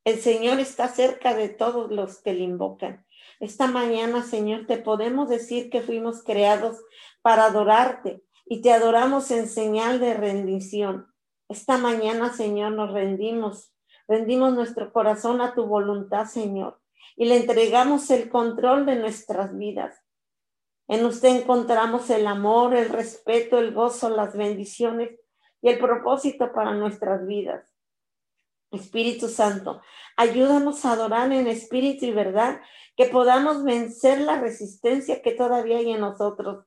El 0.06 0.20
Señor 0.20 0.60
está 0.60 0.88
cerca 0.88 1.36
de 1.36 1.50
todos 1.50 1.92
los 1.92 2.22
que 2.24 2.34
le 2.34 2.44
invocan 2.44 3.06
esta 3.40 3.68
mañana, 3.68 4.24
Señor, 4.24 4.66
te 4.66 4.78
podemos 4.78 5.30
decir 5.30 5.70
que 5.70 5.82
fuimos 5.82 6.24
creados 6.24 6.78
para 7.22 7.46
adorarte 7.46 8.22
y 8.46 8.62
te 8.62 8.74
adoramos 8.74 9.32
en 9.32 9.48
señal 9.48 10.00
de 10.00 10.14
rendición. 10.14 11.08
Esta 11.48 11.78
mañana, 11.78 12.34
Señor, 12.34 12.74
nos 12.74 12.92
rendimos, 12.92 13.74
rendimos 14.08 14.54
nuestro 14.54 14.92
corazón 14.92 15.40
a 15.40 15.54
tu 15.54 15.66
voluntad, 15.66 16.26
Señor, 16.26 16.82
y 17.16 17.26
le 17.26 17.38
entregamos 17.38 18.10
el 18.12 18.30
control 18.30 18.86
de 18.86 18.98
nuestras 18.98 19.58
vidas. 19.58 20.04
En 20.90 21.06
usted 21.06 21.42
encontramos 21.42 22.10
el 22.10 22.28
amor, 22.28 22.74
el 22.76 22.90
respeto, 22.90 23.60
el 23.60 23.74
gozo, 23.74 24.10
las 24.10 24.36
bendiciones 24.36 25.12
y 25.62 25.70
el 25.70 25.80
propósito 25.80 26.52
para 26.52 26.74
nuestras 26.74 27.26
vidas. 27.26 27.69
Espíritu 28.72 29.28
Santo, 29.28 29.82
ayúdanos 30.16 30.86
a 30.86 30.94
adorar 30.94 31.32
en 31.32 31.48
espíritu 31.48 32.06
y 32.06 32.12
verdad, 32.12 32.62
que 32.96 33.06
podamos 33.06 33.64
vencer 33.64 34.22
la 34.22 34.40
resistencia 34.40 35.22
que 35.22 35.32
todavía 35.32 35.78
hay 35.78 35.92
en 35.92 36.02
nosotros, 36.02 36.66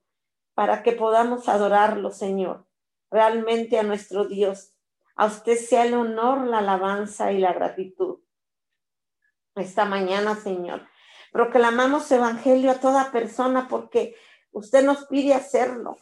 para 0.54 0.82
que 0.82 0.92
podamos 0.92 1.48
adorarlo, 1.48 2.10
Señor, 2.10 2.66
realmente 3.10 3.78
a 3.78 3.82
nuestro 3.82 4.26
Dios. 4.26 4.74
A 5.14 5.26
usted 5.26 5.56
sea 5.56 5.84
el 5.84 5.94
honor, 5.94 6.46
la 6.46 6.58
alabanza 6.58 7.32
y 7.32 7.38
la 7.38 7.52
gratitud. 7.52 8.20
Esta 9.54 9.84
mañana, 9.84 10.34
Señor, 10.34 10.88
proclamamos 11.30 12.10
evangelio 12.10 12.70
a 12.70 12.80
toda 12.80 13.12
persona 13.12 13.68
porque 13.68 14.16
usted 14.50 14.84
nos 14.84 15.06
pide 15.06 15.34
hacerlo. 15.34 15.98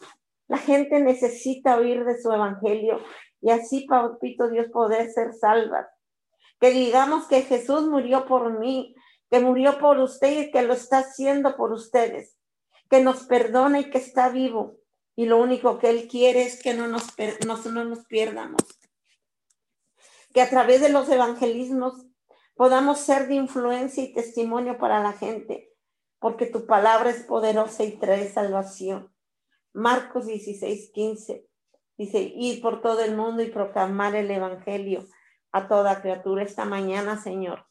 La 0.47 0.59
gente 0.59 1.01
necesita 1.01 1.77
oír 1.77 2.05
de 2.05 2.21
su 2.21 2.33
evangelio 2.33 3.01
y 3.41 3.51
así, 3.51 3.87
papito 3.87 4.49
Dios, 4.49 4.69
poder 4.71 5.11
ser 5.11 5.33
salvas. 5.33 5.87
Que 6.59 6.71
digamos 6.71 7.27
que 7.27 7.43
Jesús 7.43 7.83
murió 7.83 8.27
por 8.27 8.59
mí, 8.59 8.95
que 9.31 9.41
murió 9.41 9.79
por 9.79 9.99
usted 9.99 10.43
y 10.43 10.51
que 10.51 10.63
lo 10.63 10.75
está 10.75 10.99
haciendo 10.99 11.57
por 11.57 11.73
ustedes, 11.73 12.37
que 12.91 13.01
nos 13.01 13.25
perdona 13.25 13.81
y 13.81 13.91
que 13.91 13.99
está 13.99 14.29
vivo. 14.29 14.77
Y 15.17 15.27
lo 15.27 15.39
único 15.39 15.79
que 15.79 15.91
Él 15.91 16.09
quiere 16.09 16.43
es 16.43 16.63
que 16.63 16.75
no 16.75 16.87
nos, 16.87 17.07
no 17.47 17.85
nos 17.85 18.05
pierdamos. 18.07 18.63
Que 20.35 20.43
a 20.43 20.51
través 20.51 20.81
de 20.81 20.91
los 20.91 21.09
evangelismos 21.09 22.07
podamos 22.55 23.01
ser 23.01 23.27
de 23.29 23.35
influencia 23.35 24.03
y 24.03 24.13
testimonio 24.13 24.77
para 24.79 25.03
la 25.03 25.13
gente, 25.13 25.73
porque 26.19 26.47
tu 26.47 26.67
palabra 26.67 27.11
es 27.11 27.23
poderosa 27.23 27.85
y 27.85 27.93
trae 27.93 28.31
salvación. 28.31 29.13
Marcos 29.73 30.27
16, 30.27 30.91
15 30.93 31.50
dice, 32.01 32.33
ir 32.35 32.63
por 32.63 32.81
todo 32.81 33.05
el 33.05 33.15
mundo 33.15 33.43
y 33.43 33.51
proclamar 33.51 34.15
el 34.15 34.31
evangelio 34.31 35.07
a 35.53 35.69
toda 35.69 36.01
criatura 36.01 36.43
esta 36.43 36.65
mañana, 36.65 37.21
Señor. 37.21 37.67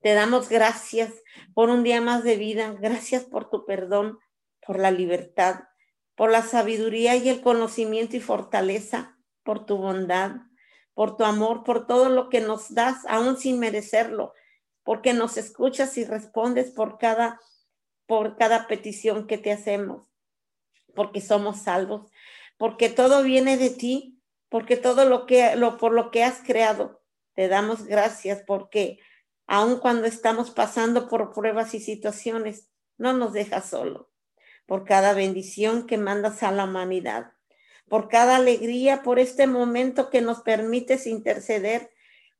Te 0.00 0.12
damos 0.12 0.48
gracias 0.48 1.12
por 1.54 1.70
un 1.70 1.84
día 1.84 2.00
más 2.00 2.24
de 2.24 2.34
vida, 2.34 2.74
gracias 2.80 3.22
por 3.22 3.48
tu 3.48 3.64
perdón, 3.64 4.18
por 4.66 4.80
la 4.80 4.90
libertad, 4.90 5.60
por 6.16 6.32
la 6.32 6.42
sabiduría 6.42 7.14
y 7.14 7.28
el 7.28 7.42
conocimiento 7.42 8.16
y 8.16 8.20
fortaleza, 8.20 9.16
por 9.44 9.66
tu 9.66 9.76
bondad, 9.76 10.32
por 10.92 11.16
tu 11.16 11.22
amor, 11.22 11.62
por 11.62 11.86
todo 11.86 12.08
lo 12.08 12.28
que 12.28 12.40
nos 12.40 12.74
das, 12.74 13.06
aún 13.06 13.36
sin 13.36 13.60
merecerlo, 13.60 14.32
porque 14.82 15.12
nos 15.12 15.36
escuchas 15.36 15.96
y 15.96 16.04
respondes 16.04 16.72
por 16.72 16.98
cada 16.98 17.38
por 18.06 18.36
cada 18.36 18.66
petición 18.66 19.28
que 19.28 19.38
te 19.38 19.52
hacemos, 19.52 20.08
porque 20.94 21.20
somos 21.20 21.58
salvos, 21.58 22.10
porque 22.56 22.88
todo 22.88 23.22
viene 23.22 23.56
de 23.56 23.70
ti, 23.70 24.20
porque 24.48 24.76
todo 24.76 25.04
lo 25.04 25.26
que 25.26 25.56
lo 25.56 25.76
por 25.78 25.92
lo 25.92 26.10
que 26.10 26.24
has 26.24 26.40
creado, 26.42 27.02
te 27.34 27.48
damos 27.48 27.84
gracias 27.84 28.42
porque 28.46 28.98
aun 29.46 29.78
cuando 29.78 30.06
estamos 30.06 30.50
pasando 30.50 31.08
por 31.08 31.32
pruebas 31.32 31.74
y 31.74 31.80
situaciones, 31.80 32.68
no 32.98 33.12
nos 33.12 33.32
dejas 33.32 33.68
solo. 33.68 34.10
Por 34.66 34.84
cada 34.84 35.12
bendición 35.14 35.86
que 35.86 35.98
mandas 35.98 36.42
a 36.42 36.50
la 36.50 36.64
humanidad, 36.64 37.32
por 37.88 38.08
cada 38.08 38.36
alegría, 38.36 39.02
por 39.02 39.18
este 39.18 39.46
momento 39.46 40.10
que 40.10 40.20
nos 40.20 40.42
permites 40.42 41.06
interceder. 41.06 41.90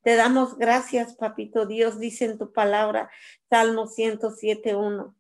Te 0.03 0.17
damos 0.17 0.59
gracias, 0.59 1.15
papito 1.15 1.67
Dios, 1.67 2.01
dice 2.01 2.25
en 2.25 2.39
tu 2.39 2.53
palabra, 2.53 3.11
Salmo 3.49 3.87
107.1. 3.87 5.15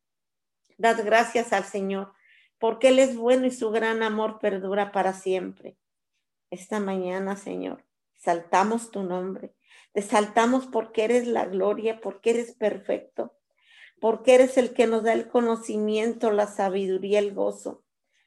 Dad 0.78 1.04
gracias 1.04 1.52
al 1.52 1.64
Señor, 1.64 2.12
porque 2.58 2.88
Él 2.88 2.98
es 2.98 3.16
bueno 3.16 3.46
y 3.46 3.50
su 3.50 3.70
gran 3.70 4.02
amor 4.02 4.38
perdura 4.38 4.92
para 4.92 5.12
siempre. 5.12 5.76
Esta 6.50 6.80
mañana, 6.80 7.36
Señor, 7.36 7.84
saltamos 8.18 8.90
tu 8.90 9.02
nombre. 9.02 9.54
Te 9.92 10.02
saltamos 10.02 10.66
porque 10.66 11.04
eres 11.04 11.26
la 11.26 11.46
gloria, 11.46 12.00
porque 12.00 12.30
eres 12.30 12.52
perfecto, 12.52 13.34
porque 14.00 14.34
eres 14.34 14.56
el 14.58 14.74
que 14.74 14.86
nos 14.86 15.02
da 15.02 15.12
el 15.12 15.28
conocimiento, 15.28 16.30
la 16.30 16.46
sabiduría, 16.46 17.18
el 17.18 17.34
gozo, 17.34 17.82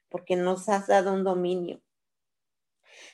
porque 0.09 0.35
nos 0.35 0.67
has 0.69 0.87
dado 0.87 1.13
un 1.13 1.23
dominio. 1.23 1.81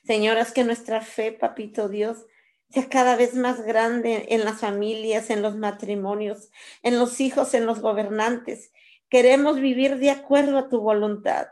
Señoras, 0.05 0.51
que 0.51 0.63
nuestra 0.63 1.01
fe, 1.01 1.31
papito 1.31 1.89
Dios, 1.89 2.25
sea 2.69 2.89
cada 2.89 3.15
vez 3.15 3.35
más 3.35 3.61
grande 3.61 4.27
en 4.29 4.43
las 4.43 4.61
familias, 4.61 5.29
en 5.29 5.41
los 5.41 5.55
matrimonios, 5.55 6.49
en 6.81 6.97
los 6.99 7.19
hijos, 7.21 7.53
en 7.53 7.65
los 7.65 7.81
gobernantes. 7.81 8.71
Queremos 9.09 9.59
vivir 9.59 9.97
de 9.97 10.09
acuerdo 10.09 10.57
a 10.57 10.69
tu 10.69 10.81
voluntad. 10.81 11.47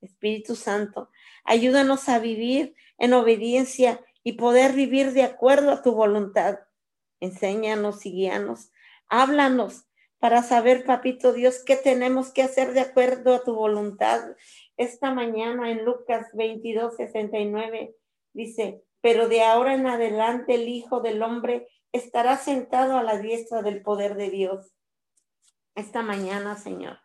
Espíritu 0.00 0.54
Santo, 0.54 1.10
ayúdanos 1.44 2.08
a 2.08 2.18
vivir 2.18 2.74
en 2.98 3.12
obediencia 3.14 4.00
y 4.22 4.32
poder 4.34 4.72
vivir 4.72 5.12
de 5.12 5.22
acuerdo 5.22 5.72
a 5.72 5.82
tu 5.82 5.92
voluntad. 5.92 6.60
Enséñanos 7.20 8.06
y 8.06 8.12
guíanos. 8.12 8.70
Háblanos 9.08 9.86
para 10.18 10.42
saber, 10.42 10.84
papito 10.84 11.32
Dios, 11.32 11.62
qué 11.64 11.76
tenemos 11.76 12.32
que 12.32 12.42
hacer 12.42 12.72
de 12.72 12.80
acuerdo 12.80 13.34
a 13.34 13.42
tu 13.42 13.54
voluntad. 13.54 14.20
Esta 14.76 15.12
mañana 15.12 15.70
en 15.70 15.84
Lucas 15.84 16.26
22, 16.34 16.96
69 16.96 17.94
dice, 18.32 18.82
pero 19.00 19.28
de 19.28 19.42
ahora 19.42 19.74
en 19.74 19.86
adelante 19.86 20.54
el 20.54 20.68
Hijo 20.68 21.00
del 21.00 21.22
Hombre 21.22 21.68
estará 21.92 22.36
sentado 22.36 22.98
a 22.98 23.02
la 23.02 23.18
diestra 23.18 23.62
del 23.62 23.82
poder 23.82 24.16
de 24.16 24.30
Dios. 24.30 24.72
Esta 25.78 26.02
mañana, 26.02 26.56
Señor, 26.56 26.98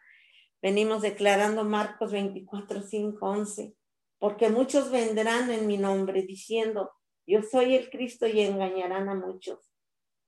venimos 0.59 1.03
declarando 1.03 1.63
Marcos 1.63 2.11
24, 2.11 2.81
5, 2.81 3.23
11, 3.23 3.75
porque 4.17 4.49
muchos 4.49 4.89
vendrán 4.89 5.51
en 5.51 5.67
mi 5.67 5.77
nombre 5.77 6.23
diciendo, 6.23 6.91
yo 7.27 7.43
soy 7.43 7.75
el 7.75 7.91
Cristo 7.91 8.25
y 8.25 8.41
engañarán 8.41 9.09
a 9.09 9.13
muchos. 9.13 9.59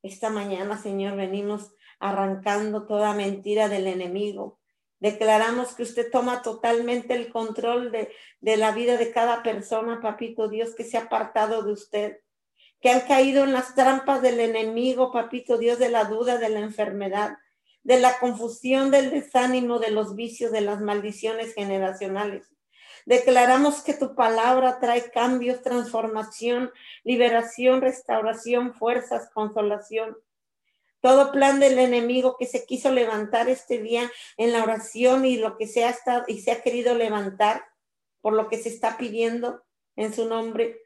Esta 0.03 0.29
mañana, 0.29 0.77
Señor, 0.77 1.15
venimos 1.15 1.73
arrancando 1.99 2.85
toda 2.85 3.15
mentira 3.15 3.67
del 3.67 3.87
enemigo. 3.87 4.59
Declaramos 4.99 5.73
que 5.73 5.81
usted 5.81 6.11
toma 6.11 6.43
totalmente 6.43 7.15
el 7.15 7.31
control 7.31 7.91
de, 7.91 8.13
de 8.41 8.57
la 8.57 8.73
vida 8.73 8.97
de 8.97 9.11
cada 9.11 9.41
persona, 9.41 10.01
papito 10.03 10.49
Dios, 10.49 10.75
que 10.75 10.83
se 10.83 10.97
ha 10.97 11.05
apartado 11.05 11.63
de 11.63 11.71
usted, 11.71 12.19
que 12.79 12.91
han 12.91 13.07
caído 13.07 13.43
en 13.43 13.53
las 13.53 13.73
trampas 13.73 14.21
del 14.21 14.39
enemigo, 14.39 15.11
papito 15.11 15.57
Dios, 15.57 15.79
de 15.79 15.89
la 15.89 16.03
duda, 16.03 16.37
de 16.37 16.49
la 16.49 16.59
enfermedad, 16.59 17.39
de 17.85 17.99
la 17.99 18.17
confusión, 18.17 18.89
del 18.89 19.11
desánimo, 19.11 19.77
de 19.77 19.91
los 19.91 20.15
vicios, 20.15 20.51
de 20.51 20.61
las 20.61 20.81
maldiciones 20.81 21.53
generacionales. 21.53 22.51
Declaramos 23.05 23.81
que 23.83 23.93
tu 23.93 24.15
palabra 24.15 24.79
trae 24.79 25.11
cambios, 25.11 25.61
transformación, 25.61 26.71
liberación, 27.03 27.81
restauración, 27.81 28.73
fuerzas, 28.73 29.29
consolación. 29.31 30.17
Todo 30.99 31.31
plan 31.31 31.59
del 31.59 31.77
enemigo 31.77 32.37
que 32.39 32.47
se 32.47 32.65
quiso 32.65 32.91
levantar 32.91 33.49
este 33.49 33.79
día 33.79 34.11
en 34.37 34.51
la 34.51 34.63
oración 34.63 35.23
y 35.23 35.37
lo 35.37 35.55
que 35.55 35.67
se 35.67 35.85
ha 35.85 35.91
estado 35.91 36.25
y 36.27 36.41
se 36.41 36.51
ha 36.51 36.63
querido 36.63 36.95
levantar 36.95 37.65
por 38.21 38.33
lo 38.33 38.47
que 38.47 38.57
se 38.57 38.69
está 38.69 38.97
pidiendo 38.97 39.63
en 39.95 40.11
su 40.11 40.25
nombre, 40.25 40.81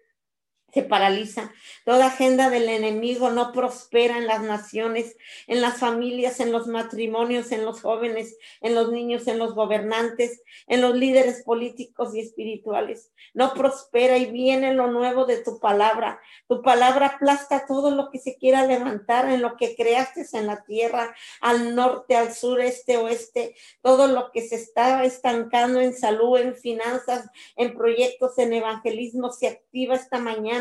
se 0.74 0.84
paraliza. 0.84 1.52
Toda 1.86 2.08
agenda 2.08 2.50
del 2.50 2.70
enemigo 2.70 3.32
no 3.32 3.52
prospera 3.52 4.18
en 4.18 4.28
las 4.28 4.42
naciones, 4.42 5.18
en 5.48 5.62
las 5.62 5.78
familias, 5.78 6.40
en 6.40 6.52
los 6.52 6.68
matrimonios, 6.68 7.52
en 7.52 7.66
los 7.66 7.82
jóvenes, 7.82 8.38
en 8.62 8.76
los 8.76 8.92
niños, 8.92 9.28
en 9.28 9.40
los 9.40 9.56
gobernantes, 9.56 10.44
en 10.68 10.82
los 10.82 10.96
líderes 10.96 11.44
políticos 11.44 12.14
y 12.14 12.20
espirituales. 12.20 13.12
No 13.34 13.54
prospera 13.54 14.18
y 14.18 14.28
viene 14.28 14.74
lo 14.74 14.92
nuevo 14.92 15.26
de 15.26 15.44
tu 15.44 15.60
palabra. 15.60 16.20
Tu 16.48 16.62
palabra 16.62 17.08
aplasta 17.08 17.66
todo 17.66 17.92
lo 17.92 18.12
que 18.12 18.20
se 18.20 18.38
quiera 18.38 18.66
levantar 18.66 19.30
en 19.30 19.42
lo 19.42 19.58
que 19.58 19.76
creaste 19.76 20.20
en 20.34 20.48
la 20.48 20.64
tierra, 20.64 21.16
al 21.42 21.76
norte, 21.76 22.16
al 22.16 22.34
sur, 22.34 22.60
este, 22.60 22.98
oeste, 22.98 23.56
todo 23.82 24.08
lo 24.08 24.32
que 24.32 24.42
se 24.42 24.56
está 24.56 25.04
estancando 25.04 25.80
en 25.80 25.94
salud, 25.94 26.38
en 26.38 26.56
finanzas, 26.56 27.30
en 27.56 27.76
proyectos, 27.76 28.38
en 28.38 28.54
evangelismo, 28.54 29.32
se 29.32 29.48
activa 29.48 29.96
esta 29.96 30.20
mañana 30.20 30.59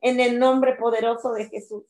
en 0.00 0.20
el 0.20 0.38
nombre 0.38 0.74
poderoso 0.74 1.32
de 1.32 1.48
Jesús. 1.48 1.84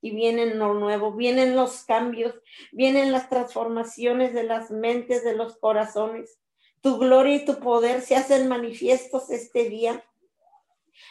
Y 0.00 0.14
vienen 0.14 0.58
lo 0.58 0.74
nuevo, 0.74 1.12
vienen 1.12 1.56
los 1.56 1.84
cambios, 1.84 2.34
vienen 2.72 3.10
las 3.10 3.30
transformaciones 3.30 4.34
de 4.34 4.42
las 4.42 4.70
mentes, 4.70 5.24
de 5.24 5.34
los 5.34 5.56
corazones. 5.56 6.38
Tu 6.82 6.98
gloria 6.98 7.36
y 7.36 7.44
tu 7.44 7.58
poder 7.58 8.02
se 8.02 8.16
hacen 8.16 8.48
manifiestos 8.48 9.30
este 9.30 9.70
día. 9.70 10.04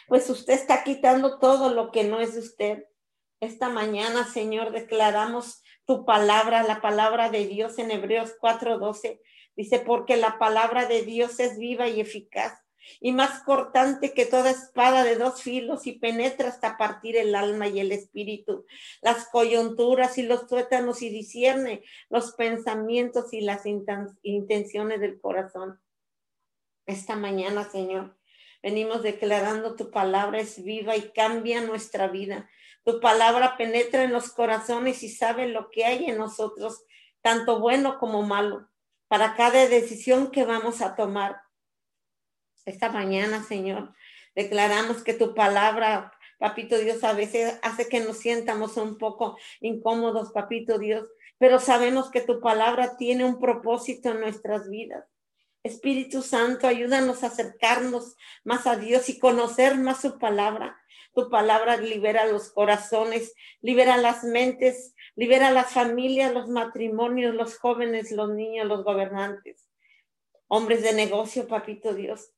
Pues 0.06 0.30
usted 0.30 0.54
está 0.54 0.84
quitando 0.84 1.38
todo 1.38 1.70
lo 1.70 1.90
que 1.90 2.04
no 2.04 2.20
es 2.20 2.34
de 2.34 2.40
usted. 2.40 2.84
Esta 3.40 3.68
mañana, 3.68 4.24
Señor, 4.24 4.70
declaramos 4.70 5.62
tu 5.86 6.04
palabra, 6.04 6.62
la 6.62 6.80
palabra 6.80 7.30
de 7.30 7.46
Dios 7.46 7.78
en 7.78 7.90
Hebreos 7.90 8.36
4:12. 8.40 9.20
Dice, 9.56 9.80
porque 9.80 10.16
la 10.16 10.38
palabra 10.38 10.86
de 10.86 11.02
Dios 11.02 11.40
es 11.40 11.58
viva 11.58 11.88
y 11.88 12.00
eficaz 12.00 12.63
y 13.00 13.12
más 13.12 13.42
cortante 13.42 14.12
que 14.12 14.26
toda 14.26 14.50
espada 14.50 15.04
de 15.04 15.16
dos 15.16 15.42
filos 15.42 15.86
y 15.86 15.92
penetra 15.92 16.48
hasta 16.48 16.76
partir 16.76 17.16
el 17.16 17.34
alma 17.34 17.68
y 17.68 17.80
el 17.80 17.92
espíritu, 17.92 18.66
las 19.02 19.28
coyunturas 19.28 20.18
y 20.18 20.22
los 20.22 20.46
tuétanos 20.46 21.02
y 21.02 21.10
discierne 21.10 21.82
los 22.08 22.32
pensamientos 22.32 23.32
y 23.32 23.40
las 23.40 23.62
intenciones 24.22 25.00
del 25.00 25.20
corazón. 25.20 25.80
Esta 26.86 27.16
mañana, 27.16 27.64
Señor, 27.70 28.16
venimos 28.62 29.02
declarando 29.02 29.74
tu 29.74 29.90
palabra 29.90 30.40
es 30.40 30.62
viva 30.62 30.96
y 30.96 31.10
cambia 31.12 31.60
nuestra 31.62 32.08
vida. 32.08 32.48
Tu 32.84 33.00
palabra 33.00 33.56
penetra 33.56 34.04
en 34.04 34.12
los 34.12 34.30
corazones 34.30 35.02
y 35.02 35.08
sabe 35.08 35.48
lo 35.48 35.70
que 35.70 35.86
hay 35.86 36.04
en 36.06 36.18
nosotros, 36.18 36.84
tanto 37.22 37.58
bueno 37.58 37.98
como 37.98 38.22
malo, 38.22 38.68
para 39.08 39.34
cada 39.34 39.66
decisión 39.68 40.30
que 40.30 40.44
vamos 40.44 40.82
a 40.82 40.94
tomar 40.94 41.43
esta 42.64 42.90
mañana, 42.90 43.42
Señor. 43.42 43.94
Declaramos 44.34 45.02
que 45.02 45.14
tu 45.14 45.34
palabra, 45.34 46.12
Papito 46.38 46.78
Dios, 46.78 47.04
a 47.04 47.12
veces 47.12 47.58
hace 47.62 47.88
que 47.88 48.00
nos 48.00 48.18
sientamos 48.18 48.76
un 48.76 48.98
poco 48.98 49.38
incómodos, 49.60 50.32
Papito 50.32 50.78
Dios, 50.78 51.06
pero 51.38 51.58
sabemos 51.58 52.10
que 52.10 52.20
tu 52.20 52.40
palabra 52.40 52.96
tiene 52.96 53.24
un 53.24 53.38
propósito 53.38 54.10
en 54.10 54.20
nuestras 54.20 54.68
vidas. 54.68 55.04
Espíritu 55.62 56.20
Santo, 56.20 56.66
ayúdanos 56.66 57.24
a 57.24 57.28
acercarnos 57.28 58.16
más 58.44 58.66
a 58.66 58.76
Dios 58.76 59.08
y 59.08 59.18
conocer 59.18 59.78
más 59.78 60.02
su 60.02 60.18
palabra. 60.18 60.78
Tu 61.14 61.30
palabra 61.30 61.78
libera 61.78 62.26
los 62.26 62.50
corazones, 62.52 63.34
libera 63.62 63.96
las 63.96 64.24
mentes, 64.24 64.94
libera 65.14 65.50
las 65.52 65.72
familias, 65.72 66.34
los 66.34 66.48
matrimonios, 66.48 67.34
los 67.34 67.56
jóvenes, 67.56 68.10
los 68.10 68.30
niños, 68.30 68.66
los 68.66 68.84
gobernantes, 68.84 69.70
hombres 70.48 70.82
de 70.82 70.92
negocio, 70.92 71.48
papito 71.48 71.94
Dios. 71.94 72.33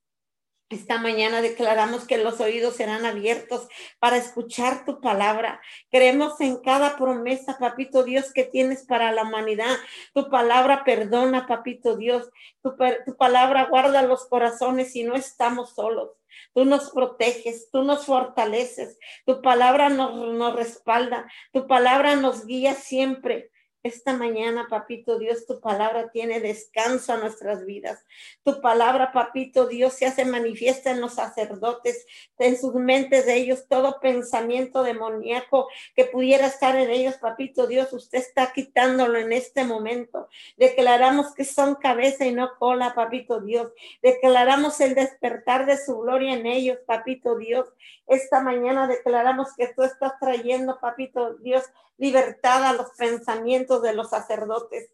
Esta 0.69 0.97
mañana 0.97 1.41
declaramos 1.41 2.05
que 2.05 2.17
los 2.17 2.41
oídos 2.41 2.75
serán 2.75 3.05
abiertos 3.05 3.69
para 3.99 4.17
escuchar 4.17 4.83
tu 4.83 4.99
palabra. 4.99 5.61
Creemos 5.89 6.41
en 6.41 6.57
cada 6.57 6.97
promesa, 6.97 7.57
papito 7.57 8.03
Dios, 8.03 8.33
que 8.33 8.43
tienes 8.43 8.85
para 8.85 9.13
la 9.13 9.23
humanidad. 9.23 9.77
Tu 10.13 10.29
palabra 10.29 10.83
perdona, 10.83 11.47
papito 11.47 11.95
Dios. 11.95 12.29
Tu, 12.61 12.75
palabra 13.17 13.67
guarda 13.69 14.01
los 14.01 14.27
corazones 14.27 14.93
y 14.97 15.03
no 15.03 15.15
estamos 15.15 15.73
solos. 15.73 16.09
Tú 16.53 16.65
nos 16.65 16.91
proteges, 16.91 17.69
tú 17.71 17.83
nos 17.83 18.05
fortaleces. 18.05 18.99
Tu 19.25 19.41
palabra 19.41 19.87
nos, 19.87 20.53
respalda. 20.53 21.31
Tu 21.53 21.65
palabra 21.65 22.17
nos 22.17 22.45
guía 22.45 22.73
siempre. 22.73 23.51
Esta 23.87 24.11
mañana, 24.11 24.67
papito 24.69 25.17
Dios, 25.17 25.45
tu 25.45 25.61
palabra 25.61 26.09
tiene 26.11 26.41
descanso 26.41 27.13
a 27.13 27.17
nuestras 27.19 27.65
vidas. 27.65 28.05
Tu 28.43 28.59
palabra, 28.59 29.13
papito 29.13 29.65
Dios, 29.65 29.93
se 29.93 30.05
hace 30.05 30.25
manifiesta 30.25 30.91
en 30.91 30.99
los 30.99 31.13
sacerdotes, 31.13 32.05
en 32.37 32.59
sus 32.59 32.73
mentes 32.73 33.25
de 33.25 33.35
ellos, 33.35 33.65
todo 33.69 34.01
pensamiento 34.01 34.83
demoníaco 34.83 35.69
que 35.95 36.03
pudiera 36.03 36.47
estar 36.47 36.75
en 36.75 36.89
ellos, 36.89 37.15
papito 37.15 37.65
Dios, 37.65 37.93
usted 37.93 38.17
está 38.17 38.51
quitándolo 38.51 39.19
en 39.19 39.31
este 39.31 39.63
momento. 39.63 40.27
Declaramos 40.57 41.33
que 41.33 41.45
son 41.45 41.75
cabeza 41.75 42.25
y 42.25 42.33
no 42.33 42.57
cola, 42.59 42.93
papito 42.93 43.39
Dios. 43.39 43.71
Declaramos 44.01 44.81
el 44.81 44.95
despertar 44.95 45.65
de 45.65 45.77
su 45.77 45.97
gloria 45.99 46.33
en 46.33 46.45
ellos, 46.45 46.77
papito 46.85 47.37
Dios. 47.37 47.69
Esta 48.05 48.41
mañana 48.41 48.85
declaramos 48.85 49.55
que 49.55 49.67
tú 49.73 49.83
estás 49.83 50.19
trayendo, 50.19 50.77
papito 50.81 51.35
Dios, 51.35 51.63
libertad 51.97 52.63
a 52.63 52.73
los 52.73 52.91
pensamientos 52.91 53.76
de 53.81 53.93
los 53.93 54.09
sacerdotes. 54.09 54.91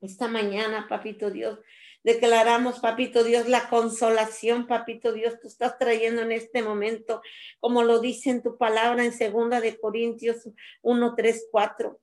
Esta 0.00 0.28
mañana, 0.28 0.86
papito 0.88 1.30
Dios, 1.30 1.58
declaramos, 2.04 2.78
papito 2.78 3.24
Dios, 3.24 3.48
la 3.48 3.68
consolación, 3.68 4.66
papito 4.66 5.12
Dios, 5.12 5.40
tú 5.40 5.48
estás 5.48 5.78
trayendo 5.78 6.22
en 6.22 6.32
este 6.32 6.62
momento, 6.62 7.22
como 7.58 7.82
lo 7.82 7.98
dice 7.98 8.30
en 8.30 8.42
tu 8.42 8.56
palabra 8.56 9.04
en 9.04 9.12
segunda 9.12 9.60
de 9.60 9.78
Corintios 9.78 10.48
1, 10.82 11.14
3, 11.16 11.48
4. 11.50 12.00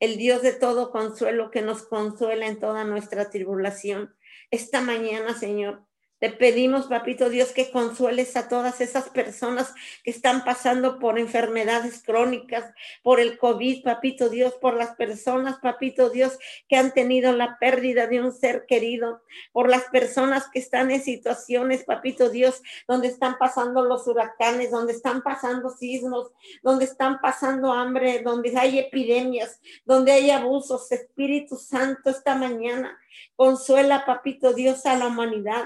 El 0.00 0.16
Dios 0.16 0.42
de 0.42 0.52
todo 0.52 0.90
consuelo 0.90 1.50
que 1.50 1.62
nos 1.62 1.84
consuela 1.84 2.46
en 2.46 2.58
toda 2.58 2.84
nuestra 2.84 3.30
tribulación. 3.30 4.14
Esta 4.50 4.80
mañana, 4.80 5.38
Señor, 5.38 5.84
te 6.24 6.30
pedimos, 6.30 6.86
papito 6.86 7.28
Dios, 7.28 7.52
que 7.52 7.70
consueles 7.70 8.34
a 8.34 8.48
todas 8.48 8.80
esas 8.80 9.10
personas 9.10 9.74
que 10.02 10.10
están 10.10 10.42
pasando 10.42 10.98
por 10.98 11.18
enfermedades 11.18 12.02
crónicas, 12.02 12.72
por 13.02 13.20
el 13.20 13.36
COVID, 13.36 13.84
papito 13.84 14.30
Dios, 14.30 14.54
por 14.54 14.72
las 14.72 14.96
personas, 14.96 15.58
papito 15.58 16.08
Dios, 16.08 16.38
que 16.66 16.76
han 16.76 16.94
tenido 16.94 17.32
la 17.32 17.58
pérdida 17.58 18.06
de 18.06 18.22
un 18.22 18.32
ser 18.32 18.64
querido, 18.66 19.20
por 19.52 19.68
las 19.68 19.84
personas 19.90 20.48
que 20.50 20.60
están 20.60 20.90
en 20.90 21.02
situaciones, 21.02 21.84
papito 21.84 22.30
Dios, 22.30 22.62
donde 22.88 23.08
están 23.08 23.36
pasando 23.36 23.84
los 23.84 24.06
huracanes, 24.06 24.70
donde 24.70 24.94
están 24.94 25.20
pasando 25.20 25.68
sismos, 25.68 26.30
donde 26.62 26.86
están 26.86 27.20
pasando 27.20 27.70
hambre, 27.70 28.22
donde 28.22 28.56
hay 28.56 28.78
epidemias, 28.78 29.60
donde 29.84 30.12
hay 30.12 30.30
abusos. 30.30 30.90
Espíritu 30.90 31.56
Santo, 31.56 32.08
esta 32.08 32.34
mañana 32.34 32.98
Consuela, 33.36 34.04
papito 34.06 34.52
Dios, 34.52 34.86
a 34.86 34.96
la 34.96 35.06
humanidad. 35.08 35.64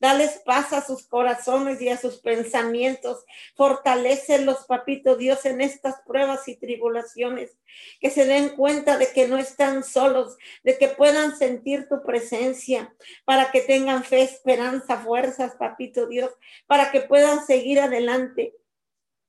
Dales 0.00 0.40
paz 0.44 0.72
a 0.72 0.84
sus 0.84 1.06
corazones 1.06 1.80
y 1.80 1.88
a 1.88 1.96
sus 1.96 2.18
pensamientos. 2.18 3.24
Fortalecelos, 3.54 4.66
papito 4.66 5.16
Dios, 5.16 5.44
en 5.46 5.60
estas 5.60 6.00
pruebas 6.06 6.46
y 6.48 6.56
tribulaciones. 6.56 7.56
Que 8.00 8.10
se 8.10 8.24
den 8.24 8.50
cuenta 8.50 8.98
de 8.98 9.12
que 9.12 9.28
no 9.28 9.38
están 9.38 9.84
solos, 9.84 10.36
de 10.62 10.78
que 10.78 10.88
puedan 10.88 11.36
sentir 11.36 11.88
tu 11.88 12.02
presencia, 12.02 12.94
para 13.24 13.50
que 13.50 13.60
tengan 13.60 14.04
fe, 14.04 14.22
esperanza, 14.22 14.98
fuerzas, 14.98 15.56
papito 15.56 16.06
Dios, 16.06 16.30
para 16.66 16.90
que 16.90 17.00
puedan 17.00 17.44
seguir 17.46 17.80
adelante. 17.80 18.54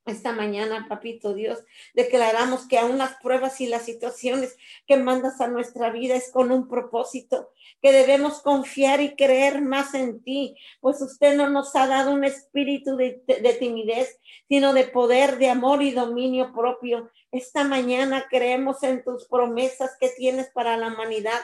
Esta 0.05 0.31
mañana, 0.31 0.87
papito 0.89 1.33
Dios, 1.33 1.59
declaramos 1.93 2.67
que 2.67 2.79
aún 2.79 2.97
las 2.97 3.15
pruebas 3.17 3.61
y 3.61 3.67
las 3.67 3.83
situaciones 3.83 4.57
que 4.87 4.97
mandas 4.97 5.39
a 5.39 5.47
nuestra 5.47 5.91
vida 5.91 6.15
es 6.15 6.31
con 6.31 6.51
un 6.51 6.67
propósito, 6.67 7.51
que 7.81 7.91
debemos 7.91 8.41
confiar 8.41 9.01
y 9.01 9.15
creer 9.15 9.61
más 9.61 9.93
en 9.93 10.23
ti, 10.23 10.55
pues 10.81 11.01
usted 11.01 11.35
no 11.35 11.49
nos 11.49 11.75
ha 11.75 11.85
dado 11.85 12.11
un 12.11 12.23
espíritu 12.23 12.95
de, 12.95 13.21
de 13.27 13.53
timidez, 13.53 14.19
sino 14.47 14.73
de 14.73 14.85
poder, 14.85 15.37
de 15.37 15.49
amor 15.49 15.83
y 15.83 15.91
dominio 15.91 16.53
propio. 16.53 17.11
Esta 17.31 17.63
mañana 17.63 18.25
creemos 18.29 18.81
en 18.83 19.03
tus 19.03 19.27
promesas 19.27 19.95
que 19.99 20.09
tienes 20.09 20.49
para 20.49 20.75
la 20.77 20.87
humanidad 20.87 21.39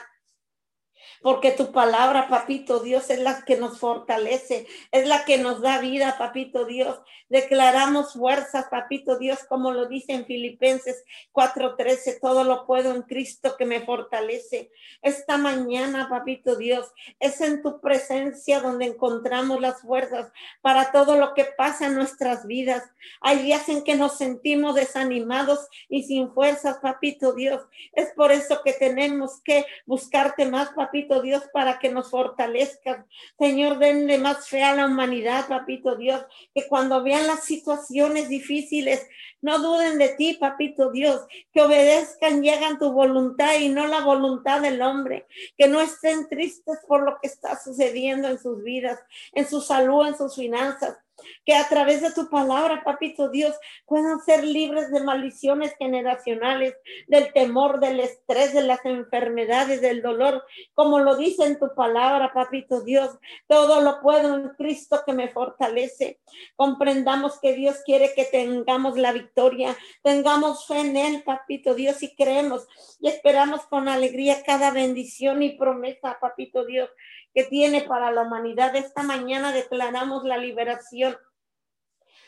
porque 1.22 1.52
tu 1.52 1.72
palabra, 1.72 2.28
papito 2.28 2.80
Dios, 2.80 3.10
es 3.10 3.20
la 3.20 3.44
que 3.44 3.56
nos 3.56 3.78
fortalece, 3.78 4.66
es 4.92 5.06
la 5.06 5.24
que 5.24 5.38
nos 5.38 5.60
da 5.60 5.78
vida, 5.78 6.16
papito 6.18 6.64
Dios. 6.64 6.98
Declaramos 7.28 8.12
fuerzas, 8.12 8.66
papito 8.70 9.18
Dios, 9.18 9.40
como 9.48 9.72
lo 9.72 9.86
dice 9.86 10.12
en 10.12 10.26
Filipenses 10.26 11.04
4:13, 11.32 12.20
todo 12.20 12.44
lo 12.44 12.66
puedo 12.66 12.94
en 12.94 13.02
Cristo 13.02 13.56
que 13.56 13.64
me 13.64 13.80
fortalece. 13.80 14.70
Esta 15.02 15.36
mañana, 15.36 16.08
papito 16.08 16.56
Dios, 16.56 16.92
es 17.18 17.40
en 17.40 17.62
tu 17.62 17.80
presencia 17.80 18.60
donde 18.60 18.86
encontramos 18.86 19.60
las 19.60 19.80
fuerzas 19.82 20.30
para 20.60 20.92
todo 20.92 21.16
lo 21.16 21.34
que 21.34 21.44
pasa 21.44 21.86
en 21.86 21.94
nuestras 21.94 22.46
vidas. 22.46 22.84
Hay 23.20 23.38
días 23.40 23.68
en 23.68 23.82
que 23.82 23.96
nos 23.96 24.18
sentimos 24.18 24.74
desanimados 24.74 25.68
y 25.88 26.04
sin 26.04 26.32
fuerzas, 26.32 26.78
papito 26.78 27.32
Dios. 27.32 27.62
Es 27.92 28.12
por 28.14 28.32
eso 28.32 28.60
que 28.64 28.72
tenemos 28.72 29.40
que 29.42 29.66
buscarte 29.84 30.46
más, 30.46 30.70
papito 30.70 31.05
Dios, 31.22 31.44
para 31.52 31.78
que 31.78 31.90
nos 31.90 32.10
fortalezcan. 32.10 33.06
Señor, 33.38 33.78
denle 33.78 34.18
más 34.18 34.48
fe 34.48 34.62
a 34.62 34.74
la 34.74 34.86
humanidad, 34.86 35.48
papito 35.48 35.96
Dios, 35.96 36.24
que 36.54 36.66
cuando 36.66 37.02
vean 37.02 37.26
las 37.26 37.44
situaciones 37.44 38.28
difíciles, 38.28 39.06
no 39.40 39.58
duden 39.58 39.98
de 39.98 40.10
ti, 40.10 40.34
papito 40.34 40.90
Dios, 40.90 41.26
que 41.52 41.62
obedezcan 41.62 42.44
y 42.44 42.50
hagan 42.50 42.78
tu 42.78 42.92
voluntad 42.92 43.54
y 43.58 43.68
no 43.68 43.86
la 43.86 44.00
voluntad 44.00 44.60
del 44.60 44.82
hombre, 44.82 45.26
que 45.56 45.68
no 45.68 45.80
estén 45.80 46.28
tristes 46.28 46.78
por 46.86 47.02
lo 47.02 47.18
que 47.20 47.28
está 47.28 47.58
sucediendo 47.58 48.28
en 48.28 48.38
sus 48.38 48.62
vidas, 48.62 49.00
en 49.32 49.48
su 49.48 49.60
salud, 49.60 50.06
en 50.06 50.16
sus 50.16 50.34
finanzas, 50.34 50.98
que 51.44 51.54
a 51.54 51.68
través 51.68 52.02
de 52.02 52.12
tu 52.12 52.28
palabra, 52.28 52.82
papito 52.84 53.28
Dios, 53.28 53.54
puedan 53.86 54.20
ser 54.20 54.44
libres 54.44 54.90
de 54.90 55.02
maldiciones 55.02 55.74
generacionales, 55.78 56.74
del 57.06 57.32
temor, 57.32 57.80
del 57.80 58.00
estrés, 58.00 58.52
de 58.52 58.62
las 58.62 58.84
enfermedades, 58.84 59.80
del 59.80 60.02
dolor, 60.02 60.44
como 60.74 60.98
lo 60.98 61.16
dice 61.16 61.44
en 61.44 61.58
tu 61.58 61.74
palabra, 61.74 62.32
papito 62.32 62.82
Dios. 62.82 63.18
Todo 63.46 63.80
lo 63.80 64.00
puedo 64.00 64.36
en 64.36 64.48
Cristo 64.50 65.02
que 65.06 65.12
me 65.12 65.28
fortalece. 65.28 66.18
Comprendamos 66.56 67.38
que 67.40 67.54
Dios 67.54 67.76
quiere 67.84 68.12
que 68.14 68.24
tengamos 68.24 68.96
la 68.98 69.12
victoria, 69.12 69.76
tengamos 70.02 70.66
fe 70.66 70.80
en 70.80 70.96
Él, 70.96 71.22
papito 71.22 71.74
Dios, 71.74 72.02
y 72.02 72.14
creemos 72.14 72.66
y 73.00 73.08
esperamos 73.08 73.66
con 73.66 73.88
alegría 73.88 74.42
cada 74.44 74.70
bendición 74.70 75.42
y 75.42 75.50
promesa, 75.50 76.18
papito 76.20 76.64
Dios, 76.64 76.90
que 77.34 77.44
tiene 77.44 77.82
para 77.82 78.10
la 78.10 78.22
humanidad. 78.22 78.74
Esta 78.74 79.02
mañana 79.02 79.52
declaramos 79.52 80.24
la 80.24 80.38
liberación. 80.38 81.05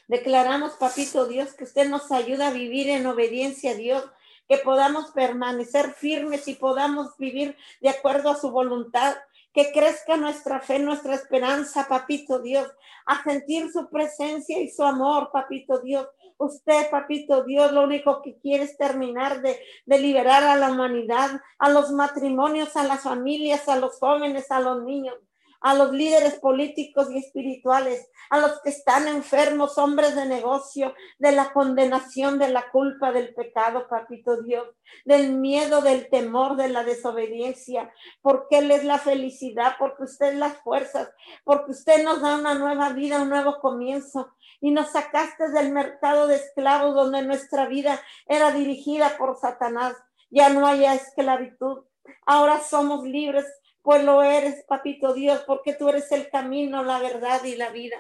Declaramos, 0.09 0.73
papito 0.73 1.27
Dios, 1.27 1.53
que 1.55 1.65
usted 1.65 1.89
nos 1.89 2.11
ayuda 2.11 2.49
a 2.49 2.53
vivir 2.53 2.89
en 2.89 3.07
obediencia 3.07 3.73
a 3.73 3.75
Dios, 3.75 4.05
que 4.49 4.57
podamos 4.57 5.11
permanecer 5.11 5.93
firmes 5.93 6.49
y 6.49 6.55
podamos 6.55 7.17
vivir 7.19 7.57
de 7.83 7.91
acuerdo 7.91 8.31
a 8.31 8.37
su 8.37 8.51
voluntad, 8.51 9.17
que 9.53 9.71
crezca 9.71 10.17
nuestra 10.17 10.61
fe, 10.61 10.79
nuestra 10.79 11.15
esperanza, 11.15 11.87
papito 11.89 12.39
Dios, 12.39 12.67
a 13.05 13.23
sentir 13.23 13.71
su 13.71 13.91
presencia 13.91 14.59
y 14.59 14.71
su 14.71 14.83
amor, 14.83 15.31
papito 15.31 15.79
Dios, 15.81 16.09
Usted, 16.41 16.89
papito 16.89 17.43
Dios, 17.43 17.73
lo 17.73 17.83
único 17.83 18.23
que 18.23 18.39
quiere 18.39 18.63
es 18.63 18.77
terminar 18.77 19.43
de, 19.43 19.59
liberar 19.87 20.45
a 20.45 20.55
la 20.55 20.71
humanidad, 20.71 21.41
a 21.59 21.69
los 21.69 21.91
matrimonios, 21.91 22.77
a 22.77 22.85
las 22.85 23.01
familias, 23.01 23.69
a 23.69 23.75
los 23.75 23.99
jóvenes, 23.99 24.49
a 24.53 24.61
los 24.61 24.85
niños 24.85 25.17
a 25.61 25.75
los 25.75 25.93
líderes 25.93 26.35
políticos 26.35 27.09
y 27.11 27.19
espirituales, 27.19 28.11
a 28.31 28.39
los 28.39 28.61
que 28.63 28.71
están 28.71 29.09
enfermos, 29.09 29.79
hombres 29.79 30.15
de 30.15 30.27
negocio, 30.27 30.95
de 31.19 31.33
la 31.33 31.53
condenación, 31.53 32.39
de 32.39 32.49
la 32.49 32.71
culpa, 32.71 33.13
del 33.13 33.35
pecado, 33.35 33.89
papito 33.89 34.43
Dios, 34.43 34.69
del 35.05 35.33
miedo, 35.33 35.81
del 35.81 36.09
temor, 36.09 36.57
de 36.57 36.69
la 36.69 36.85
desobediencia, 36.85 37.93
porque 38.23 38.59
Él 38.59 38.71
es 38.71 38.85
la 38.85 38.99
felicidad, 38.99 39.75
porque 39.79 40.05
usted 40.05 40.33
es 40.33 40.39
las 40.39 40.59
fuerzas, 40.59 41.11
porque 41.45 41.73
usted 41.73 42.05
nos 42.05 42.21
da 42.21 42.37
una 42.37 42.55
nueva 42.55 42.91
vida, 42.91 43.23
un 43.23 43.31
nuevo 43.31 43.59
comienzo, 43.61 44.35
y 44.61 44.71
nos 44.71 44.91
sacaste 44.91 45.51
del 45.51 45.73
mercado 45.73 46.27
de 46.27 46.37
esclavos 46.37 46.95
donde 46.95 47.23
nuestra 47.23 47.67
vida 47.67 48.01
era 48.27 48.51
dirigida 48.51 49.17
por 49.17 49.37
Satanás. 49.39 49.95
Ya 50.31 50.49
no 50.51 50.67
haya 50.67 50.95
esclavitud. 50.95 51.85
Ahora 52.27 52.61
somos 52.61 53.05
libres 53.05 53.47
pues 53.89 54.05
lo 54.05 54.23
eres, 54.23 54.65
papito 54.65 55.15
Dios, 55.15 55.45
porque 55.47 55.73
tú 55.73 55.89
eres 55.89 56.13
el 56.13 56.29
camino, 56.29 56.85
la 56.85 56.99
verdad 56.99 57.43
y 57.45 57.57
la 57.57 57.71
vida. 57.71 57.97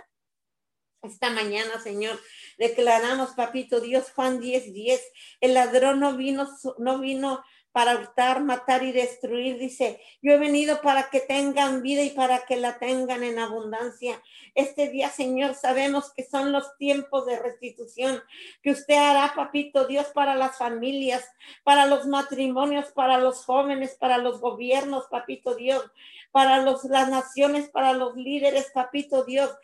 Esta 1.01 1.30
mañana, 1.30 1.80
Señor, 1.80 2.20
declaramos, 2.59 3.30
papito 3.30 3.80
Dios, 3.80 4.12
Juan 4.14 4.39
10, 4.39 4.74
10, 4.74 5.12
el 5.41 5.55
ladrón 5.55 6.01
no 6.01 6.14
vino, 6.14 6.47
no 6.76 6.99
vino 6.99 7.43
para 7.79 7.95
hurtar, 7.95 8.43
matar 8.43 8.83
y 8.83 8.91
destruir. 8.91 9.57
Dice, 9.57 10.01
yo 10.20 10.33
he 10.33 10.37
venido 10.37 10.81
para 10.81 11.11
que 11.11 11.20
tengan 11.20 11.81
vida 11.81 12.03
y 12.03 12.11
para 12.11 12.45
que 12.45 12.57
la 12.57 12.76
tengan 12.81 13.22
en 13.22 13.39
abundancia. 13.39 14.20
Este 14.57 14.89
día, 14.89 15.11
Señor, 15.11 15.55
sabemos 15.55 16.12
que 16.12 16.24
son 16.24 16.51
los 16.51 16.76
tiempos 16.76 17.24
de 17.26 17.39
restitución 17.39 18.20
que 18.64 18.72
usted 18.72 18.97
hará, 18.97 19.33
papito 19.33 19.87
Dios, 19.87 20.09
para 20.09 20.35
las 20.35 20.59
familias, 20.59 21.24
para 21.62 21.87
los 21.87 22.05
matrimonios, 22.09 22.87
para 22.87 23.16
los 23.18 23.45
jóvenes, 23.45 23.95
para 23.95 24.18
los 24.18 24.41
gobiernos, 24.41 25.07
papito 25.09 25.55
Dios, 25.55 25.89
para 26.33 26.61
los, 26.62 26.83
las 26.83 27.09
naciones, 27.09 27.68
para 27.68 27.93
los 27.93 28.16
líderes, 28.16 28.72
papito 28.74 29.22
Dios 29.22 29.57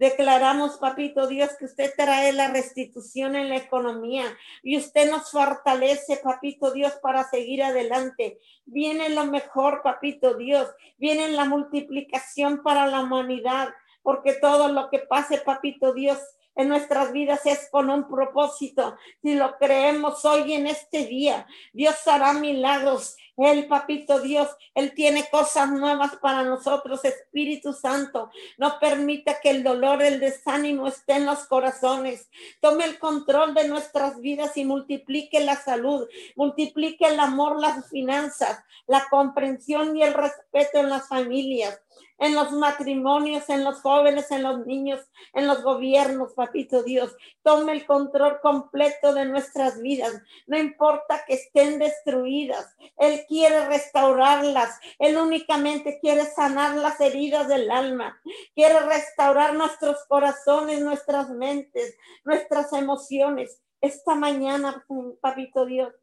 Declaramos, 0.00 0.78
papito 0.78 1.26
Dios, 1.26 1.50
que 1.58 1.66
usted 1.66 1.92
trae 1.94 2.32
la 2.32 2.48
restitución 2.48 3.36
en 3.36 3.50
la 3.50 3.56
economía 3.56 4.24
y 4.62 4.78
usted 4.78 5.10
nos 5.10 5.30
fortalece, 5.30 6.16
papito 6.16 6.70
Dios, 6.70 6.94
para 7.02 7.28
seguir 7.28 7.62
adelante. 7.62 8.38
Viene 8.64 9.10
lo 9.10 9.26
mejor, 9.26 9.82
papito 9.82 10.38
Dios. 10.38 10.70
Viene 10.96 11.28
la 11.28 11.44
multiplicación 11.44 12.62
para 12.62 12.86
la 12.86 13.02
humanidad, 13.02 13.74
porque 14.02 14.32
todo 14.32 14.68
lo 14.68 14.88
que 14.88 15.00
pase, 15.00 15.36
papito 15.36 15.92
Dios, 15.92 16.18
en 16.54 16.68
nuestras 16.68 17.12
vidas 17.12 17.46
es 17.46 17.68
con 17.70 17.90
un 17.90 18.08
propósito. 18.08 18.96
Si 19.22 19.34
lo 19.34 19.56
creemos 19.58 20.24
hoy 20.24 20.52
en 20.54 20.66
este 20.66 21.06
día, 21.06 21.46
Dios 21.72 21.96
hará 22.06 22.32
milagros. 22.32 23.16
El 23.36 23.68
papito 23.68 24.20
Dios, 24.20 24.48
Él 24.74 24.92
tiene 24.94 25.26
cosas 25.30 25.70
nuevas 25.70 26.16
para 26.16 26.42
nosotros. 26.42 27.04
Espíritu 27.04 27.72
Santo, 27.72 28.30
no 28.58 28.78
permita 28.78 29.40
que 29.40 29.48
el 29.48 29.62
dolor, 29.62 30.02
el 30.02 30.20
desánimo 30.20 30.86
esté 30.86 31.14
en 31.14 31.26
los 31.26 31.46
corazones. 31.46 32.28
Tome 32.60 32.84
el 32.84 32.98
control 32.98 33.54
de 33.54 33.66
nuestras 33.66 34.20
vidas 34.20 34.56
y 34.58 34.66
multiplique 34.66 35.40
la 35.40 35.56
salud, 35.56 36.06
multiplique 36.36 37.06
el 37.06 37.18
amor, 37.18 37.58
las 37.58 37.88
finanzas, 37.88 38.62
la 38.86 39.06
comprensión 39.08 39.96
y 39.96 40.02
el 40.02 40.12
respeto 40.12 40.78
en 40.78 40.90
las 40.90 41.08
familias 41.08 41.80
en 42.20 42.34
los 42.34 42.52
matrimonios, 42.52 43.48
en 43.48 43.64
los 43.64 43.80
jóvenes, 43.80 44.30
en 44.30 44.42
los 44.42 44.66
niños, 44.66 45.00
en 45.32 45.46
los 45.46 45.62
gobiernos, 45.62 46.34
papito 46.34 46.82
Dios. 46.82 47.16
Tome 47.42 47.72
el 47.72 47.86
control 47.86 48.40
completo 48.40 49.14
de 49.14 49.24
nuestras 49.24 49.80
vidas. 49.80 50.12
No 50.46 50.58
importa 50.58 51.24
que 51.26 51.34
estén 51.34 51.78
destruidas. 51.78 52.76
Él 52.98 53.24
quiere 53.26 53.66
restaurarlas. 53.66 54.78
Él 54.98 55.16
únicamente 55.16 55.98
quiere 55.98 56.26
sanar 56.26 56.76
las 56.76 57.00
heridas 57.00 57.48
del 57.48 57.70
alma. 57.70 58.20
Quiere 58.54 58.80
restaurar 58.80 59.54
nuestros 59.54 60.04
corazones, 60.06 60.80
nuestras 60.82 61.30
mentes, 61.30 61.96
nuestras 62.24 62.72
emociones. 62.74 63.62
Esta 63.80 64.14
mañana, 64.14 64.84
papito 65.22 65.64
Dios, 65.64 65.94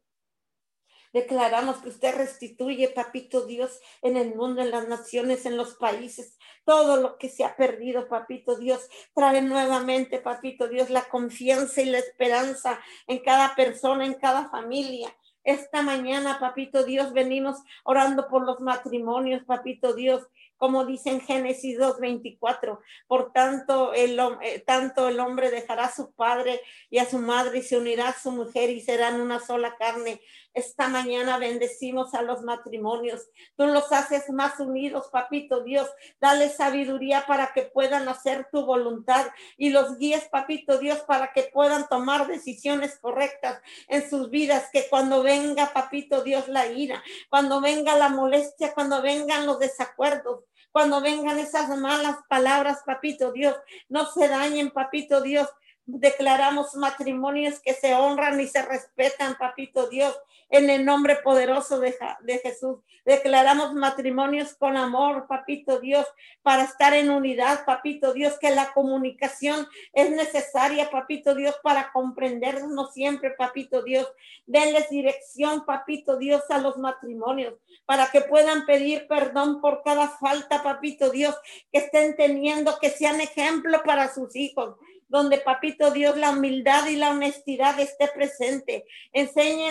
Declaramos 1.12 1.78
que 1.78 1.88
usted 1.88 2.14
restituye, 2.16 2.88
papito 2.88 3.46
Dios, 3.46 3.80
en 4.02 4.16
el 4.16 4.34
mundo, 4.34 4.62
en 4.62 4.70
las 4.70 4.88
naciones, 4.88 5.46
en 5.46 5.56
los 5.56 5.74
países, 5.74 6.36
todo 6.64 6.96
lo 6.98 7.18
que 7.18 7.28
se 7.28 7.44
ha 7.44 7.56
perdido, 7.56 8.08
papito 8.08 8.56
Dios. 8.56 8.88
Trae 9.14 9.40
nuevamente, 9.42 10.18
papito 10.18 10.68
Dios, 10.68 10.90
la 10.90 11.08
confianza 11.08 11.80
y 11.80 11.86
la 11.86 11.98
esperanza 11.98 12.80
en 13.06 13.18
cada 13.20 13.54
persona, 13.54 14.04
en 14.04 14.14
cada 14.14 14.50
familia. 14.50 15.14
Esta 15.44 15.80
mañana, 15.80 16.38
papito 16.38 16.84
Dios, 16.84 17.14
venimos 17.14 17.56
orando 17.84 18.28
por 18.28 18.44
los 18.44 18.60
matrimonios, 18.60 19.44
papito 19.44 19.94
Dios, 19.94 20.26
como 20.58 20.84
dice 20.84 21.08
en 21.08 21.20
Génesis 21.20 21.78
2.24. 21.78 22.80
Por 23.06 23.32
tanto 23.32 23.94
el, 23.94 24.18
eh, 24.42 24.62
tanto 24.66 25.08
el 25.08 25.20
hombre 25.20 25.50
dejará 25.50 25.86
a 25.86 25.94
su 25.94 26.12
padre 26.12 26.60
y 26.90 26.98
a 26.98 27.06
su 27.06 27.18
madre 27.18 27.60
y 27.60 27.62
se 27.62 27.78
unirá 27.78 28.08
a 28.08 28.18
su 28.18 28.30
mujer 28.30 28.68
y 28.68 28.82
serán 28.82 29.20
una 29.22 29.40
sola 29.40 29.76
carne. 29.78 30.20
Esta 30.54 30.88
mañana 30.88 31.38
bendecimos 31.38 32.14
a 32.14 32.22
los 32.22 32.42
matrimonios. 32.42 33.28
Tú 33.56 33.66
los 33.66 33.92
haces 33.92 34.28
más 34.30 34.58
unidos, 34.58 35.08
papito 35.12 35.62
Dios. 35.62 35.88
Dale 36.20 36.48
sabiduría 36.48 37.26
para 37.26 37.52
que 37.52 37.62
puedan 37.62 38.08
hacer 38.08 38.48
tu 38.50 38.64
voluntad 38.64 39.26
y 39.56 39.70
los 39.70 39.98
guíes, 39.98 40.28
papito 40.28 40.78
Dios, 40.78 40.98
para 41.00 41.32
que 41.32 41.44
puedan 41.52 41.88
tomar 41.88 42.26
decisiones 42.26 42.98
correctas 42.98 43.60
en 43.88 44.08
sus 44.08 44.30
vidas. 44.30 44.68
Que 44.72 44.88
cuando 44.88 45.22
venga, 45.22 45.72
papito 45.72 46.22
Dios, 46.22 46.48
la 46.48 46.66
ira, 46.66 47.02
cuando 47.28 47.60
venga 47.60 47.96
la 47.96 48.08
molestia, 48.08 48.72
cuando 48.74 49.02
vengan 49.02 49.46
los 49.46 49.58
desacuerdos, 49.58 50.44
cuando 50.72 51.00
vengan 51.00 51.38
esas 51.38 51.68
malas 51.78 52.16
palabras, 52.28 52.82
papito 52.84 53.32
Dios, 53.32 53.56
no 53.88 54.06
se 54.06 54.28
dañen, 54.28 54.70
papito 54.70 55.20
Dios. 55.20 55.48
Declaramos 55.90 56.74
matrimonios 56.74 57.60
que 57.60 57.72
se 57.72 57.94
honran 57.94 58.38
y 58.40 58.46
se 58.46 58.60
respetan, 58.60 59.36
papito 59.38 59.88
Dios 59.88 60.14
en 60.50 60.70
el 60.70 60.84
nombre 60.84 61.16
poderoso 61.16 61.78
de, 61.80 61.94
Jesús. 62.42 62.78
Declaramos 63.04 63.74
matrimonios 63.74 64.54
con 64.54 64.76
amor, 64.76 65.26
papito 65.26 65.80
Dios, 65.80 66.06
para 66.42 66.64
estar 66.64 66.94
en 66.94 67.10
unidad, 67.10 67.64
papito 67.64 68.12
Dios, 68.12 68.38
que 68.38 68.50
la 68.50 68.72
comunicación 68.72 69.66
es 69.92 70.10
necesaria, 70.10 70.90
papito 70.90 71.34
Dios, 71.34 71.54
para 71.62 71.90
comprendernos 71.92 72.92
siempre, 72.92 73.30
papito 73.30 73.82
Dios. 73.82 74.06
Denles 74.46 74.90
dirección, 74.90 75.64
papito 75.64 76.16
Dios, 76.16 76.42
a 76.50 76.58
los 76.58 76.76
matrimonios, 76.76 77.54
para 77.86 78.10
que 78.10 78.20
puedan 78.20 78.66
pedir 78.66 79.06
perdón 79.06 79.60
por 79.60 79.82
cada 79.82 80.08
falta, 80.08 80.62
papito 80.62 81.10
Dios, 81.10 81.34
que 81.72 81.78
estén 81.78 82.16
teniendo, 82.16 82.78
que 82.78 82.90
sean 82.90 83.20
ejemplo 83.20 83.82
para 83.84 84.12
sus 84.12 84.34
hijos 84.36 84.76
donde, 85.08 85.38
papito 85.38 85.90
Dios, 85.90 86.16
la 86.16 86.30
humildad 86.30 86.86
y 86.86 86.96
la 86.96 87.10
honestidad 87.10 87.78
esté 87.80 88.08
presente. 88.08 88.84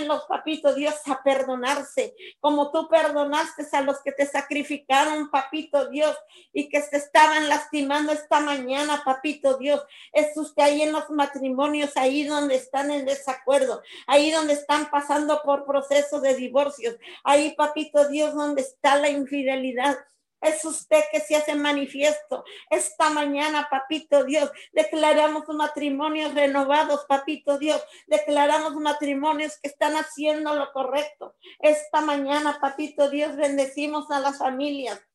los 0.08 0.26
papito 0.26 0.74
Dios, 0.74 0.96
a 1.06 1.24
perdonarse, 1.24 2.16
como 2.40 2.72
tú 2.72 2.88
perdonaste 2.90 3.66
a 3.72 3.82
los 3.82 4.02
que 4.02 4.12
te 4.12 4.26
sacrificaron, 4.26 5.30
papito 5.30 5.90
Dios, 5.90 6.16
y 6.54 6.70
que 6.70 6.82
se 6.82 6.98
estaban 6.98 7.48
lastimando 7.50 8.12
esta 8.12 8.40
mañana, 8.40 9.02
papito 9.06 9.58
Dios. 9.58 9.84
Es 10.12 10.36
usted 10.38 10.64
ahí 10.64 10.82
en 10.82 10.92
los 10.92 11.10
matrimonios, 11.10 11.96
ahí 11.96 12.24
donde 12.24 12.56
están 12.56 12.92
en 12.92 13.06
desacuerdo, 13.06 13.82
ahí 14.08 14.32
donde 14.32 14.54
están 14.54 14.90
pasando 14.90 15.42
por 15.44 15.66
procesos 15.66 16.22
de 16.22 16.36
divorcios, 16.36 16.96
ahí, 17.24 17.54
papito 17.56 18.08
Dios, 18.10 18.34
donde 18.34 18.62
está 18.62 18.98
la 18.98 19.10
infidelidad 19.10 19.98
es 20.42 20.64
usted 20.66 21.04
que 21.12 21.20
se 21.20 21.36
hace 21.36 21.56
manifiesto. 21.56 22.44
Esta 22.70 23.10
mañana, 23.10 23.68
papito 23.70 24.24
Dios, 24.24 24.52
declaramos 24.72 25.44
matrimonios 25.50 26.34
renovados, 26.34 27.06
papito 27.08 27.58
Dios. 27.58 27.82
Declaramos 28.08 28.76
matrimonios 28.76 29.58
que 29.62 29.70
están 29.70 29.96
haciendo 29.96 30.54
lo 30.56 30.72
correcto. 30.72 31.36
Esta 31.60 32.02
mañana, 32.02 32.60
papito 32.60 33.10
Dios, 33.10 33.36
bendecimos 33.36 34.12
a 34.12 34.20
las 34.20 34.38
familias. 34.38 35.07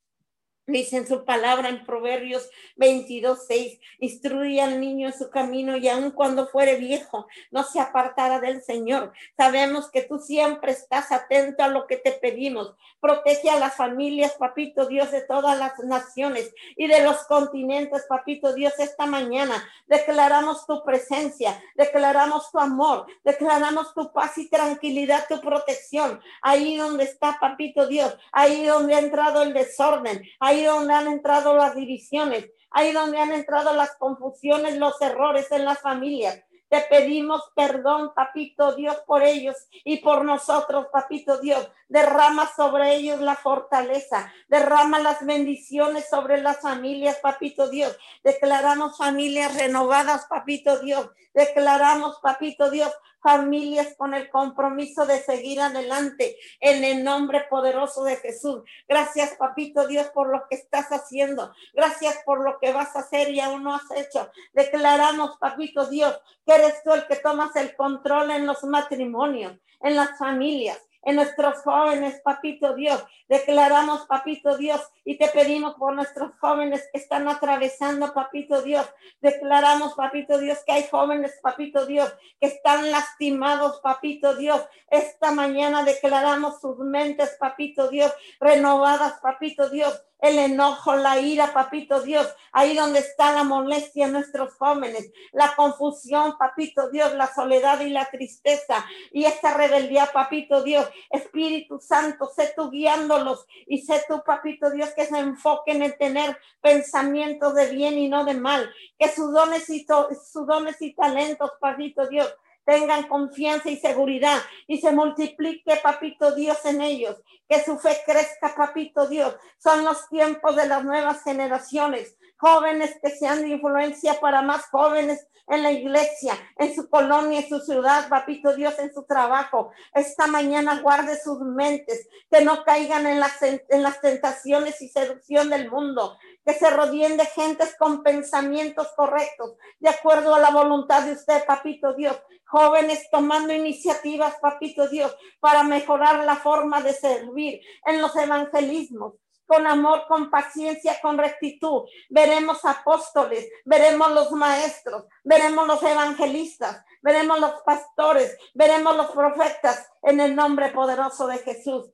Dice 0.64 0.96
en 0.96 1.08
su 1.08 1.24
palabra 1.24 1.68
en 1.68 1.84
Proverbios 1.84 2.48
22, 2.76 3.46
6, 3.48 3.80
instruye 3.98 4.62
al 4.62 4.80
niño 4.80 5.08
en 5.08 5.12
su 5.12 5.28
camino 5.28 5.76
y 5.76 5.88
aun 5.88 6.12
cuando 6.12 6.46
fuere 6.46 6.76
viejo, 6.76 7.26
no 7.50 7.64
se 7.64 7.80
apartará 7.80 8.38
del 8.38 8.62
Señor. 8.62 9.12
Sabemos 9.36 9.90
que 9.90 10.02
tú 10.02 10.20
siempre 10.20 10.70
estás 10.70 11.10
atento 11.10 11.64
a 11.64 11.68
lo 11.68 11.88
que 11.88 11.96
te 11.96 12.12
pedimos. 12.12 12.76
Protege 13.00 13.50
a 13.50 13.58
las 13.58 13.74
familias, 13.74 14.34
papito 14.38 14.86
Dios, 14.86 15.10
de 15.10 15.22
todas 15.22 15.58
las 15.58 15.76
naciones 15.80 16.54
y 16.76 16.86
de 16.86 17.02
los 17.02 17.24
continentes, 17.26 18.06
papito 18.08 18.54
Dios, 18.54 18.72
esta 18.78 19.06
mañana. 19.06 19.68
Declaramos 19.88 20.64
tu 20.64 20.84
presencia, 20.84 21.60
declaramos 21.74 22.52
tu 22.52 22.60
amor, 22.60 23.06
declaramos 23.24 23.92
tu 23.94 24.12
paz 24.12 24.38
y 24.38 24.48
tranquilidad, 24.48 25.26
tu 25.28 25.40
protección. 25.40 26.20
Ahí 26.40 26.76
donde 26.76 27.02
está, 27.02 27.38
papito 27.40 27.88
Dios, 27.88 28.16
ahí 28.30 28.64
donde 28.64 28.94
ha 28.94 29.00
entrado 29.00 29.42
el 29.42 29.52
desorden, 29.52 30.22
ahí 30.52 30.64
donde 30.64 30.92
han 30.94 31.08
entrado 31.08 31.56
las 31.56 31.74
divisiones, 31.74 32.50
ahí 32.70 32.92
donde 32.92 33.18
han 33.18 33.32
entrado 33.32 33.72
las 33.74 33.96
confusiones, 33.96 34.76
los 34.76 35.00
errores 35.00 35.50
en 35.50 35.64
las 35.64 35.80
familias. 35.80 36.40
Te 36.68 36.80
pedimos 36.88 37.42
perdón, 37.54 38.12
papito 38.14 38.74
Dios, 38.74 38.96
por 39.06 39.22
ellos 39.22 39.56
y 39.84 39.98
por 39.98 40.24
nosotros, 40.24 40.86
papito 40.90 41.38
Dios. 41.38 41.68
Derrama 41.88 42.50
sobre 42.56 42.94
ellos 42.94 43.20
la 43.20 43.36
fortaleza, 43.36 44.32
derrama 44.48 44.98
las 44.98 45.24
bendiciones 45.24 46.08
sobre 46.08 46.40
las 46.40 46.60
familias, 46.60 47.18
papito 47.18 47.68
Dios. 47.68 47.94
Declaramos 48.24 48.96
familias 48.96 49.54
renovadas, 49.54 50.24
papito 50.26 50.78
Dios. 50.80 51.10
Declaramos, 51.34 52.18
papito 52.22 52.70
Dios, 52.70 52.90
familias 53.22 53.94
con 53.96 54.14
el 54.14 54.28
compromiso 54.28 55.06
de 55.06 55.20
seguir 55.20 55.60
adelante 55.60 56.36
en 56.60 56.84
el 56.84 57.04
nombre 57.04 57.46
poderoso 57.48 58.04
de 58.04 58.16
Jesús. 58.16 58.62
Gracias, 58.88 59.36
papito 59.36 59.86
Dios, 59.86 60.08
por 60.08 60.28
lo 60.30 60.46
que 60.48 60.56
estás 60.56 60.88
haciendo. 60.88 61.52
Gracias 61.72 62.18
por 62.24 62.44
lo 62.44 62.58
que 62.58 62.72
vas 62.72 62.94
a 62.96 63.00
hacer 63.00 63.30
y 63.30 63.40
aún 63.40 63.62
no 63.62 63.74
has 63.74 63.90
hecho. 63.96 64.30
Declaramos, 64.52 65.38
papito 65.38 65.86
Dios, 65.86 66.20
que 66.44 66.54
eres 66.54 66.82
tú 66.82 66.92
el 66.92 67.06
que 67.06 67.16
tomas 67.16 67.54
el 67.56 67.74
control 67.76 68.30
en 68.32 68.46
los 68.46 68.64
matrimonios, 68.64 69.56
en 69.80 69.96
las 69.96 70.18
familias 70.18 70.78
en 71.02 71.16
nuestros 71.16 71.62
jóvenes, 71.62 72.20
papito 72.22 72.74
Dios. 72.74 73.04
Declaramos, 73.28 74.06
papito 74.06 74.56
Dios, 74.56 74.80
y 75.04 75.18
te 75.18 75.28
pedimos 75.28 75.74
por 75.74 75.94
nuestros 75.94 76.32
jóvenes 76.38 76.88
que 76.92 76.98
están 76.98 77.28
atravesando, 77.28 78.14
papito 78.14 78.62
Dios. 78.62 78.86
Declaramos, 79.20 79.94
papito 79.94 80.38
Dios, 80.38 80.58
que 80.64 80.72
hay 80.72 80.88
jóvenes, 80.90 81.38
papito 81.42 81.86
Dios, 81.86 82.12
que 82.40 82.46
están 82.46 82.90
lastimados, 82.90 83.80
papito 83.80 84.34
Dios. 84.36 84.62
Esta 84.88 85.32
mañana 85.32 85.84
declaramos 85.84 86.60
sus 86.60 86.78
mentes, 86.78 87.36
papito 87.38 87.88
Dios, 87.88 88.12
renovadas, 88.40 89.20
papito 89.20 89.68
Dios 89.70 90.02
el 90.22 90.38
enojo, 90.38 90.94
la 90.94 91.18
ira, 91.18 91.52
papito 91.52 92.00
Dios, 92.00 92.32
ahí 92.52 92.76
donde 92.76 93.00
está 93.00 93.32
la 93.32 93.42
molestia 93.42 94.06
en 94.06 94.12
nuestros 94.12 94.54
jóvenes, 94.54 95.10
la 95.32 95.54
confusión, 95.56 96.38
papito 96.38 96.90
Dios, 96.90 97.12
la 97.14 97.26
soledad 97.34 97.80
y 97.80 97.90
la 97.90 98.08
tristeza 98.08 98.86
y 99.10 99.24
esta 99.24 99.52
rebeldía, 99.52 100.06
papito 100.12 100.62
Dios, 100.62 100.88
Espíritu 101.10 101.80
Santo, 101.80 102.30
sé 102.34 102.52
tú 102.56 102.70
guiándolos 102.70 103.46
y 103.66 103.78
sé 103.78 104.00
tú, 104.08 104.22
papito 104.24 104.70
Dios, 104.70 104.90
que 104.90 105.06
se 105.06 105.18
enfoquen 105.18 105.82
en 105.82 105.98
tener 105.98 106.38
pensamientos 106.60 107.54
de 107.54 107.66
bien 107.70 107.98
y 107.98 108.08
no 108.08 108.24
de 108.24 108.34
mal, 108.34 108.72
que 108.98 109.08
sus 109.08 109.32
dones 109.32 109.68
y, 109.70 109.84
sus 109.84 110.46
dones 110.46 110.80
y 110.80 110.94
talentos, 110.94 111.50
papito 111.60 112.06
Dios, 112.06 112.32
tengan 112.64 113.08
confianza 113.08 113.70
y 113.70 113.76
seguridad 113.76 114.38
y 114.66 114.78
se 114.80 114.92
multiplique, 114.92 115.76
papito 115.82 116.34
Dios, 116.34 116.64
en 116.64 116.80
ellos, 116.80 117.20
que 117.48 117.62
su 117.62 117.78
fe 117.78 117.96
crezca, 118.06 118.54
papito 118.54 119.08
Dios. 119.08 119.34
Son 119.58 119.84
los 119.84 120.08
tiempos 120.08 120.56
de 120.56 120.66
las 120.66 120.84
nuevas 120.84 121.22
generaciones, 121.22 122.16
jóvenes 122.42 122.98
que 123.00 123.10
sean 123.10 123.42
de 123.42 123.50
influencia 123.50 124.18
para 124.20 124.42
más 124.42 124.64
jóvenes 124.66 125.28
en 125.46 125.62
la 125.62 125.70
iglesia, 125.70 126.34
en 126.58 126.74
su 126.74 126.90
colonia, 126.90 127.38
en 127.38 127.48
su 127.48 127.60
ciudad, 127.60 128.08
papito 128.08 128.52
Dios, 128.56 128.76
en 128.80 128.92
su 128.92 129.04
trabajo. 129.04 129.70
Esta 129.94 130.26
mañana 130.26 130.80
guarde 130.80 131.20
sus 131.20 131.38
mentes, 131.40 132.08
que 132.28 132.44
no 132.44 132.64
caigan 132.64 133.06
en 133.06 133.20
las, 133.20 133.40
en 133.42 133.82
las 133.82 134.00
tentaciones 134.00 134.82
y 134.82 134.88
seducción 134.88 135.50
del 135.50 135.70
mundo, 135.70 136.18
que 136.44 136.54
se 136.54 136.68
rodeen 136.70 137.16
de 137.16 137.26
gentes 137.26 137.76
con 137.78 138.02
pensamientos 138.02 138.88
correctos, 138.96 139.54
de 139.78 139.90
acuerdo 139.90 140.34
a 140.34 140.40
la 140.40 140.50
voluntad 140.50 141.04
de 141.04 141.12
usted, 141.12 141.44
papito 141.44 141.94
Dios. 141.94 142.20
Jóvenes 142.44 143.08
tomando 143.10 143.52
iniciativas, 143.52 144.34
papito 144.40 144.88
Dios, 144.88 145.16
para 145.38 145.62
mejorar 145.62 146.24
la 146.24 146.36
forma 146.36 146.82
de 146.82 146.92
servir 146.92 147.60
en 147.86 148.02
los 148.02 148.14
evangelismos 148.16 149.14
con 149.46 149.66
amor, 149.66 150.06
con 150.08 150.30
paciencia, 150.30 150.98
con 151.00 151.18
rectitud. 151.18 151.82
Veremos 152.08 152.64
apóstoles, 152.64 153.48
veremos 153.64 154.10
los 154.12 154.32
maestros, 154.32 155.04
veremos 155.24 155.66
los 155.66 155.82
evangelistas, 155.82 156.84
veremos 157.02 157.40
los 157.40 157.62
pastores, 157.62 158.36
veremos 158.54 158.96
los 158.96 159.10
profetas 159.10 159.90
en 160.02 160.20
el 160.20 160.34
nombre 160.34 160.70
poderoso 160.70 161.26
de 161.26 161.38
Jesús. 161.38 161.90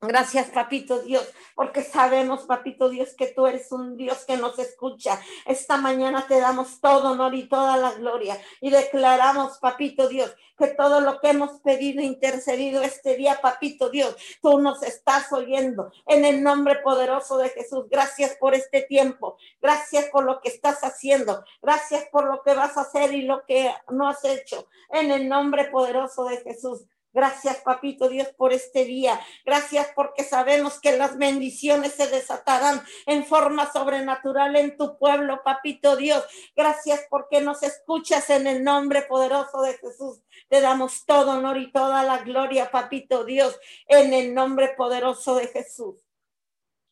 Gracias, 0.00 0.50
papito 0.50 1.00
Dios, 1.00 1.28
porque 1.56 1.82
sabemos, 1.82 2.42
papito 2.42 2.88
Dios, 2.88 3.14
que 3.16 3.26
tú 3.26 3.48
eres 3.48 3.72
un 3.72 3.96
Dios 3.96 4.24
que 4.24 4.36
nos 4.36 4.56
escucha. 4.60 5.20
Esta 5.44 5.76
mañana 5.76 6.24
te 6.28 6.38
damos 6.38 6.80
todo 6.80 7.10
honor 7.10 7.34
y 7.34 7.48
toda 7.48 7.76
la 7.76 7.90
gloria 7.94 8.40
y 8.60 8.70
declaramos, 8.70 9.58
papito 9.58 10.06
Dios, 10.06 10.32
que 10.56 10.68
todo 10.68 11.00
lo 11.00 11.18
que 11.18 11.30
hemos 11.30 11.60
pedido, 11.62 12.00
intercedido 12.00 12.80
este 12.82 13.16
día, 13.16 13.40
papito 13.42 13.90
Dios, 13.90 14.14
tú 14.40 14.60
nos 14.60 14.84
estás 14.84 15.32
oyendo 15.32 15.90
en 16.06 16.24
el 16.24 16.44
nombre 16.44 16.76
poderoso 16.76 17.36
de 17.38 17.48
Jesús. 17.48 17.86
Gracias 17.90 18.36
por 18.36 18.54
este 18.54 18.82
tiempo. 18.82 19.36
Gracias 19.60 20.04
por 20.12 20.22
lo 20.22 20.40
que 20.40 20.50
estás 20.50 20.84
haciendo. 20.84 21.42
Gracias 21.60 22.04
por 22.12 22.24
lo 22.24 22.42
que 22.44 22.54
vas 22.54 22.76
a 22.76 22.82
hacer 22.82 23.12
y 23.14 23.22
lo 23.22 23.44
que 23.46 23.74
no 23.88 24.08
has 24.08 24.24
hecho 24.24 24.68
en 24.90 25.10
el 25.10 25.28
nombre 25.28 25.64
poderoso 25.64 26.24
de 26.26 26.36
Jesús. 26.36 26.86
Gracias, 27.18 27.56
papito 27.62 28.08
Dios, 28.08 28.28
por 28.36 28.52
este 28.52 28.84
día. 28.84 29.18
Gracias 29.44 29.88
porque 29.96 30.22
sabemos 30.22 30.78
que 30.78 30.96
las 30.96 31.18
bendiciones 31.18 31.94
se 31.94 32.06
desatarán 32.06 32.80
en 33.06 33.24
forma 33.24 33.72
sobrenatural 33.72 34.54
en 34.54 34.76
tu 34.76 34.96
pueblo, 34.98 35.42
papito 35.42 35.96
Dios. 35.96 36.24
Gracias 36.54 37.08
porque 37.10 37.40
nos 37.40 37.64
escuchas 37.64 38.30
en 38.30 38.46
el 38.46 38.62
nombre 38.62 39.02
poderoso 39.02 39.62
de 39.62 39.76
Jesús. 39.78 40.20
Te 40.48 40.60
damos 40.60 41.06
todo 41.06 41.32
honor 41.32 41.56
y 41.56 41.72
toda 41.72 42.04
la 42.04 42.18
gloria, 42.18 42.70
papito 42.70 43.24
Dios, 43.24 43.58
en 43.88 44.14
el 44.14 44.32
nombre 44.32 44.74
poderoso 44.76 45.34
de 45.34 45.48
Jesús. 45.48 45.96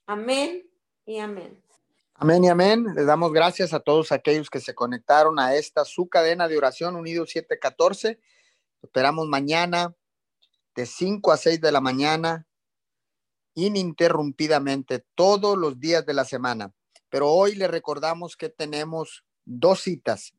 Amén 0.08 0.68
y 1.04 1.20
amén. 1.20 1.62
Amén 2.14 2.42
y 2.42 2.48
amén. 2.48 2.84
Les 2.96 3.06
damos 3.06 3.32
gracias 3.32 3.72
a 3.72 3.78
todos 3.78 4.10
aquellos 4.10 4.50
que 4.50 4.58
se 4.58 4.74
conectaron 4.74 5.38
a 5.38 5.54
esta 5.54 5.84
su 5.84 6.08
cadena 6.08 6.48
de 6.48 6.58
oración 6.58 6.96
Unido 6.96 7.26
714. 7.26 8.18
Esperamos 8.82 9.28
mañana 9.28 9.94
de 10.76 10.86
5 10.86 11.32
a 11.32 11.36
6 11.38 11.60
de 11.60 11.72
la 11.72 11.80
mañana, 11.80 12.46
ininterrumpidamente, 13.54 15.04
todos 15.14 15.56
los 15.56 15.80
días 15.80 16.04
de 16.04 16.12
la 16.12 16.26
semana. 16.26 16.74
Pero 17.08 17.32
hoy 17.32 17.54
le 17.54 17.66
recordamos 17.66 18.36
que 18.36 18.50
tenemos 18.50 19.24
dos 19.46 19.80
citas. 19.80 20.34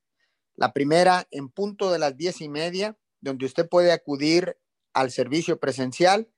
La 0.55 0.73
primera 0.73 1.27
en 1.31 1.49
punto 1.49 1.91
de 1.91 1.99
las 1.99 2.15
diez 2.15 2.41
y 2.41 2.49
media, 2.49 2.95
donde 3.19 3.47
usted 3.47 3.67
puede 3.67 3.91
acudir 3.91 4.57
al 4.93 5.11
servicio 5.11 5.59
presencial, 5.59 6.29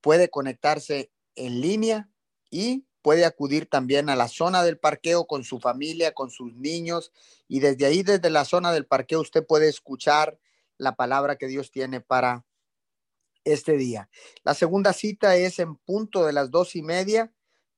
puede 0.00 0.30
conectarse 0.30 1.10
en 1.34 1.60
línea 1.60 2.08
y 2.50 2.86
puede 3.02 3.24
acudir 3.24 3.66
también 3.66 4.10
a 4.10 4.16
la 4.16 4.28
zona 4.28 4.62
del 4.62 4.78
parqueo 4.78 5.26
con 5.26 5.42
su 5.42 5.58
familia, 5.58 6.12
con 6.12 6.30
sus 6.30 6.54
niños, 6.54 7.12
y 7.48 7.60
desde 7.60 7.86
ahí, 7.86 8.02
desde 8.02 8.30
la 8.30 8.44
zona 8.44 8.72
del 8.72 8.86
parqueo, 8.86 9.20
usted 9.20 9.44
puede 9.44 9.68
escuchar 9.68 10.38
la 10.76 10.94
palabra 10.94 11.36
que 11.36 11.46
Dios 11.46 11.70
tiene 11.70 12.00
para 12.00 12.44
este 13.44 13.76
día. 13.76 14.08
La 14.44 14.54
segunda 14.54 14.92
cita 14.92 15.36
es 15.36 15.58
en 15.58 15.76
punto 15.76 16.26
de 16.26 16.32
las 16.32 16.50
dos 16.50 16.76
y 16.76 16.82
media. 16.82 17.32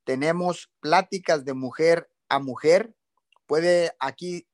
Tenemos 0.05 0.71
pláticas 0.81 1.45
de 1.45 1.55
mujer 1.55 2.11
a 2.29 2.39
mujer. 2.39 2.95
Puede 3.47 3.93
aquí, 3.99 4.49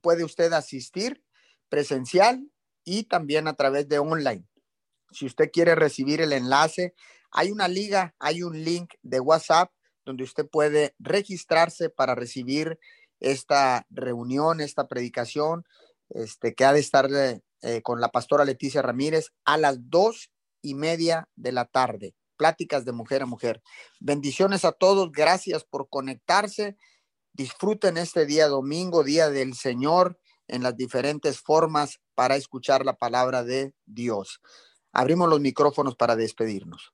puede 0.00 0.24
usted 0.24 0.52
asistir 0.52 1.24
presencial 1.68 2.48
y 2.84 3.04
también 3.04 3.48
a 3.48 3.54
través 3.54 3.88
de 3.88 3.98
online. 3.98 4.46
Si 5.10 5.26
usted 5.26 5.50
quiere 5.52 5.74
recibir 5.74 6.20
el 6.20 6.32
enlace, 6.32 6.94
hay 7.30 7.50
una 7.50 7.68
liga, 7.68 8.14
hay 8.18 8.42
un 8.42 8.62
link 8.64 8.94
de 9.02 9.20
WhatsApp 9.20 9.72
donde 10.04 10.24
usted 10.24 10.46
puede 10.48 10.94
registrarse 10.98 11.88
para 11.88 12.14
recibir 12.14 12.78
esta 13.20 13.86
reunión, 13.90 14.60
esta 14.60 14.86
predicación, 14.86 15.64
este, 16.10 16.54
que 16.54 16.64
ha 16.64 16.72
de 16.72 16.80
estar 16.80 17.08
eh, 17.10 17.82
con 17.82 18.00
la 18.00 18.08
pastora 18.08 18.44
Leticia 18.44 18.82
Ramírez 18.82 19.32
a 19.44 19.56
las 19.56 19.78
dos 19.90 20.30
y 20.64 20.74
media 20.74 21.28
de 21.36 21.52
la 21.52 21.66
tarde. 21.66 22.14
Pláticas 22.36 22.84
de 22.84 22.92
mujer 22.92 23.22
a 23.22 23.26
mujer. 23.26 23.62
Bendiciones 24.00 24.64
a 24.64 24.72
todos. 24.72 25.12
Gracias 25.12 25.62
por 25.62 25.88
conectarse. 25.88 26.76
Disfruten 27.34 27.98
este 27.98 28.24
día 28.24 28.48
domingo, 28.48 29.04
día 29.04 29.28
del 29.28 29.54
Señor, 29.54 30.18
en 30.48 30.62
las 30.62 30.76
diferentes 30.76 31.38
formas 31.38 32.00
para 32.14 32.36
escuchar 32.36 32.84
la 32.84 32.96
palabra 32.96 33.44
de 33.44 33.74
Dios. 33.84 34.40
Abrimos 34.92 35.28
los 35.28 35.40
micrófonos 35.40 35.96
para 35.96 36.16
despedirnos. 36.16 36.93